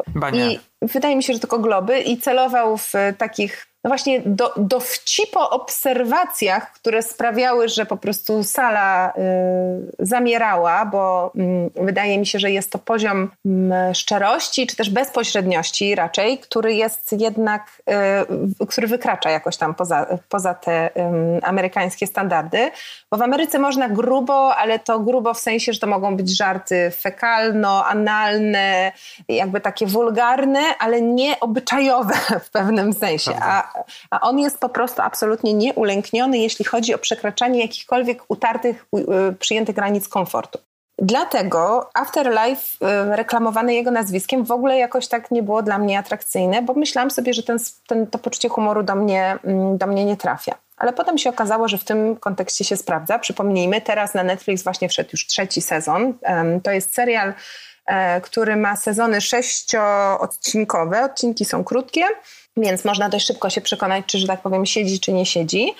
I 0.50 0.58
wydaje 0.82 1.16
mi 1.16 1.22
się, 1.22 1.32
że 1.32 1.38
tylko 1.38 1.58
Globy 1.58 2.00
i 2.00 2.18
celował 2.18 2.76
w 2.76 2.92
takich 3.18 3.67
no 3.84 3.88
właśnie 3.88 4.20
do, 4.20 4.52
dowcipo 4.56 5.50
obserwacjach, 5.50 6.72
które 6.72 7.02
sprawiały, 7.02 7.68
że 7.68 7.86
po 7.86 7.96
prostu 7.96 8.44
sala 8.44 9.10
y, 9.10 9.12
zamierała, 9.98 10.86
bo 10.86 11.32
y, 11.78 11.84
wydaje 11.84 12.18
mi 12.18 12.26
się, 12.26 12.38
że 12.38 12.50
jest 12.50 12.72
to 12.72 12.78
poziom 12.78 13.30
y, 13.90 13.94
szczerości, 13.94 14.66
czy 14.66 14.76
też 14.76 14.90
bezpośredniości 14.90 15.94
raczej, 15.94 16.38
który 16.38 16.74
jest 16.74 17.14
jednak, 17.20 17.82
y, 18.60 18.66
który 18.66 18.86
wykracza 18.86 19.30
jakoś 19.30 19.56
tam 19.56 19.74
poza, 19.74 20.06
poza 20.28 20.54
te 20.54 20.90
amerykańskie 21.42 22.06
standardy, 22.06 22.70
bo 23.10 23.16
w 23.16 23.22
Ameryce 23.22 23.58
można 23.58 23.88
grubo, 23.88 24.56
ale 24.56 24.78
to 24.78 25.00
grubo 25.00 25.34
w 25.34 25.38
sensie, 25.38 25.72
że 25.72 25.80
to 25.80 25.86
mogą 25.86 26.16
być 26.16 26.36
żarty 26.36 26.90
fekalno-analne, 26.90 28.92
jakby 29.28 29.60
takie 29.60 29.86
wulgarne, 29.86 30.60
ale 30.78 31.02
nie 31.02 31.40
obyczajowe 31.40 32.14
w 32.44 32.50
pewnym 32.50 32.92
sensie. 32.92 33.32
A 33.40 33.67
a 34.10 34.20
on 34.20 34.38
jest 34.38 34.58
po 34.58 34.68
prostu 34.68 35.02
absolutnie 35.02 35.54
nieulękniony, 35.54 36.38
jeśli 36.38 36.64
chodzi 36.64 36.94
o 36.94 36.98
przekraczanie 36.98 37.60
jakichkolwiek 37.60 38.22
utartych, 38.28 38.86
przyjętych 39.38 39.74
granic 39.74 40.08
komfortu. 40.08 40.58
Dlatego 41.02 41.90
Afterlife 41.94 42.86
reklamowany 43.10 43.74
jego 43.74 43.90
nazwiskiem 43.90 44.44
w 44.44 44.50
ogóle 44.50 44.78
jakoś 44.78 45.08
tak 45.08 45.30
nie 45.30 45.42
było 45.42 45.62
dla 45.62 45.78
mnie 45.78 45.98
atrakcyjne, 45.98 46.62
bo 46.62 46.74
myślałam 46.74 47.10
sobie, 47.10 47.34
że 47.34 47.42
ten, 47.42 47.58
ten, 47.86 48.06
to 48.06 48.18
poczucie 48.18 48.48
humoru 48.48 48.82
do 48.82 48.94
mnie, 48.94 49.38
do 49.74 49.86
mnie 49.86 50.04
nie 50.04 50.16
trafia. 50.16 50.54
Ale 50.76 50.92
potem 50.92 51.18
się 51.18 51.30
okazało, 51.30 51.68
że 51.68 51.78
w 51.78 51.84
tym 51.84 52.16
kontekście 52.16 52.64
się 52.64 52.76
sprawdza. 52.76 53.18
Przypomnijmy, 53.18 53.80
teraz 53.80 54.14
na 54.14 54.22
Netflix 54.22 54.62
właśnie 54.62 54.88
wszedł 54.88 55.08
już 55.12 55.26
trzeci 55.26 55.62
sezon. 55.62 56.14
To 56.62 56.70
jest 56.70 56.94
serial, 56.94 57.34
e, 57.86 58.20
który 58.20 58.56
ma 58.56 58.76
sezony 58.76 59.20
sześcioodcinkowe. 59.20 61.04
Odcinki 61.04 61.44
są 61.44 61.64
krótkie 61.64 62.02
więc 62.58 62.84
można 62.84 63.08
dość 63.08 63.26
szybko 63.26 63.50
się 63.50 63.60
przekonać, 63.60 64.04
czy, 64.06 64.18
że 64.18 64.26
tak 64.26 64.42
powiem, 64.42 64.66
siedzi, 64.66 65.00
czy 65.00 65.12
nie 65.12 65.26
siedzi. 65.26 65.74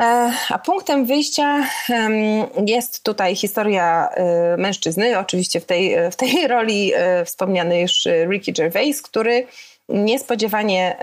E, 0.00 0.32
a 0.48 0.58
punktem 0.58 1.06
wyjścia 1.06 1.66
jest 2.66 3.02
tutaj 3.02 3.36
historia 3.36 4.08
e, 4.08 4.56
mężczyzny, 4.56 5.18
oczywiście 5.18 5.60
w 5.60 5.64
tej, 5.64 6.10
w 6.10 6.16
tej 6.16 6.46
roli 6.48 6.92
e, 6.94 7.24
wspomniany 7.24 7.80
już 7.80 8.06
Ricky 8.30 8.52
Gervais, 8.52 9.02
który 9.02 9.46
niespodziewanie 9.88 10.96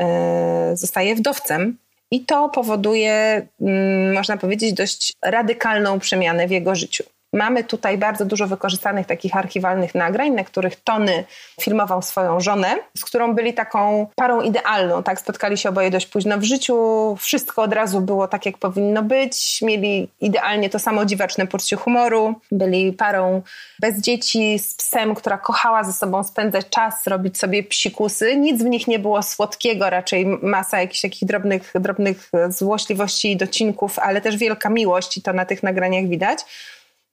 zostaje 0.74 1.16
wdowcem. 1.16 1.78
I 2.12 2.26
to 2.26 2.50
powoduje, 2.50 3.48
mm, 3.62 4.14
można 4.14 4.38
powiedzieć, 4.38 4.74
dość 4.74 5.14
radykalną 5.22 6.00
przemianę 6.00 6.48
w 6.48 6.52
jego 6.52 6.76
życiu. 6.76 7.04
Mamy 7.34 7.63
tutaj 7.63 7.97
bardzo 7.97 8.25
dużo 8.25 8.47
wykorzystanych 8.47 9.07
takich 9.07 9.38
archiwalnych 9.38 9.95
nagrań, 9.95 10.31
na 10.31 10.43
których 10.43 10.75
Tony 10.75 11.23
filmował 11.61 12.01
swoją 12.01 12.39
żonę, 12.39 12.75
z 12.97 13.05
którą 13.05 13.36
byli 13.36 13.53
taką 13.53 14.07
parą 14.15 14.41
idealną, 14.41 15.03
tak? 15.03 15.19
Spotkali 15.19 15.57
się 15.57 15.69
oboje 15.69 15.91
dość 15.91 16.05
późno 16.05 16.38
w 16.38 16.43
życiu, 16.43 16.75
wszystko 17.19 17.61
od 17.61 17.73
razu 17.73 18.01
było 18.01 18.27
tak, 18.27 18.45
jak 18.45 18.57
powinno 18.57 19.03
być, 19.03 19.61
mieli 19.61 20.09
idealnie 20.21 20.69
to 20.69 20.79
samo 20.79 21.05
dziwaczne 21.05 21.47
poczucie 21.47 21.75
humoru, 21.75 22.36
byli 22.51 22.93
parą 22.93 23.41
bez 23.79 24.01
dzieci, 24.01 24.59
z 24.59 24.75
psem, 24.75 25.15
która 25.15 25.38
kochała 25.38 25.84
ze 25.84 25.93
sobą 25.93 26.23
spędzać 26.23 26.69
czas, 26.69 27.07
robić 27.07 27.38
sobie 27.38 27.63
psikusy. 27.63 28.36
Nic 28.36 28.63
w 28.63 28.65
nich 28.65 28.88
nie 28.88 28.99
było 28.99 29.23
słodkiego, 29.23 29.89
raczej 29.89 30.25
masa 30.25 30.79
jakichś 30.79 31.01
takich 31.01 31.27
drobnych, 31.27 31.73
drobnych 31.75 32.31
złośliwości 32.49 33.31
i 33.31 33.38
docinków, 33.38 33.99
ale 33.99 34.21
też 34.21 34.38
wielka 34.38 34.69
miłość 34.69 35.17
i 35.17 35.21
to 35.21 35.34
na 35.34 35.45
tych 35.45 35.63
nagraniach 35.63 36.07
widać. 36.07 36.39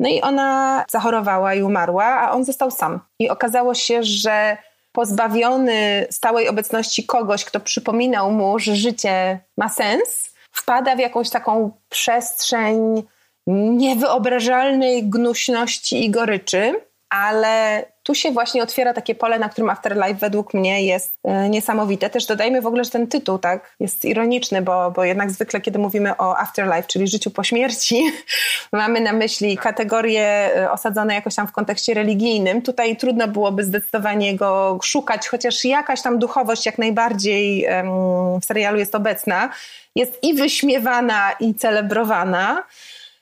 No 0.00 0.08
i 0.08 0.20
ona 0.20 0.84
zachorowała 0.90 1.54
i 1.54 1.62
umarła, 1.62 2.04
a 2.04 2.32
on 2.32 2.44
został 2.44 2.70
sam. 2.70 3.00
I 3.18 3.28
okazało 3.28 3.74
się, 3.74 4.02
że 4.02 4.56
pozbawiony 4.92 6.06
stałej 6.10 6.48
obecności 6.48 7.06
kogoś, 7.06 7.44
kto 7.44 7.60
przypominał 7.60 8.30
mu, 8.30 8.58
że 8.58 8.76
życie 8.76 9.40
ma 9.56 9.68
sens, 9.68 10.34
wpada 10.52 10.96
w 10.96 10.98
jakąś 10.98 11.30
taką 11.30 11.70
przestrzeń 11.88 13.02
niewyobrażalnej 13.46 15.04
gnuśności 15.04 16.04
i 16.04 16.10
goryczy, 16.10 16.80
ale 17.10 17.84
tu 18.02 18.14
się 18.14 18.30
właśnie 18.30 18.62
otwiera 18.62 18.92
takie 18.92 19.14
pole, 19.14 19.38
na 19.38 19.48
którym 19.48 19.70
Afterlife 19.70 20.14
według 20.14 20.54
mnie 20.54 20.86
jest 20.86 21.18
e, 21.24 21.48
niesamowite. 21.48 22.10
Też 22.10 22.26
dodajmy 22.26 22.62
w 22.62 22.66
ogóle, 22.66 22.84
że 22.84 22.90
ten 22.90 23.06
tytuł 23.06 23.38
tak 23.38 23.76
jest 23.80 24.04
ironiczny, 24.04 24.62
bo, 24.62 24.90
bo 24.90 25.04
jednak 25.04 25.30
zwykle, 25.30 25.60
kiedy 25.60 25.78
mówimy 25.78 26.16
o 26.16 26.38
Afterlife, 26.38 26.82
czyli 26.82 27.08
życiu 27.08 27.30
po 27.30 27.44
śmierci, 27.44 28.04
mamy 28.72 29.00
na 29.00 29.12
myśli 29.12 29.58
kategorie 29.58 30.56
e, 30.56 30.70
osadzone 30.70 31.14
jakoś 31.14 31.34
tam 31.34 31.48
w 31.48 31.52
kontekście 31.52 31.94
religijnym. 31.94 32.62
Tutaj 32.62 32.96
trudno 32.96 33.28
byłoby 33.28 33.64
zdecydowanie 33.64 34.36
go 34.36 34.78
szukać, 34.82 35.28
chociaż 35.28 35.64
jakaś 35.64 36.02
tam 36.02 36.18
duchowość 36.18 36.66
jak 36.66 36.78
najbardziej 36.78 37.66
w 38.40 38.44
serialu 38.44 38.78
jest 38.78 38.94
obecna. 38.94 39.48
Jest 39.94 40.18
i 40.22 40.34
wyśmiewana, 40.34 41.32
i 41.40 41.54
celebrowana. 41.54 42.62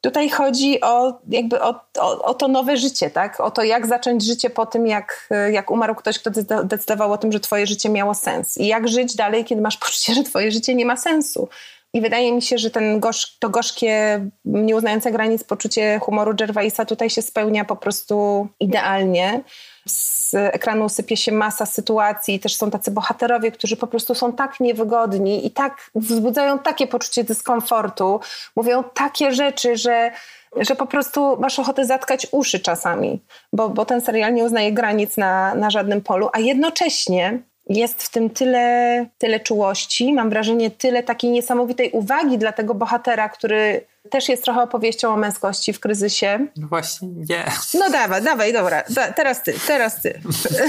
Tutaj 0.00 0.30
chodzi 0.30 0.80
o 0.80 1.20
jakby 1.28 1.60
o, 1.62 1.80
o, 1.98 2.22
o, 2.22 2.34
to 2.34 2.48
nowe 2.48 2.76
życie, 2.76 3.10
tak? 3.10 3.40
O 3.40 3.50
to, 3.50 3.62
jak 3.62 3.86
zacząć 3.86 4.24
życie 4.24 4.50
po 4.50 4.66
tym, 4.66 4.86
jak, 4.86 5.28
jak 5.50 5.70
umarł 5.70 5.94
ktoś, 5.94 6.18
kto 6.18 6.30
decydował 6.64 7.12
o 7.12 7.18
tym, 7.18 7.32
że 7.32 7.40
twoje 7.40 7.66
życie 7.66 7.88
miało 7.88 8.14
sens. 8.14 8.58
I 8.58 8.66
jak 8.66 8.88
żyć 8.88 9.16
dalej, 9.16 9.44
kiedy 9.44 9.62
masz 9.62 9.76
poczucie, 9.86 10.14
że 10.14 10.22
twoje 10.22 10.50
życie 10.50 10.74
nie 10.74 10.86
ma 10.86 10.96
sensu. 10.96 11.48
I 11.94 12.00
wydaje 12.00 12.32
mi 12.32 12.42
się, 12.42 12.58
że 12.58 12.70
ten 12.70 13.00
gorz, 13.00 13.38
to 13.38 13.50
gorzkie, 13.50 14.20
nieuznające 14.44 15.12
granic 15.12 15.44
poczucie 15.44 15.98
humoru 15.98 16.34
Gervaisa 16.34 16.84
tutaj 16.84 17.10
się 17.10 17.22
spełnia 17.22 17.64
po 17.64 17.76
prostu 17.76 18.48
idealnie. 18.60 19.40
Z 19.86 20.34
ekranu 20.34 20.88
sypie 20.88 21.16
się 21.16 21.32
masa 21.32 21.66
sytuacji, 21.66 22.40
też 22.40 22.56
są 22.56 22.70
tacy 22.70 22.90
bohaterowie, 22.90 23.52
którzy 23.52 23.76
po 23.76 23.86
prostu 23.86 24.14
są 24.14 24.32
tak 24.32 24.60
niewygodni 24.60 25.46
i 25.46 25.50
tak 25.50 25.90
wzbudzają 25.94 26.58
takie 26.58 26.86
poczucie 26.86 27.24
dyskomfortu, 27.24 28.20
mówią 28.56 28.84
takie 28.84 29.32
rzeczy, 29.32 29.76
że 29.76 30.10
że 30.56 30.74
po 30.74 30.86
prostu 30.86 31.36
masz 31.40 31.58
ochotę 31.58 31.84
zatkać 31.84 32.26
uszy 32.30 32.60
czasami, 32.60 33.20
bo, 33.52 33.68
bo 33.68 33.84
ten 33.84 34.00
serial 34.00 34.34
nie 34.34 34.44
uznaje 34.44 34.72
granic 34.72 35.16
na, 35.16 35.54
na 35.54 35.70
żadnym 35.70 36.00
polu, 36.00 36.28
a 36.32 36.38
jednocześnie 36.38 37.42
jest 37.68 38.02
w 38.02 38.08
tym 38.08 38.30
tyle, 38.30 39.06
tyle 39.18 39.40
czułości, 39.40 40.12
mam 40.12 40.30
wrażenie, 40.30 40.70
tyle 40.70 41.02
takiej 41.02 41.30
niesamowitej 41.30 41.90
uwagi 41.90 42.38
dla 42.38 42.52
tego 42.52 42.74
bohatera, 42.74 43.28
który 43.28 43.86
też 44.10 44.28
jest 44.28 44.44
trochę 44.44 44.62
opowieścią 44.62 45.14
o 45.14 45.16
męskości 45.16 45.72
w 45.72 45.80
kryzysie. 45.80 46.46
No 46.56 46.68
właśnie, 46.68 47.08
nie. 47.08 47.44
No 47.74 47.90
dawaj, 47.90 48.22
dawaj, 48.22 48.52
dobra, 48.52 48.82
da, 48.90 49.12
teraz 49.12 49.42
ty, 49.42 49.54
teraz 49.66 50.02
ty. 50.02 50.20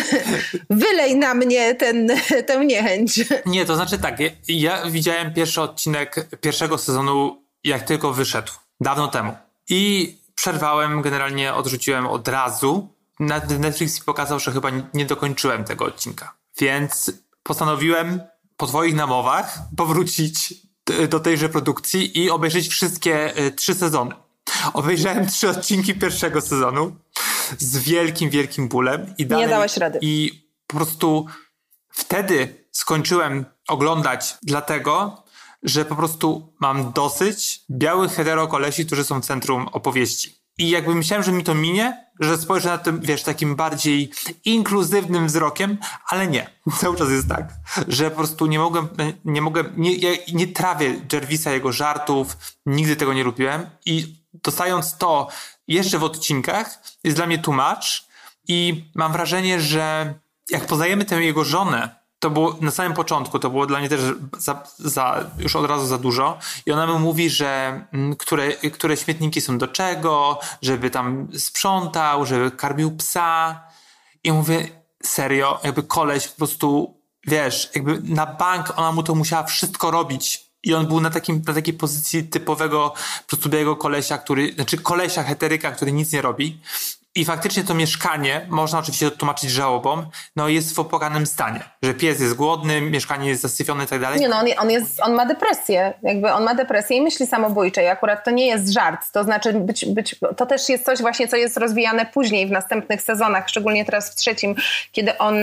Wylej 0.70 1.16
na 1.16 1.34
mnie 1.34 1.76
ten, 1.76 2.08
tę 2.47 2.66
niechęć. 2.66 3.20
Nie, 3.45 3.66
to 3.66 3.76
znaczy 3.76 3.97
tak, 3.97 4.20
ja, 4.20 4.30
ja 4.47 4.86
widziałem 4.86 5.34
pierwszy 5.34 5.62
odcinek 5.62 6.28
pierwszego 6.41 6.78
sezonu, 6.78 7.43
jak 7.64 7.82
tylko 7.82 8.14
wyszedł, 8.14 8.52
dawno 8.82 9.08
temu. 9.08 9.34
I 9.70 10.16
przerwałem, 10.36 11.02
generalnie 11.02 11.54
odrzuciłem 11.54 12.08
od 12.08 12.28
razu. 12.28 12.88
Netflix 13.60 14.00
pokazał, 14.00 14.39
że 14.39 14.52
chyba 14.52 14.70
nie 14.93 15.06
dokończyłem 15.06 15.64
tego 15.64 15.86
odcinka. 15.86 16.39
Więc 16.60 17.12
postanowiłem 17.43 18.22
po 18.57 18.68
twoich 18.68 18.95
namowach 18.95 19.60
powrócić 19.78 20.53
do 21.10 21.20
tejże 21.20 21.49
produkcji 21.49 22.20
i 22.20 22.30
obejrzeć 22.30 22.68
wszystkie 22.68 23.39
y, 23.39 23.51
trzy 23.51 23.76
sezony. 23.76 24.12
Obejrzałem 24.74 25.28
trzy 25.28 25.49
odcinki 25.49 25.95
pierwszego 25.95 26.41
sezonu 26.41 26.95
z 27.57 27.78
wielkim, 27.78 28.30
wielkim 28.30 28.68
bólem. 28.68 29.14
I 29.18 29.26
dalej, 29.26 29.45
Nie 29.45 29.49
dałeś 29.49 29.78
rady. 29.78 29.99
I 30.01 30.43
po 30.68 30.78
prostu 30.78 31.26
wtedy 31.89 32.66
skończyłem 32.72 33.45
oglądać 33.68 34.38
dlatego, 34.43 35.24
że 35.64 35.86
po 35.86 35.95
prostu 35.95 36.53
mam 36.60 36.91
dosyć 36.91 37.62
białych 37.72 38.12
hetero 38.12 38.47
kolesi, 38.47 38.86
którzy 38.86 39.03
są 39.03 39.22
w 39.22 39.26
centrum 39.26 39.68
opowieści. 39.68 40.36
I 40.57 40.70
jakby 40.70 40.95
myślałem, 40.95 41.24
że 41.24 41.32
mi 41.32 41.43
to 41.43 41.55
minie, 41.55 42.05
że 42.20 42.38
spojrzę 42.38 42.70
na 42.70 42.78
tym, 42.78 42.99
wiesz, 43.01 43.24
takim 43.24 43.55
bardziej 43.55 44.11
inkluzywnym 44.45 45.28
wzrokiem, 45.28 45.78
ale 46.07 46.28
nie. 46.28 46.49
Cały 46.80 46.97
czas 46.97 47.09
jest 47.09 47.30
tak, 47.30 47.53
że 47.88 48.09
po 48.09 48.17
prostu 48.17 48.45
nie 48.45 48.59
mogłem, 48.59 48.88
nie 49.26 49.41
mogę, 49.41 49.63
nie, 49.78 49.95
ja 49.95 50.09
nie 50.34 50.47
trawię 50.47 51.01
Jervisa, 51.13 51.51
jego 51.51 51.72
żartów, 51.72 52.38
nigdy 52.65 52.95
tego 52.95 53.13
nie 53.13 53.24
lubiłem 53.24 53.70
i 53.86 54.20
dostając 54.34 54.97
to 54.97 55.28
jeszcze 55.67 55.99
w 55.99 56.03
odcinkach 56.03 56.80
jest 57.03 57.17
dla 57.17 57.26
mnie 57.26 57.38
tłumacz 57.38 58.07
i 58.47 58.86
mam 58.95 59.11
wrażenie, 59.11 59.61
że 59.61 60.13
jak 60.49 60.65
poznajemy 60.65 61.05
tę 61.05 61.24
jego 61.24 61.43
żonę, 61.43 61.99
to 62.20 62.30
było 62.30 62.57
na 62.61 62.72
samym 62.72 62.93
początku, 62.93 63.39
to 63.39 63.49
było 63.49 63.65
dla 63.65 63.80
mnie 63.80 63.89
też 63.89 64.01
za, 64.38 64.63
za, 64.78 65.26
już 65.38 65.55
od 65.55 65.65
razu 65.65 65.86
za 65.86 65.97
dużo. 65.97 66.38
I 66.65 66.72
ona 66.72 66.88
mi 66.88 66.99
mówi, 66.99 67.30
że 67.30 67.82
mm, 67.93 68.15
które, 68.15 68.53
które 68.53 68.97
śmietniki 68.97 69.41
są 69.41 69.57
do 69.57 69.67
czego, 69.67 70.39
żeby 70.61 70.89
tam 70.89 71.28
sprzątał, 71.38 72.26
żeby 72.26 72.51
karmił 72.51 72.97
psa. 72.97 73.63
I 74.24 74.32
mówię, 74.32 74.67
serio, 75.03 75.59
jakby 75.63 75.84
koleś 75.84 76.28
po 76.28 76.38
prostu, 76.38 76.97
wiesz, 77.28 77.70
jakby 77.76 78.01
na 78.03 78.26
bank 78.26 78.74
ona 78.76 78.91
mu 78.91 79.03
to 79.03 79.15
musiała 79.15 79.43
wszystko 79.43 79.91
robić. 79.91 80.49
I 80.63 80.74
on 80.74 80.88
był 80.88 81.01
na, 81.01 81.09
takim, 81.09 81.41
na 81.47 81.53
takiej 81.53 81.74
pozycji 81.74 82.24
typowego 82.24 82.93
po 83.22 83.28
prostu 83.28 83.49
białego 83.49 83.76
kolesia, 83.76 84.17
który, 84.17 84.53
znaczy 84.53 84.78
kolesia 84.78 85.24
heteryka, 85.24 85.72
który 85.72 85.91
nic 85.91 86.11
nie 86.11 86.22
robi. 86.22 86.59
I 87.16 87.26
faktycznie 87.26 87.64
to 87.64 87.74
mieszkanie, 87.74 88.45
można 88.49 88.80
oczywiście 88.80 89.12
tłumaczyć 89.12 89.49
żałobą, 89.49 90.03
no 90.36 90.47
jest 90.47 90.76
w 90.76 90.80
opłakanym 90.80 91.26
stanie. 91.26 91.60
Że 91.84 91.93
pies 91.93 92.20
jest 92.20 92.34
głodny, 92.34 92.82
mieszkanie 92.82 93.30
jest 93.30 93.41
zasyfione 93.41 93.84
i 93.84 93.88
tak 93.88 94.01
dalej. 94.01 94.20
Nie 94.20 94.30
no, 94.30 94.38
on, 94.38 94.45
on, 94.57 94.72
jest, 94.72 95.01
on 95.01 95.14
ma 95.14 95.26
depresję, 95.26 95.93
jakby 96.03 96.32
on 96.32 96.43
ma 96.43 96.55
depresję 96.55 96.97
i 96.97 97.01
myśli 97.01 97.28
samobójcze 97.28 97.84
i 97.84 97.88
akurat 97.88 98.26
to 98.26 98.32
nie 98.32 98.47
jest 98.47 98.74
żart, 98.74 99.12
to 99.12 99.24
znaczy 99.24 99.53
być, 99.53 99.86
być, 99.86 100.16
to 100.38 100.45
też 100.45 100.70
jest 100.70 100.86
coś 100.86 101.01
właśnie, 101.01 101.28
co 101.28 101.38
jest 101.38 101.57
rozwijane 101.57 102.05
później 102.05 102.47
w 102.47 102.51
następnych 102.51 103.01
sezonach, 103.01 103.49
szczególnie 103.49 103.86
teraz 103.86 104.12
w 104.12 104.16
trzecim, 104.16 104.55
kiedy 104.91 105.18
on 105.18 105.36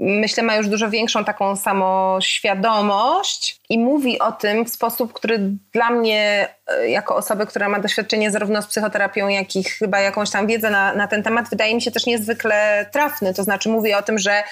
myślę, 0.00 0.42
ma 0.42 0.56
już 0.56 0.68
dużo 0.68 0.90
większą 0.90 1.24
taką 1.24 1.56
samoświadomość 1.56 3.60
i 3.68 3.78
mówi 3.78 4.18
o 4.18 4.32
tym 4.32 4.64
w 4.64 4.70
sposób, 4.70 5.12
który 5.12 5.38
dla 5.72 5.90
mnie, 5.90 6.48
e, 6.66 6.88
jako 6.88 7.16
osoby, 7.16 7.46
która 7.46 7.68
ma 7.68 7.80
doświadczenie 7.80 8.30
zarówno 8.30 8.62
z 8.62 8.66
psychoterapią, 8.66 9.28
jak 9.28 9.56
i 9.56 9.64
chyba 9.64 10.00
jakąś 10.00 10.30
tam 10.30 10.46
wiedzę 10.46 10.70
na, 10.70 10.94
na 10.94 11.08
ten 11.08 11.22
temat, 11.22 11.50
wydaje 11.50 11.74
mi 11.74 11.82
się 11.82 11.90
też 11.90 12.06
niezwykle 12.06 12.86
trafny. 12.92 13.34
To 13.34 13.42
znaczy, 13.42 13.68
mówi 13.68 13.94
o 13.94 14.02
tym, 14.02 14.18
że, 14.18 14.42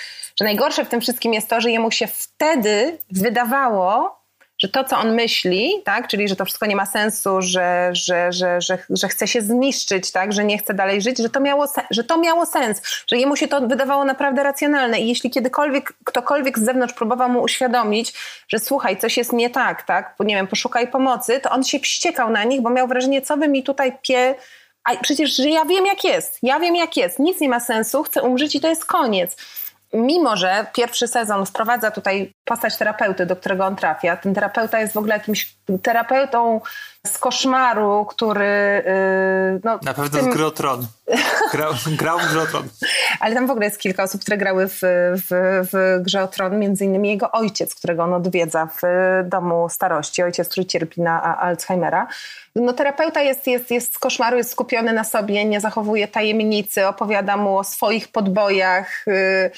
że 0.40 0.44
najgorsze 0.44 0.84
w 0.84 0.88
tym 0.88 1.00
wszystkim 1.00 1.34
jest 1.34 1.48
to, 1.48 1.60
że 1.60 1.70
jemu 1.70 1.90
się 1.90 2.06
wtedy 2.06 2.98
wydawało, 3.10 4.20
że 4.58 4.68
to, 4.68 4.84
co 4.84 4.98
on 4.98 5.14
myśli, 5.14 5.82
tak, 5.84 6.08
czyli 6.08 6.28
że 6.28 6.36
to 6.36 6.44
wszystko 6.44 6.66
nie 6.66 6.76
ma 6.76 6.86
sensu, 6.86 7.42
że, 7.42 7.90
że, 7.92 8.32
że, 8.32 8.60
że, 8.60 8.78
że 8.90 9.08
chce 9.08 9.28
się 9.28 9.42
zniszczyć, 9.42 10.12
tak, 10.12 10.32
że 10.32 10.44
nie 10.44 10.58
chce 10.58 10.74
dalej 10.74 11.02
żyć, 11.02 11.18
że 11.18 11.30
to, 11.30 11.40
miało, 11.40 11.66
że 11.90 12.04
to 12.04 12.18
miało 12.18 12.46
sens, 12.46 12.82
że 13.06 13.16
jemu 13.16 13.36
się 13.36 13.48
to 13.48 13.60
wydawało 13.60 14.04
naprawdę 14.04 14.42
racjonalne. 14.42 15.00
I 15.00 15.08
jeśli 15.08 15.30
kiedykolwiek 15.30 15.92
ktokolwiek 16.04 16.58
z 16.58 16.64
zewnątrz 16.64 16.94
próbował 16.94 17.28
mu 17.28 17.42
uświadomić, 17.42 18.12
że 18.48 18.58
słuchaj, 18.58 18.96
coś 18.96 19.16
jest 19.16 19.32
nie 19.32 19.50
tak, 19.50 19.82
tak, 19.82 20.14
nie 20.20 20.34
wiem, 20.34 20.46
poszukaj 20.46 20.88
pomocy, 20.88 21.40
to 21.40 21.50
on 21.50 21.64
się 21.64 21.78
wściekał 21.78 22.30
na 22.30 22.44
nich, 22.44 22.60
bo 22.60 22.70
miał 22.70 22.88
wrażenie, 22.88 23.22
co 23.22 23.36
wy 23.36 23.48
mi 23.48 23.62
tutaj 23.62 23.98
pie... 24.02 24.34
A 24.84 24.96
przecież, 24.96 25.36
że 25.36 25.48
ja 25.48 25.64
wiem 25.64 25.86
jak 25.86 26.04
jest, 26.04 26.38
ja 26.42 26.60
wiem 26.60 26.76
jak 26.76 26.96
jest, 26.96 27.18
nic 27.18 27.40
nie 27.40 27.48
ma 27.48 27.60
sensu, 27.60 28.02
chcę 28.02 28.22
umrzeć 28.22 28.54
i 28.54 28.60
to 28.60 28.68
jest 28.68 28.84
koniec 28.84 29.36
mimo 29.92 30.36
że 30.36 30.66
pierwszy 30.74 31.08
sezon 31.08 31.46
wprowadza 31.46 31.90
tutaj 31.90 32.32
postać 32.44 32.76
terapeuty, 32.76 33.26
do 33.26 33.36
którego 33.36 33.66
on 33.66 33.76
trafia, 33.76 34.16
ten 34.16 34.34
terapeuta 34.34 34.80
jest 34.80 34.94
w 34.94 34.96
ogóle 34.96 35.14
jakimś 35.14 35.54
terapeutą 35.82 36.60
z 37.06 37.18
koszmaru, 37.18 38.06
który... 38.08 38.82
Yy, 39.54 39.60
no, 39.64 39.78
Na 39.82 39.94
pewno 39.94 40.20
tym... 40.20 40.32
z 40.32 40.34
Grotron. 40.34 40.86
Grał, 41.52 41.72
grał 41.86 42.18
w 42.18 42.32
Grotron. 42.32 42.68
Ale 43.20 43.34
tam 43.34 43.46
w 43.46 43.50
ogóle 43.50 43.66
jest 43.66 43.78
kilka 43.78 44.02
osób, 44.02 44.20
które 44.20 44.36
grały 44.36 44.68
w, 44.68 44.78
w, 44.80 45.28
w 45.72 46.02
grze 46.02 46.22
o 46.22 46.28
Tron, 46.28 46.58
między 46.58 46.84
innymi 46.84 47.08
jego 47.08 47.30
ojciec, 47.32 47.74
którego 47.74 48.02
on 48.02 48.14
odwiedza 48.14 48.66
w 48.66 48.80
domu 49.28 49.68
starości, 49.68 50.22
ojciec, 50.22 50.48
który 50.48 50.66
cierpi 50.66 51.00
na 51.00 51.38
Alzheimera. 51.40 52.06
No, 52.56 52.72
terapeuta 52.72 53.22
jest, 53.22 53.46
jest, 53.46 53.70
jest 53.70 53.94
z 53.94 53.98
koszmaru, 53.98 54.36
jest 54.36 54.50
skupiony 54.50 54.92
na 54.92 55.04
sobie, 55.04 55.44
nie 55.44 55.60
zachowuje 55.60 56.08
tajemnicy, 56.08 56.86
opowiada 56.86 57.36
mu 57.36 57.58
o 57.58 57.64
swoich 57.64 58.08
podbojach, 58.08 59.04
yy, 59.06 59.50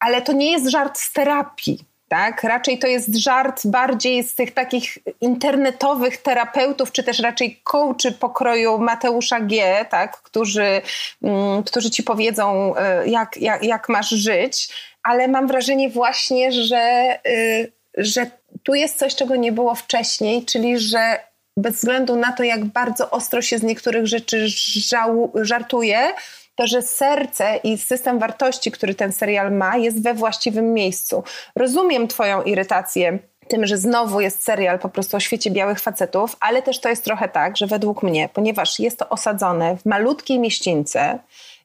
ale 0.00 0.22
to 0.22 0.32
nie 0.32 0.52
jest 0.52 0.70
żart 0.70 0.98
z 0.98 1.12
terapii 1.12 1.89
tak? 2.10 2.44
Raczej 2.44 2.78
to 2.78 2.86
jest 2.86 3.16
żart 3.16 3.66
bardziej 3.66 4.24
z 4.24 4.34
tych 4.34 4.54
takich 4.54 4.98
internetowych 5.20 6.16
terapeutów, 6.16 6.92
czy 6.92 7.02
też 7.02 7.18
raczej 7.18 7.60
coachy 7.64 8.12
pokroju 8.12 8.78
Mateusza 8.78 9.40
G., 9.40 9.84
tak? 9.90 10.22
którzy, 10.22 10.82
mm, 11.22 11.62
którzy 11.62 11.90
ci 11.90 12.02
powiedzą, 12.02 12.76
e, 12.76 13.08
jak, 13.08 13.36
jak, 13.36 13.64
jak 13.64 13.88
masz 13.88 14.08
żyć, 14.08 14.68
ale 15.02 15.28
mam 15.28 15.46
wrażenie 15.46 15.90
właśnie, 15.90 16.52
że, 16.52 17.16
y, 17.26 17.72
że 17.96 18.30
tu 18.62 18.74
jest 18.74 18.98
coś, 18.98 19.14
czego 19.14 19.36
nie 19.36 19.52
było 19.52 19.74
wcześniej, 19.74 20.44
czyli 20.44 20.78
że 20.78 21.18
bez 21.56 21.76
względu 21.76 22.16
na 22.16 22.32
to, 22.32 22.42
jak 22.42 22.64
bardzo 22.64 23.10
ostro 23.10 23.42
się 23.42 23.58
z 23.58 23.62
niektórych 23.62 24.06
rzeczy 24.06 24.48
żału, 24.88 25.32
żartuje, 25.34 26.12
to, 26.60 26.66
że 26.66 26.82
serce 26.82 27.56
i 27.64 27.78
system 27.78 28.18
wartości, 28.18 28.70
który 28.70 28.94
ten 28.94 29.12
serial 29.12 29.52
ma, 29.52 29.76
jest 29.76 30.02
we 30.02 30.14
właściwym 30.14 30.74
miejscu. 30.74 31.24
Rozumiem 31.56 32.08
Twoją 32.08 32.42
irytację 32.42 33.18
tym, 33.48 33.66
że 33.66 33.78
znowu 33.78 34.20
jest 34.20 34.44
serial 34.44 34.78
po 34.78 34.88
prostu 34.88 35.16
o 35.16 35.20
świecie 35.20 35.50
białych 35.50 35.80
facetów, 35.80 36.36
ale 36.40 36.62
też 36.62 36.80
to 36.80 36.88
jest 36.88 37.04
trochę 37.04 37.28
tak, 37.28 37.56
że 37.56 37.66
według 37.66 38.02
mnie, 38.02 38.28
ponieważ 38.32 38.80
jest 38.80 38.98
to 38.98 39.08
osadzone 39.08 39.76
w 39.76 39.86
malutkiej 39.86 40.38
mieścińce, 40.38 41.18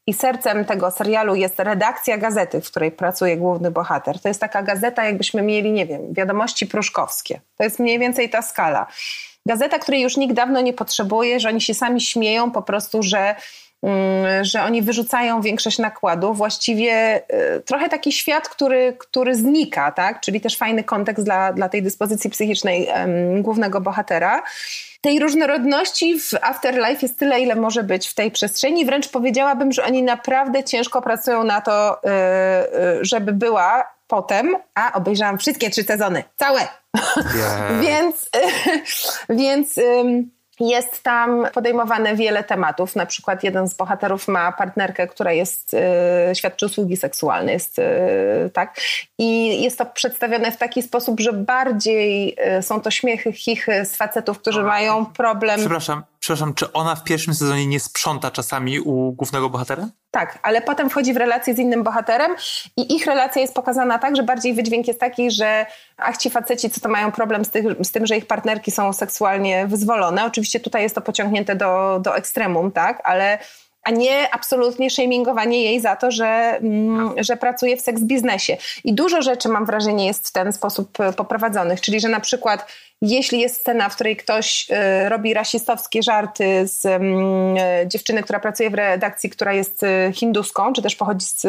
i 0.08 0.14
sercem 0.14 0.66
tego 0.66 0.92
serialu 0.92 1.36
jest 1.36 1.60
redakcja 1.60 2.18
gazety, 2.18 2.62
w 2.62 2.68
której 2.72 2.92
pracuje 2.92 3.38
główny 3.38 3.72
bohater. 3.72 4.20
To 4.20 4.28
jest 4.28 4.42
taka 4.42 4.64
gazeta, 4.64 5.06
jakbyśmy 5.06 5.42
mieli, 5.42 5.72
nie 5.72 5.86
wiem, 5.86 6.14
wiadomości 6.14 6.68
pruszkowskie. 6.68 7.40
To 7.58 7.64
jest 7.64 7.80
mniej 7.80 8.00
więcej 8.00 8.30
ta 8.30 8.42
skala. 8.42 8.88
Gazeta, 9.46 9.80
której 9.80 10.02
już 10.02 10.18
nikt 10.18 10.34
dawno 10.34 10.62
nie 10.62 10.74
potrzebuje, 10.74 11.40
że 11.40 11.50
oni 11.50 11.62
się 11.62 11.74
sami 11.74 12.02
śmieją 12.02 12.52
po 12.52 12.62
prostu, 12.62 13.04
że 13.04 13.36
że 14.42 14.64
oni 14.64 14.82
wyrzucają 14.82 15.42
większość 15.42 15.80
nakładu, 15.80 16.34
właściwie 16.34 17.22
y, 17.58 17.62
trochę 17.62 17.90
taki 17.90 18.12
świat, 18.12 18.50
który, 18.50 18.96
który 19.00 19.36
znika, 19.36 19.92
tak? 19.92 20.22
czyli 20.22 20.42
też 20.42 20.58
fajny 20.58 20.84
kontekst 20.84 21.26
dla, 21.26 21.54
dla 21.54 21.70
tej 21.70 21.84
dyspozycji 21.84 22.30
psychicznej 22.30 22.88
głównego 23.42 23.82
bohatera. 23.82 24.44
Tej 25.06 25.20
różnorodności 25.20 26.20
w 26.20 26.34
Afterlife 26.42 27.02
jest 27.02 27.20
tyle, 27.20 27.40
ile 27.40 27.56
może 27.56 27.84
być 27.84 28.08
w 28.08 28.14
tej 28.14 28.32
przestrzeni. 28.32 28.86
Wręcz 28.86 29.10
powiedziałabym, 29.10 29.72
że 29.72 29.84
oni 29.84 30.04
naprawdę 30.04 30.64
ciężko 30.64 31.02
pracują 31.02 31.44
na 31.44 31.62
to, 31.62 32.02
y, 32.04 32.10
y, 33.02 33.06
żeby 33.06 33.34
była 33.34 33.96
potem, 34.08 34.56
a 34.76 34.94
obejrzałam 34.94 35.38
wszystkie 35.38 35.70
trzy 35.70 35.84
sezony, 35.84 36.24
całe. 36.36 36.60
Yeah. 36.60 37.82
więc, 37.86 38.30
więc 39.42 39.80
jest 40.60 41.04
tam 41.04 41.48
podejmowane 41.54 42.16
wiele 42.16 42.44
tematów. 42.44 42.96
Na 42.96 43.06
przykład 43.06 43.44
jeden 43.44 43.68
z 43.68 43.74
bohaterów 43.74 44.28
ma 44.28 44.52
partnerkę, 44.52 45.08
która 45.08 45.32
jest, 45.32 45.74
y, 45.74 46.36
świadczy 46.36 46.66
usługi 46.66 46.98
seksualne, 46.98 47.52
jest, 47.54 47.80
y, 47.80 47.84
tak? 48.54 48.76
I 49.18 49.62
jest 49.64 49.78
to 49.78 49.86
przedstawione 49.86 50.52
w 50.52 50.58
taki 50.58 50.82
sposób, 50.82 51.20
że 51.20 51.34
bardziej 51.34 52.36
y, 52.58 52.62
są 52.62 52.82
to 52.82 52.92
śmiechy, 52.92 53.34
chichy 53.34 53.86
z 53.86 53.96
facetów, 53.96 54.40
którzy 54.40 54.64
mają 54.64 55.06
problem. 55.06 55.60
Przepraszam, 55.60 56.04
przepraszam, 56.26 56.54
czy 56.54 56.74
ona 56.74 56.96
w 56.96 57.04
pierwszym 57.04 57.34
sezonie 57.34 57.68
nie 57.68 57.80
sprząta 57.80 58.32
czasami 58.32 58.80
u 58.80 59.12
głównego 59.12 59.50
bohatera? 59.50 59.90
Tak, 60.12 60.40
ale 60.44 60.62
potem 60.62 60.90
wchodzi 60.90 61.14
w 61.14 61.18
relację 61.18 61.56
z 61.56 61.60
innym 61.60 61.84
bohaterem 61.84 62.36
i 62.78 62.96
ich 62.96 63.06
relacja 63.06 63.42
jest 63.42 63.54
pokazana 63.54 64.00
tak, 64.00 64.16
że 64.16 64.24
bardziej 64.24 64.54
wydźwięk 64.54 64.88
jest 64.88 65.00
taki, 65.00 65.32
że 65.32 65.66
ach 65.98 66.18
ci 66.18 66.30
faceci, 66.30 66.70
co 66.70 66.82
to 66.82 66.90
mają 66.90 67.12
problem 67.12 67.46
z, 67.46 67.50
tych, 67.50 67.66
z 67.84 67.92
tym, 67.92 68.06
że 68.06 68.18
ich 68.18 68.26
partnerki 68.26 68.72
są 68.72 68.94
seksualnie 68.94 69.68
wyzwolone. 69.68 70.26
Oczywiście 70.26 70.60
tutaj 70.60 70.84
jest 70.84 70.96
to 70.96 71.02
pociągnięte 71.02 71.56
do, 71.56 72.00
do 72.04 72.16
ekstremum, 72.16 72.72
tak, 72.72 73.02
ale 73.04 73.40
a 73.86 73.92
nie 73.92 74.34
absolutnie 74.34 74.90
shamingowanie 74.90 75.64
jej 75.64 75.82
za 75.82 75.96
to, 75.96 76.12
że, 76.12 76.58
mm, 76.62 77.14
że 77.18 77.38
pracuje 77.38 77.78
w 77.78 77.82
seks 77.82 78.02
biznesie. 78.02 78.58
I 78.84 78.94
dużo 78.94 79.22
rzeczy, 79.22 79.50
mam 79.50 79.66
wrażenie, 79.66 80.06
jest 80.06 80.28
w 80.28 80.32
ten 80.32 80.54
sposób 80.54 81.00
e, 81.00 81.14
poprowadzonych, 81.14 81.82
czyli 81.82 82.00
że 82.00 82.10
na 82.10 82.20
przykład 82.20 82.66
jeśli 83.02 83.40
jest 83.40 83.56
scena, 83.56 83.90
w 83.90 83.96
której 83.96 84.18
ktoś 84.18 84.68
y, 84.72 85.10
robi 85.10 85.34
rasistowskie 85.34 86.04
żarty 86.04 86.68
z 86.68 86.86
y, 86.86 87.88
dziewczyny, 87.88 88.24
która 88.24 88.40
pracuje 88.40 88.70
w 88.70 88.74
redakcji, 88.74 89.30
która 89.30 89.54
jest 89.54 89.84
y, 89.84 90.12
hinduską, 90.14 90.74
czy 90.74 90.82
też 90.82 90.96
pochodzi 90.96 91.26
z, 91.26 91.42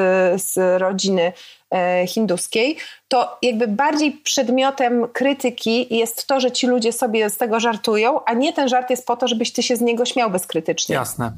z 0.42 0.80
rodziny 0.80 1.32
hinduskiej, 2.06 2.76
to 3.08 3.38
jakby 3.42 3.68
bardziej 3.68 4.12
przedmiotem 4.12 5.08
krytyki 5.12 5.96
jest 5.96 6.26
to, 6.26 6.40
że 6.40 6.52
ci 6.52 6.66
ludzie 6.66 6.92
sobie 6.92 7.30
z 7.30 7.36
tego 7.36 7.60
żartują, 7.60 8.24
a 8.24 8.34
nie 8.34 8.52
ten 8.52 8.68
żart 8.68 8.90
jest 8.90 9.06
po 9.06 9.16
to, 9.16 9.28
żebyś 9.28 9.52
ty 9.52 9.62
się 9.62 9.76
z 9.76 9.80
niego 9.80 10.04
śmiał 10.04 10.30
bezkrytycznie. 10.30 10.94
Jasne. 10.94 11.32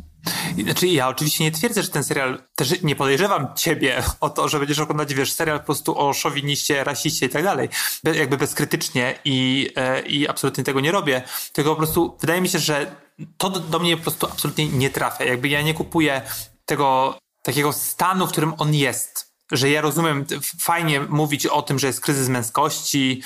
Znaczy, 0.64 0.86
ja 0.86 1.08
oczywiście 1.08 1.44
nie 1.44 1.52
twierdzę, 1.52 1.82
że 1.82 1.88
ten 1.88 2.04
serial, 2.04 2.42
też 2.54 2.82
nie 2.82 2.96
podejrzewam 2.96 3.48
ciebie 3.56 4.02
o 4.20 4.30
to, 4.30 4.48
że 4.48 4.58
będziesz 4.58 4.78
oglądać, 4.78 5.14
wiesz, 5.14 5.32
serial 5.32 5.58
po 5.58 5.66
prostu 5.66 5.98
o 5.98 6.12
szowiniście, 6.12 6.84
rasiście 6.84 7.26
i 7.26 7.28
tak 7.28 7.44
dalej, 7.44 7.68
Be, 8.04 8.16
jakby 8.16 8.36
bezkrytycznie 8.36 9.18
i, 9.24 9.70
e, 9.76 10.00
i 10.00 10.28
absolutnie 10.28 10.64
tego 10.64 10.80
nie 10.80 10.92
robię, 10.92 11.22
tylko 11.52 11.70
po 11.70 11.76
prostu 11.76 12.16
wydaje 12.20 12.40
mi 12.40 12.48
się, 12.48 12.58
że 12.58 12.96
to 13.36 13.50
do, 13.50 13.60
do 13.60 13.78
mnie 13.78 13.96
po 13.96 14.02
prostu 14.02 14.26
absolutnie 14.26 14.68
nie 14.68 14.90
trafia. 14.90 15.24
Jakby 15.24 15.48
ja 15.48 15.62
nie 15.62 15.74
kupuję 15.74 16.22
tego 16.66 17.18
takiego 17.42 17.72
stanu, 17.72 18.26
w 18.26 18.30
którym 18.30 18.54
on 18.58 18.74
jest. 18.74 19.28
Że 19.52 19.70
ja 19.70 19.80
rozumiem, 19.80 20.26
fajnie 20.60 21.00
mówić 21.00 21.46
o 21.46 21.62
tym, 21.62 21.78
że 21.78 21.86
jest 21.86 22.00
kryzys 22.00 22.28
męskości, 22.28 23.22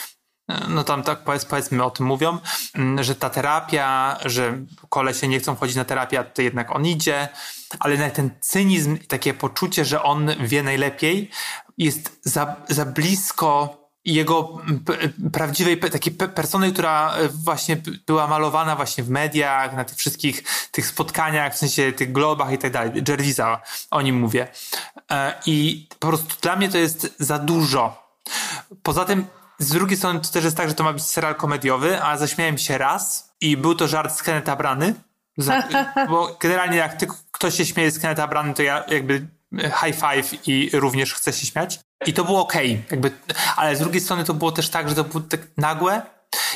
no 0.69 0.85
tam 0.85 1.03
tak 1.03 1.19
powiedz, 1.19 1.45
powiedzmy 1.45 1.85
o 1.85 1.91
tym 1.91 2.07
mówią, 2.07 2.39
mm, 2.75 3.05
że 3.05 3.15
ta 3.15 3.31
terapia, 3.31 4.19
że 4.25 4.59
kolesie 4.89 5.29
nie 5.29 5.41
chcą 5.41 5.57
chodzić 5.57 5.77
na 5.77 5.85
terapię, 5.85 6.21
a 6.21 6.25
tutaj 6.25 6.45
jednak 6.45 6.77
on 6.77 6.87
idzie, 6.87 7.29
ale 7.81 7.93
jednak 7.93 8.13
ten 8.13 8.31
cynizm 8.41 8.97
i 8.97 9.07
takie 9.07 9.35
poczucie, 9.35 9.85
że 9.85 10.03
on 10.03 10.31
wie 10.41 10.63
najlepiej 10.63 11.31
jest 11.79 12.21
za, 12.25 12.57
za 12.69 12.85
blisko 12.85 13.83
jego 14.05 14.59
prawdziwej 15.33 15.81
takiej 15.81 16.13
persony, 16.13 16.73
która 16.73 17.15
właśnie 17.31 17.77
była 18.07 18.27
malowana 18.27 18.77
właśnie 18.77 19.05
w 19.05 19.11
mediach, 19.11 19.77
na 19.77 19.85
tych 19.85 19.97
wszystkich 19.97 20.43
tych 20.71 20.87
spotkaniach, 20.87 21.55
w 21.55 21.59
sensie 21.59 21.93
tych 21.93 22.13
globach 22.13 22.53
i 22.53 22.59
tak 22.59 22.73
dalej. 22.73 22.93
Jervisa, 23.09 23.61
o 23.91 24.03
nim 24.03 24.19
mówię. 24.21 24.49
E, 25.11 25.35
I 25.47 25.89
po 25.99 26.09
prostu 26.09 26.35
dla 26.41 26.57
mnie 26.57 26.69
to 26.69 26.79
jest 26.79 27.15
za 27.19 27.39
dużo. 27.39 28.13
Poza 28.83 29.05
tym 29.05 29.27
z 29.63 29.69
drugiej 29.69 29.97
strony 29.97 30.21
to 30.21 30.29
też 30.29 30.45
jest 30.45 30.57
tak, 30.57 30.69
że 30.69 30.75
to 30.75 30.85
ma 30.85 30.93
być 30.93 31.03
serial 31.03 31.35
komediowy, 31.35 32.03
a 32.03 32.17
zaśmiałem 32.17 32.59
się 32.59 32.79
raz 32.79 33.33
i 33.41 33.57
był 33.57 33.75
to 33.75 33.89
żart 33.89 34.17
z 34.17 34.23
Kenneta 34.23 34.57
Brany. 34.57 34.95
Bo 36.11 36.37
generalnie 36.41 36.77
jak 36.77 36.97
ty, 36.97 37.07
ktoś 37.33 37.55
się 37.55 37.67
śmieje 37.67 37.91
z 37.91 37.99
Kenneta 37.99 38.27
Brany, 38.29 38.55
to 38.55 38.63
ja 38.63 38.85
jakby 38.89 39.27
high 39.53 39.95
five 39.95 40.49
i 40.49 40.71
również 40.73 41.15
chcę 41.15 41.33
się 41.33 41.47
śmiać. 41.47 41.81
I 42.07 42.13
to 42.13 42.25
było 42.25 42.41
okej, 42.41 42.73
okay, 42.73 42.85
jakby, 42.91 43.11
ale 43.57 43.77
z 43.77 43.79
drugiej 43.79 44.01
strony 44.01 44.25
to 44.25 44.35
było 44.35 44.53
też 44.53 44.69
tak, 44.69 44.89
że 44.89 44.95
to 44.95 45.05
było 45.05 45.25
tak 45.25 45.41
nagłe 45.57 46.03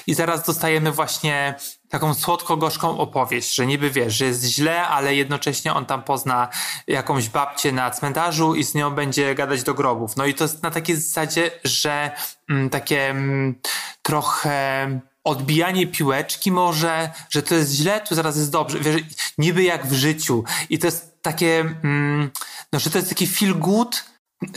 i 0.07 0.15
zaraz 0.15 0.47
dostajemy 0.47 0.93
właśnie 0.93 1.55
taką 1.89 2.15
słodko-gorzką 2.15 2.99
opowieść, 2.99 3.55
że 3.55 3.67
niby 3.67 3.91
wiesz, 3.91 4.15
że 4.15 4.25
jest 4.25 4.45
źle, 4.45 4.89
ale 4.89 5.15
jednocześnie 5.15 5.75
on 5.75 5.87
tam 5.87 6.03
pozna 6.03 6.49
jakąś 6.87 7.29
babcię 7.29 7.73
na 7.73 7.91
cmentarzu 7.91 8.55
i 8.55 8.65
z 8.65 8.75
nią 8.75 8.91
będzie 8.91 9.35
gadać 9.35 9.63
do 9.63 9.75
grobów. 9.75 10.17
No 10.17 10.27
i 10.27 10.35
to 10.35 10.45
jest 10.45 10.63
na 10.63 10.71
takiej 10.71 10.97
zasadzie, 10.97 11.51
że 11.65 12.11
mm, 12.51 12.71
takie 12.71 13.11
mm, 13.11 13.55
trochę 14.03 15.01
odbijanie 15.25 15.87
piłeczki 15.87 16.53
może, 16.53 17.11
że 17.31 17.43
to 17.43 17.55
jest 17.55 17.73
źle, 17.73 18.01
tu 18.01 18.15
zaraz 18.15 18.37
jest 18.37 18.51
dobrze. 18.51 18.81
Wiesz, 18.81 19.03
niby 19.39 19.63
jak 19.63 19.87
w 19.87 19.93
życiu. 19.93 20.45
I 20.71 20.79
to 20.79 20.87
jest 20.87 21.23
takie, 21.23 21.61
mm, 21.61 22.31
no, 22.73 22.79
że 22.81 22.91
to 22.91 22.99
jest 22.99 23.09
taki 23.09 23.27
feel 23.27 23.55
good, 23.55 24.05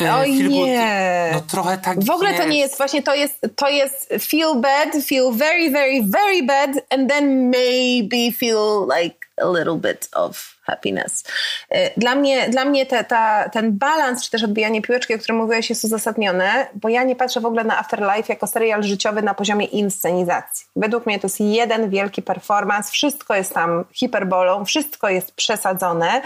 E, 0.01 0.15
Oj 0.15 0.33
nie. 0.33 1.29
No 1.33 1.41
trochę 1.41 1.77
tak 1.77 2.03
W 2.03 2.09
ogóle 2.09 2.29
jest. 2.29 2.41
to 2.41 2.49
nie 2.49 2.59
jest, 2.59 2.77
właśnie 2.77 3.03
to 3.03 3.15
jest, 3.15 3.47
to 3.55 3.69
jest 3.69 4.13
feel 4.19 4.55
bad, 4.55 4.89
feel 5.07 5.33
very, 5.33 5.71
very, 5.71 6.03
very 6.03 6.43
bad 6.43 6.69
and 6.89 7.09
then 7.09 7.49
maybe 7.49 8.31
feel 8.37 8.87
like 8.97 9.15
a 9.41 9.45
little 9.45 9.75
bit 9.75 10.09
of 10.15 10.55
happiness. 10.63 11.23
E, 11.69 11.99
dla 11.99 12.15
mnie, 12.15 12.49
dla 12.49 12.65
mnie 12.65 12.85
te, 12.85 13.03
ta, 13.03 13.49
ten 13.49 13.77
balans, 13.77 14.23
czy 14.23 14.31
też 14.31 14.43
odbijanie 14.43 14.81
piłeczki, 14.81 15.15
o 15.15 15.17
którym 15.17 15.37
mówiłeś, 15.37 15.69
jest 15.69 15.83
uzasadnione, 15.83 16.67
bo 16.73 16.89
ja 16.89 17.03
nie 17.03 17.15
patrzę 17.15 17.39
w 17.41 17.45
ogóle 17.45 17.63
na 17.63 17.79
Afterlife 17.79 18.33
jako 18.33 18.47
serial 18.47 18.83
życiowy 18.83 19.21
na 19.21 19.33
poziomie 19.33 19.65
inscenizacji. 19.65 20.65
Według 20.75 21.05
mnie 21.05 21.19
to 21.19 21.27
jest 21.27 21.39
jeden 21.39 21.89
wielki 21.89 22.21
performance, 22.21 22.91
wszystko 22.91 23.35
jest 23.35 23.53
tam 23.53 23.85
hiperbolą, 23.93 24.65
wszystko 24.65 25.09
jest 25.09 25.31
przesadzone. 25.31 26.21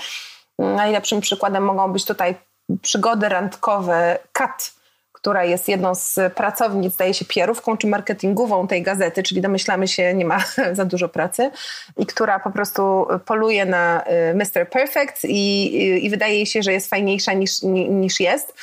Najlepszym 0.60 1.22
przykładem 1.22 1.64
mogą 1.64 1.94
być 1.94 2.06
tutaj 2.06 2.36
przygody 2.82 3.30
randkowe 3.30 4.20
Kat, 4.32 4.74
która 5.12 5.44
jest 5.44 5.68
jedną 5.68 5.96
z 5.96 6.20
pracownic, 6.36 6.94
zdaje 6.94 7.14
się, 7.14 7.26
pierówką 7.26 7.78
czy 7.78 7.88
marketingową 7.88 8.68
tej 8.68 8.84
gazety, 8.84 9.24
czyli 9.24 9.42
domyślamy 9.42 9.88
się, 9.88 10.14
nie 10.14 10.26
ma 10.26 10.40
za 10.74 10.86
dużo 10.86 11.10
pracy, 11.10 11.52
i 11.98 12.06
która 12.06 12.40
po 12.40 12.52
prostu 12.52 13.08
poluje 13.26 13.66
na 13.66 14.04
y, 14.32 14.34
Mr. 14.34 14.70
Perfect 14.70 15.24
i, 15.24 16.06
i 16.06 16.10
wydaje 16.10 16.46
się, 16.46 16.64
że 16.64 16.74
jest 16.74 16.90
fajniejsza 16.90 17.34
niż, 17.34 17.62
niż 17.90 18.20
jest. 18.20 18.54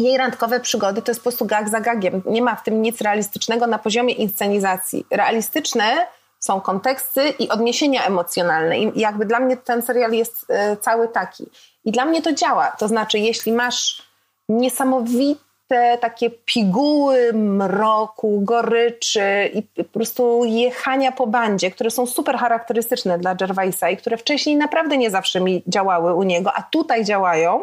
Jej 0.00 0.18
randkowe 0.18 0.60
przygody 0.60 1.02
to 1.02 1.10
jest 1.10 1.20
po 1.20 1.24
prostu 1.24 1.46
gag 1.46 1.68
za 1.68 1.80
gagiem. 1.80 2.22
Nie 2.26 2.42
ma 2.42 2.56
w 2.56 2.62
tym 2.62 2.82
nic 2.82 3.00
realistycznego 3.00 3.66
na 3.66 3.78
poziomie 3.78 4.14
inscenizacji. 4.14 5.06
Realistyczne 5.10 6.06
są 6.44 6.60
konteksty 6.60 7.28
i 7.28 7.48
odniesienia 7.48 8.06
emocjonalne. 8.06 8.78
I 8.78 9.00
jakby 9.00 9.26
dla 9.26 9.40
mnie 9.40 9.56
ten 9.56 9.82
serial 9.82 10.12
jest 10.12 10.50
y, 10.50 10.76
cały 10.76 11.08
taki. 11.08 11.44
I 11.84 11.92
dla 11.92 12.04
mnie 12.04 12.22
to 12.22 12.32
działa. 12.32 12.70
To 12.78 12.88
znaczy, 12.88 13.18
jeśli 13.18 13.52
masz 13.52 14.02
niesamowite 14.48 15.98
takie 16.00 16.30
piguły 16.30 17.32
mroku, 17.32 18.40
goryczy 18.40 19.50
i 19.54 19.62
po 19.62 19.84
prostu 19.84 20.44
jechania 20.44 21.12
po 21.12 21.26
bandzie, 21.26 21.70
które 21.70 21.90
są 21.90 22.06
super 22.06 22.36
charakterystyczne 22.36 23.18
dla 23.18 23.34
Gervaisa 23.34 23.90
i 23.90 23.96
które 23.96 24.16
wcześniej 24.16 24.56
naprawdę 24.56 24.96
nie 24.96 25.10
zawsze 25.10 25.40
mi 25.40 25.62
działały 25.66 26.14
u 26.14 26.22
niego, 26.22 26.52
a 26.54 26.62
tutaj 26.62 27.04
działają, 27.04 27.62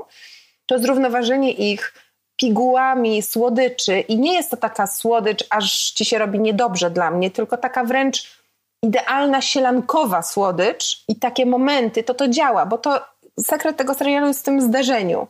to 0.66 0.80
zrównoważenie 0.80 1.52
ich 1.52 1.94
pigułami 2.38 3.22
słodyczy 3.22 4.00
i 4.00 4.18
nie 4.18 4.34
jest 4.34 4.52
to 4.52 4.58
taka 4.58 4.88
słodycz, 4.88 5.46
aż 5.50 5.92
ci 5.92 6.06
się 6.06 6.18
robi 6.18 6.40
niedobrze 6.40 6.90
dla 6.90 7.12
mnie, 7.12 7.32
tylko 7.32 7.58
taka 7.58 7.84
wręcz 7.84 8.39
idealna 8.84 9.42
sielankowa 9.42 10.22
słodycz 10.22 11.04
i 11.08 11.16
takie 11.16 11.46
momenty, 11.46 12.04
to 12.04 12.14
to 12.14 12.28
działa, 12.28 12.66
bo 12.66 12.78
to 12.78 13.02
sekret 13.46 13.78
tego 13.78 13.94
serialu 13.94 14.28
jest 14.28 14.40
w 14.40 14.44
tym 14.44 14.62
zdarzeniu. 14.62 15.28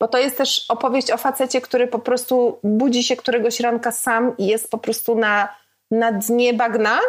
Bo 0.00 0.08
to 0.08 0.18
jest 0.18 0.38
też 0.38 0.64
opowieść 0.68 1.10
o 1.10 1.16
facecie, 1.16 1.60
który 1.60 1.86
po 1.86 1.98
prostu 1.98 2.58
budzi 2.64 3.04
się 3.04 3.16
któregoś 3.16 3.60
ranka 3.60 3.92
sam 3.92 4.36
i 4.38 4.46
jest 4.46 4.70
po 4.70 4.78
prostu 4.78 5.14
na, 5.14 5.48
na 5.90 6.12
dnie 6.12 6.54
bagna 6.54 7.00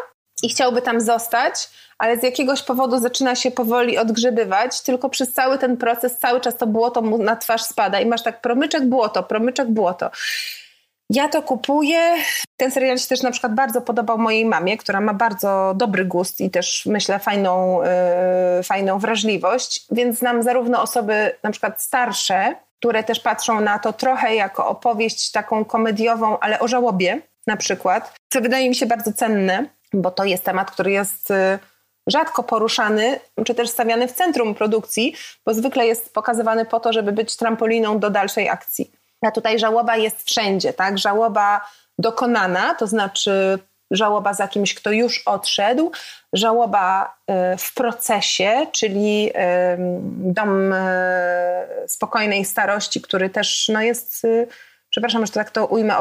i 0.44 0.50
chciałby 0.50 0.82
tam 0.82 1.02
zostać, 1.02 1.70
ale 1.98 2.20
z 2.20 2.24
jakiegoś 2.24 2.62
powodu 2.62 3.00
zaczyna 3.00 3.36
się 3.36 3.52
powoli 3.52 3.98
odgrzebywać, 3.98 4.82
tylko 4.82 5.10
przez 5.10 5.34
cały 5.34 5.58
ten 5.58 5.78
proces 5.78 6.18
cały 6.18 6.42
czas 6.42 6.58
to 6.58 6.68
błoto 6.68 7.02
mu 7.02 7.18
na 7.18 7.36
twarz 7.36 7.62
spada 7.62 8.00
i 8.00 8.06
masz 8.06 8.24
tak 8.24 8.42
promyczek 8.42 8.86
błoto, 8.86 9.24
promyczek 9.24 9.72
błoto. 9.72 10.10
Ja 11.16 11.30
to 11.30 11.42
kupuję. 11.42 12.16
Ten 12.58 12.72
serial 12.72 12.98
się 12.98 13.08
też 13.08 13.22
na 13.22 13.32
przykład 13.32 13.56
bardzo 13.56 13.82
podobał 13.82 14.18
mojej 14.18 14.46
mamie, 14.46 14.78
która 14.78 15.02
ma 15.02 15.14
bardzo 15.14 15.74
dobry 15.76 16.06
gust 16.06 16.42
i 16.42 16.50
też 16.50 16.86
myślę 16.86 17.20
fajną, 17.20 17.82
yy, 18.58 18.64
fajną 18.64 19.00
wrażliwość, 19.00 19.86
więc 19.92 20.18
znam 20.18 20.44
zarówno 20.44 20.82
osoby 20.82 21.32
na 21.44 21.52
przykład 21.52 21.82
starsze, 21.82 22.56
które 22.80 23.04
też 23.04 23.20
patrzą 23.20 23.62
na 23.62 23.80
to 23.80 23.94
trochę 23.94 24.36
jako 24.36 24.68
opowieść 24.68 25.32
taką 25.32 25.66
komediową, 25.66 26.40
ale 26.40 26.60
o 26.60 26.68
żałobie 26.68 27.22
na 27.48 27.58
przykład, 27.58 28.14
co 28.34 28.42
wydaje 28.42 28.70
mi 28.70 28.76
się 28.76 28.86
bardzo 28.86 29.14
cenne, 29.14 29.66
bo 29.94 30.12
to 30.12 30.24
jest 30.24 30.44
temat, 30.44 30.72
który 30.72 30.92
jest 30.92 31.30
yy, 31.30 31.60
rzadko 32.08 32.44
poruszany, 32.44 33.20
czy 33.46 33.56
też 33.56 33.70
stawiany 33.70 34.08
w 34.08 34.12
centrum 34.12 34.56
produkcji, 34.56 35.16
bo 35.46 35.54
zwykle 35.54 35.88
jest 35.88 36.14
pokazywany 36.14 36.66
po 36.66 36.80
to, 36.80 36.94
żeby 36.94 37.12
być 37.12 37.38
trampoliną 37.38 38.00
do 38.00 38.10
dalszej 38.10 38.50
akcji. 38.50 39.03
A 39.24 39.32
tutaj 39.32 39.60
żałoba 39.60 39.98
jest 39.98 40.24
wszędzie, 40.24 40.74
tak? 40.74 40.98
Żałoba 40.98 41.62
dokonana, 41.98 42.76
to 42.76 42.88
znaczy 42.88 43.60
żałoba 43.92 44.34
za 44.34 44.48
kimś, 44.48 44.74
kto 44.74 44.92
już 44.92 45.22
odszedł, 45.26 45.92
żałoba 46.34 47.16
y, 47.54 47.58
w 47.58 47.74
procesie, 47.74 48.68
czyli 48.72 49.32
dom 50.08 50.74
y, 50.74 50.78
spokojnej 51.88 52.46
starości, 52.46 53.02
który 53.02 53.30
też 53.30 53.72
no 53.74 53.82
jest, 53.82 54.26
y, 54.26 54.48
przepraszam, 54.90 55.26
że 55.26 55.32
tak 55.32 55.52
to 55.52 55.66
ujmę 55.66 55.96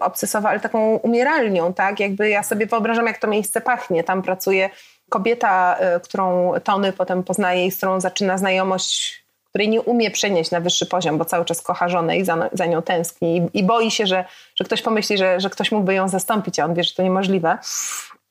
obcesowo, 0.00 0.48
ale 0.48 0.60
taką 0.60 0.96
umieralnią, 0.96 1.74
tak? 1.74 2.00
Jakby 2.00 2.28
ja 2.28 2.42
sobie 2.42 2.66
wyobrażam, 2.66 3.06
jak 3.06 3.18
to 3.18 3.26
miejsce 3.26 3.60
pachnie. 3.60 4.04
Tam 4.04 4.22
pracuje 4.22 4.70
kobieta, 5.10 5.78
którą 6.02 6.52
Tony 6.64 6.92
potem 6.92 7.24
poznaje 7.24 7.66
i 7.66 7.70
z 7.70 7.76
którą 7.76 8.00
zaczyna 8.00 8.38
znajomość 8.38 9.23
której 9.54 9.68
nie 9.68 9.82
umie 9.82 10.10
przenieść 10.10 10.50
na 10.50 10.60
wyższy 10.60 10.86
poziom, 10.86 11.18
bo 11.18 11.24
cały 11.24 11.44
czas 11.44 11.62
kocha 11.62 11.88
żonę 11.88 12.16
i 12.16 12.24
za, 12.24 12.50
za 12.52 12.66
nią 12.66 12.82
tęskni 12.82 13.36
i, 13.36 13.58
i, 13.58 13.64
boi 13.64 13.90
się, 13.90 14.06
że, 14.06 14.24
że 14.54 14.64
ktoś 14.64 14.82
pomyśli, 14.82 15.18
że, 15.18 15.40
że 15.40 15.50
ktoś 15.50 15.72
mógłby 15.72 15.94
ją 15.94 16.08
zastąpić, 16.08 16.58
a 16.58 16.64
on 16.64 16.74
wie, 16.74 16.84
że 16.84 16.94
to 16.94 17.02
niemożliwe. 17.02 17.58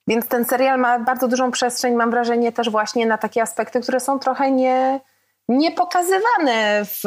Więc 0.07 0.27
ten 0.27 0.45
serial 0.45 0.79
ma 0.79 0.99
bardzo 0.99 1.27
dużą 1.27 1.51
przestrzeń, 1.51 1.93
mam 1.93 2.11
wrażenie, 2.11 2.51
też 2.51 2.69
właśnie 2.69 3.05
na 3.05 3.17
takie 3.17 3.41
aspekty, 3.41 3.81
które 3.81 3.99
są 3.99 4.19
trochę 4.19 4.51
nie, 4.51 4.99
nie 5.47 5.71
pokazywane 5.71 6.85
w 6.85 7.03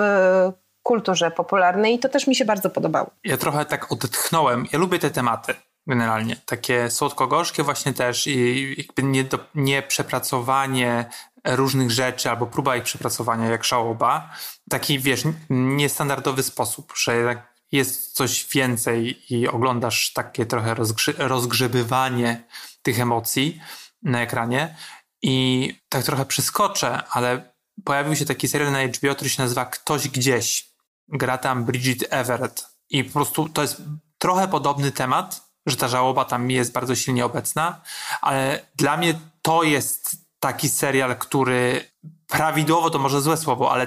kulturze 0.83 1.31
popularnej 1.31 1.95
i 1.95 1.99
to 1.99 2.09
też 2.09 2.27
mi 2.27 2.37
się 2.37 2.45
bardzo 2.45 2.71
podobało. 2.71 3.11
Ja 3.25 3.37
trochę 3.37 3.64
tak 3.64 3.93
odetchnąłem. 3.93 4.67
Ja 4.73 4.79
lubię 4.79 4.99
te 4.99 5.11
tematy 5.11 5.55
generalnie. 5.87 6.37
Takie 6.47 6.91
słodko-gorzkie 6.91 7.62
właśnie 7.62 7.93
też 7.93 8.27
i 8.27 8.75
jakby 8.79 9.03
nie, 9.03 9.25
do, 9.25 9.39
nie 9.55 9.83
przepracowanie 9.83 11.05
różnych 11.47 11.91
rzeczy 11.91 12.31
albo 12.31 12.47
próba 12.47 12.77
ich 12.77 12.85
przepracowania 12.85 13.47
jak 13.47 13.65
żałoba. 13.65 14.31
Taki, 14.71 14.99
wiesz, 14.99 15.23
niestandardowy 15.51 16.43
sposób, 16.43 16.93
że 16.97 17.45
jest 17.73 18.13
coś 18.13 18.47
więcej 18.53 19.35
i 19.35 19.49
oglądasz 19.49 20.13
takie 20.13 20.47
trochę 20.47 20.75
rozgrzebywanie 21.19 22.45
tych 22.83 23.01
emocji 23.01 23.61
na 24.03 24.21
ekranie 24.21 24.77
i 25.23 25.75
tak 25.89 26.05
trochę 26.05 26.27
przeskoczę, 26.27 27.03
ale 27.11 27.55
pojawił 27.85 28.17
się 28.17 28.25
taki 28.25 28.49
serial 28.49 28.73
na 28.73 28.87
HBO, 28.87 29.15
który 29.15 29.31
się 29.31 29.43
nazywa 29.43 29.65
Ktoś 29.65 30.09
Gdzieś. 30.09 30.77
Gra 31.09 31.39
tam 31.39 31.65
Bridget 31.65 32.05
Everett. 32.11 32.67
I 32.91 33.05
po 33.05 33.13
prostu 33.13 33.49
to 33.49 33.63
jest 33.63 33.83
trochę 34.19 34.49
podobny 34.49 34.93
temat, 34.93 35.51
że 35.67 35.77
ta 35.77 35.89
żałoba 35.89 36.25
tam 36.25 36.51
jest 36.51 36.73
bardzo 36.73 36.95
silnie 36.95 37.25
obecna, 37.25 37.81
ale 38.21 38.67
dla 38.77 38.97
mnie 38.97 39.15
to 39.43 39.63
jest 39.63 40.26
taki 40.47 40.69
serial, 40.69 41.17
który 41.17 41.91
prawidłowo, 42.29 42.91
to 42.91 42.99
może 42.99 43.21
złe 43.21 43.37
słowo, 43.37 43.73
ale 43.73 43.87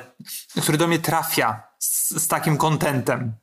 który 0.62 0.78
do 0.78 0.88
mnie 0.88 1.00
trafia 1.00 1.64
z, 1.80 2.24
z 2.24 2.28
takim 2.28 2.58
kontentem 2.58 3.34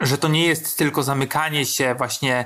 że 0.00 0.18
to 0.18 0.28
nie 0.28 0.46
jest 0.46 0.78
tylko 0.78 1.02
zamykanie 1.02 1.66
się 1.66 1.94
właśnie 1.94 2.44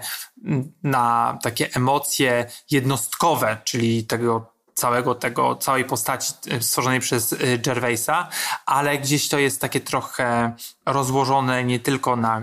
na 0.83 1.39
takie 1.43 1.69
emocje 1.75 2.47
jednostkowe, 2.71 3.57
czyli 3.65 4.05
tego 4.05 4.47
całego 4.75 5.15
tego, 5.15 5.57
całej 5.57 5.85
postaci 5.85 6.33
stworzonej 6.61 7.01
przez 7.01 7.35
Gervaisa, 7.59 8.29
ale 8.67 8.99
gdzieś 8.99 9.29
to 9.29 9.39
jest 9.39 9.61
takie 9.61 9.81
trochę 9.81 10.53
rozłożone 10.87 11.65
nie 11.65 11.81
tylko 11.81 12.17
na, 12.17 12.43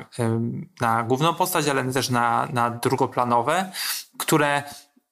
na 0.81 1.03
główną 1.03 1.33
postać, 1.33 1.67
ale 1.67 1.93
też 1.93 2.09
na, 2.09 2.47
na 2.53 2.69
drugoplanowe, 2.69 3.71
które 4.17 4.63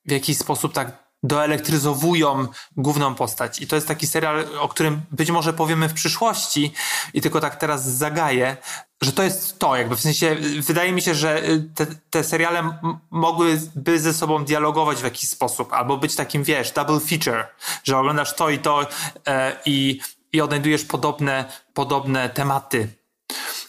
w 0.05 0.11
jakiś 0.11 0.37
sposób 0.37 0.73
tak 0.73 1.08
doelektryzowują 1.23 2.47
główną 2.77 3.15
postać. 3.15 3.61
I 3.61 3.67
to 3.67 3.75
jest 3.75 3.87
taki 3.87 4.07
serial, 4.07 4.45
o 4.59 4.67
którym 4.67 5.01
być 5.11 5.31
może 5.31 5.53
powiemy 5.53 5.89
w 5.89 5.93
przyszłości 5.93 6.73
i 7.13 7.21
tylko 7.21 7.41
tak 7.41 7.55
teraz 7.55 7.85
zagaję, 7.85 8.57
że 9.01 9.11
to 9.11 9.23
jest 9.23 9.59
to, 9.59 9.75
jakby 9.75 9.95
w 9.95 10.01
sensie, 10.01 10.35
wydaje 10.59 10.91
mi 10.91 11.01
się, 11.01 11.15
że 11.15 11.41
te, 11.75 11.85
te 12.09 12.23
seriale 12.23 12.79
mogłyby 13.11 13.99
ze 13.99 14.13
sobą 14.13 14.45
dialogować 14.45 14.97
w 14.97 15.03
jakiś 15.03 15.29
sposób, 15.29 15.73
albo 15.73 15.97
być 15.97 16.15
takim, 16.15 16.43
wiesz, 16.43 16.71
double 16.71 16.99
feature, 16.99 17.47
że 17.83 17.97
oglądasz 17.97 18.35
to 18.35 18.49
i 18.49 18.59
to 18.59 18.87
e, 19.27 19.55
i, 19.65 19.99
i 20.33 20.41
odnajdujesz 20.41 20.85
podobne, 20.85 21.45
podobne 21.73 22.29
tematy, 22.29 22.87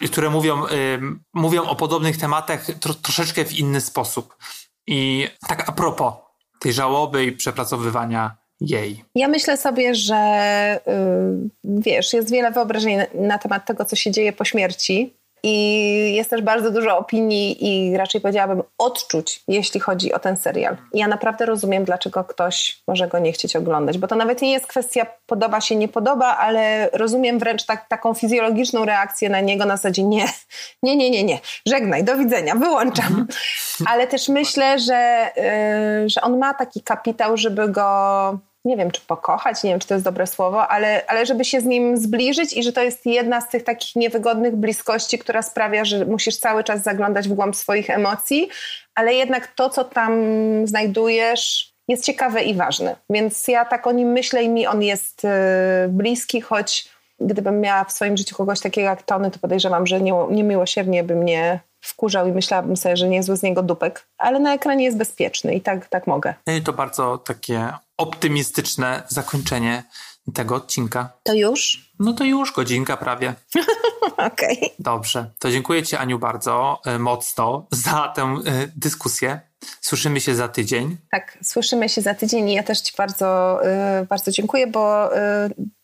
które 0.06 0.30
mówią, 0.30 0.66
y, 0.66 1.00
mówią 1.34 1.62
o 1.62 1.76
podobnych 1.76 2.16
tematach 2.16 2.66
tro, 2.80 2.94
troszeczkę 2.94 3.44
w 3.44 3.52
inny 3.52 3.80
sposób. 3.80 4.36
I 4.86 5.28
tak 5.48 5.68
a 5.68 5.72
propos, 5.72 6.14
tej 6.60 6.72
żałoby 6.72 7.24
i 7.24 7.32
przepracowywania 7.32 8.36
jej. 8.60 9.04
Ja 9.14 9.28
myślę 9.28 9.56
sobie, 9.56 9.94
że 9.94 10.80
yy, 10.86 11.50
wiesz, 11.64 12.12
jest 12.12 12.30
wiele 12.30 12.50
wyobrażeń 12.50 12.96
na, 12.96 13.06
na 13.14 13.38
temat 13.38 13.66
tego, 13.66 13.84
co 13.84 13.96
się 13.96 14.10
dzieje 14.10 14.32
po 14.32 14.44
śmierci. 14.44 15.14
I 15.42 16.14
jest 16.14 16.30
też 16.30 16.42
bardzo 16.42 16.70
dużo 16.70 16.98
opinii 16.98 17.56
i 17.60 17.96
raczej 17.96 18.20
powiedziałabym 18.20 18.62
odczuć, 18.78 19.42
jeśli 19.48 19.80
chodzi 19.80 20.12
o 20.12 20.18
ten 20.18 20.36
serial. 20.36 20.76
Ja 20.94 21.08
naprawdę 21.08 21.46
rozumiem, 21.46 21.84
dlaczego 21.84 22.24
ktoś 22.24 22.82
może 22.88 23.08
go 23.08 23.18
nie 23.18 23.32
chcieć 23.32 23.56
oglądać, 23.56 23.98
bo 23.98 24.06
to 24.06 24.16
nawet 24.16 24.42
nie 24.42 24.52
jest 24.52 24.66
kwestia 24.66 25.06
podoba 25.26 25.60
się, 25.60 25.76
nie 25.76 25.88
podoba, 25.88 26.36
ale 26.36 26.90
rozumiem 26.92 27.38
wręcz 27.38 27.66
tak, 27.66 27.88
taką 27.88 28.14
fizjologiczną 28.14 28.84
reakcję 28.84 29.28
na 29.28 29.40
niego 29.40 29.64
na 29.64 29.76
zasadzie 29.76 30.02
nie, 30.02 30.24
nie, 30.82 30.96
nie, 30.96 31.10
nie, 31.10 31.24
nie, 31.24 31.38
żegnaj, 31.66 32.04
do 32.04 32.16
widzenia, 32.16 32.54
wyłączam. 32.54 33.26
Ale 33.86 34.06
też 34.06 34.28
myślę, 34.28 34.78
że, 34.78 35.30
yy, 36.02 36.08
że 36.08 36.20
on 36.20 36.38
ma 36.38 36.54
taki 36.54 36.82
kapitał, 36.82 37.36
żeby 37.36 37.68
go 37.68 38.38
nie 38.64 38.76
wiem, 38.76 38.90
czy 38.90 39.00
pokochać, 39.00 39.62
nie 39.62 39.70
wiem, 39.70 39.80
czy 39.80 39.88
to 39.88 39.94
jest 39.94 40.04
dobre 40.04 40.26
słowo, 40.26 40.68
ale, 40.68 41.06
ale 41.06 41.26
żeby 41.26 41.44
się 41.44 41.60
z 41.60 41.64
nim 41.64 41.96
zbliżyć 41.96 42.56
i 42.56 42.62
że 42.62 42.72
to 42.72 42.82
jest 42.82 43.06
jedna 43.06 43.40
z 43.40 43.48
tych 43.48 43.64
takich 43.64 43.96
niewygodnych 43.96 44.56
bliskości, 44.56 45.18
która 45.18 45.42
sprawia, 45.42 45.84
że 45.84 46.04
musisz 46.04 46.36
cały 46.36 46.64
czas 46.64 46.82
zaglądać 46.82 47.28
w 47.28 47.32
głąb 47.34 47.56
swoich 47.56 47.90
emocji, 47.90 48.48
ale 48.94 49.14
jednak 49.14 49.46
to, 49.46 49.70
co 49.70 49.84
tam 49.84 50.12
znajdujesz, 50.64 51.72
jest 51.88 52.04
ciekawe 52.04 52.42
i 52.42 52.54
ważne. 52.54 52.96
Więc 53.10 53.48
ja 53.48 53.64
tak 53.64 53.86
o 53.86 53.92
nim 53.92 54.08
myślę 54.08 54.42
i 54.42 54.48
mi 54.48 54.66
on 54.66 54.82
jest 54.82 55.24
yy, 55.24 55.30
bliski, 55.88 56.40
choć 56.40 56.88
gdybym 57.20 57.60
miała 57.60 57.84
w 57.84 57.92
swoim 57.92 58.16
życiu 58.16 58.36
kogoś 58.36 58.60
takiego 58.60 58.88
jak 58.88 59.02
Tony, 59.02 59.30
to 59.30 59.38
podejrzewam, 59.38 59.86
że 59.86 60.00
nie, 60.00 60.14
niemiłosiernie 60.30 61.04
by 61.04 61.14
mnie 61.14 61.60
wkurzał 61.80 62.28
i 62.28 62.32
myślałabym 62.32 62.76
sobie, 62.76 62.96
że 62.96 63.08
niezły 63.08 63.36
z 63.36 63.42
niego 63.42 63.62
dupek, 63.62 64.06
ale 64.18 64.40
na 64.40 64.54
ekranie 64.54 64.84
jest 64.84 64.96
bezpieczny 64.96 65.54
i 65.54 65.60
tak, 65.60 65.88
tak 65.88 66.06
mogę. 66.06 66.34
No 66.46 66.52
I 66.52 66.62
to 66.62 66.72
bardzo 66.72 67.18
takie 67.18 67.72
optymistyczne 68.00 69.02
zakończenie 69.08 69.84
tego 70.34 70.54
odcinka. 70.54 71.12
To 71.22 71.34
już? 71.34 71.92
No 71.98 72.12
to 72.12 72.24
już, 72.24 72.52
godzinka 72.52 72.96
prawie. 72.96 73.34
Okej. 74.16 74.56
Okay. 74.56 74.70
Dobrze, 74.78 75.30
to 75.38 75.50
dziękuję 75.50 75.82
Ci 75.82 75.96
Aniu 75.96 76.18
bardzo 76.18 76.80
y, 76.86 76.98
mocno 76.98 77.66
za 77.70 78.12
tę 78.16 78.36
y, 78.46 78.72
dyskusję. 78.76 79.49
Słyszymy 79.80 80.20
się 80.20 80.34
za 80.34 80.48
tydzień. 80.48 80.96
Tak, 81.10 81.38
słyszymy 81.42 81.88
się 81.88 82.00
za 82.00 82.14
tydzień 82.14 82.48
i 82.48 82.54
ja 82.54 82.62
też 82.62 82.80
Ci 82.80 82.92
bardzo, 82.98 83.60
y, 84.02 84.06
bardzo 84.06 84.30
dziękuję, 84.30 84.66
bo 84.66 85.10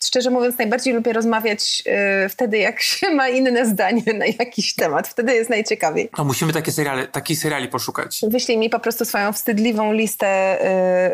szczerze 0.04 0.30
mówiąc 0.30 0.58
najbardziej 0.58 0.94
lubię 0.94 1.12
rozmawiać 1.12 1.82
wtedy, 2.28 2.58
jak 2.58 2.80
się 2.90 3.10
ma 3.10 3.28
inne 3.28 3.66
zdanie 3.66 4.02
na 4.14 4.26
jakiś 4.26 4.74
temat. 4.74 5.08
Wtedy 5.08 5.34
jest 5.34 5.50
najciekawiej. 5.50 6.10
No 6.18 6.24
musimy 6.24 6.52
takie 6.52 6.72
seriale, 6.72 7.08
takich 7.08 7.38
seriali 7.38 7.68
poszukać. 7.68 8.20
Wyślij 8.28 8.58
mi 8.58 8.70
po 8.70 8.80
prostu 8.80 9.04
swoją 9.04 9.32
wstydliwą 9.32 9.92
listę 9.92 10.58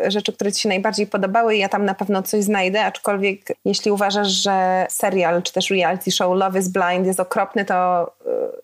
rzeczy, 0.07 0.33
które 0.33 0.51
Ci 0.51 0.61
się 0.61 0.69
najbardziej 0.69 1.07
podobały 1.07 1.55
i 1.55 1.59
ja 1.59 1.69
tam 1.69 1.85
na 1.85 1.93
pewno 1.93 2.23
coś 2.23 2.43
znajdę, 2.43 2.85
aczkolwiek 2.85 3.47
jeśli 3.65 3.91
uważasz, 3.91 4.27
że 4.27 4.87
serial 4.89 5.43
czy 5.43 5.53
też 5.53 5.69
reality 5.69 6.11
show 6.11 6.37
Love 6.37 6.59
is 6.59 6.67
Blind 6.67 7.05
jest 7.05 7.19
okropny, 7.19 7.65
to 7.65 8.11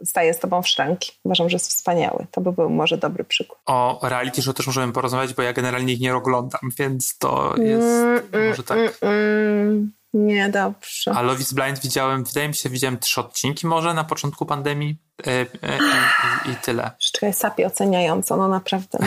staję 0.06 0.34
z 0.34 0.39
tobą 0.39 0.62
w 0.62 0.68
szranki. 0.68 1.12
Uważam, 1.24 1.50
że 1.50 1.56
jest 1.56 1.70
wspaniały. 1.70 2.26
To 2.32 2.41
by 2.41 2.52
był 2.52 2.70
może 2.70 2.97
dobry 2.97 3.24
przykład. 3.24 3.60
O 3.66 3.88
reality 4.01 4.41
show 4.41 4.55
też 4.55 4.67
możemy 4.67 4.93
porozmawiać, 4.93 5.33
bo 5.33 5.41
ja 5.41 5.53
generalnie 5.53 5.93
ich 5.93 5.99
nie 5.99 6.15
oglądam, 6.15 6.61
więc 6.79 7.17
to 7.17 7.55
jest 7.57 7.87
mm, 8.33 8.49
może 8.49 8.63
tak. 8.63 8.77
Mm, 8.77 8.91
mm, 9.01 9.91
nie, 10.13 10.49
dobrze. 10.49 11.11
A 11.15 11.21
Love 11.21 11.41
is 11.41 11.53
Blind 11.53 11.79
widziałem, 11.79 12.23
wydaje 12.23 12.47
mi 12.47 12.55
się, 12.55 12.69
widziałem 12.69 12.99
trzy 12.99 13.21
odcinki 13.21 13.67
może 13.67 13.93
na 13.93 14.03
początku 14.03 14.45
pandemii 14.45 14.97
e, 15.27 15.31
e, 15.31 15.45
i, 16.47 16.51
i, 16.51 16.55
tyle. 16.55 16.91
Czekaj, 16.97 17.33
sapi 17.33 17.65
oceniająco, 17.65 18.37
no 18.37 18.47
naprawdę. 18.47 18.97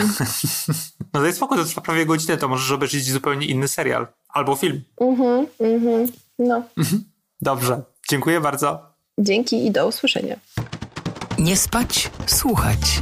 no 1.13 1.19
to 1.19 1.25
jest 1.25 1.37
spoko, 1.37 1.55
to 1.55 1.65
trwa 1.65 1.81
prawie 1.81 2.05
godzinę, 2.05 2.37
to 2.37 2.47
możesz 2.47 2.71
obejrzeć 2.71 3.11
zupełnie 3.11 3.47
inny 3.47 3.67
serial 3.67 4.07
albo 4.29 4.55
film. 4.55 4.83
Mhm, 5.01 5.47
mhm, 5.59 6.07
no. 6.39 6.63
Mhm. 6.77 7.03
Dobrze, 7.41 7.81
dziękuję 8.09 8.41
bardzo. 8.41 8.93
Dzięki 9.17 9.65
i 9.65 9.71
do 9.71 9.87
usłyszenia. 9.87 10.35
Nie 11.39 11.57
spać, 11.57 12.09
słuchać. 12.25 13.01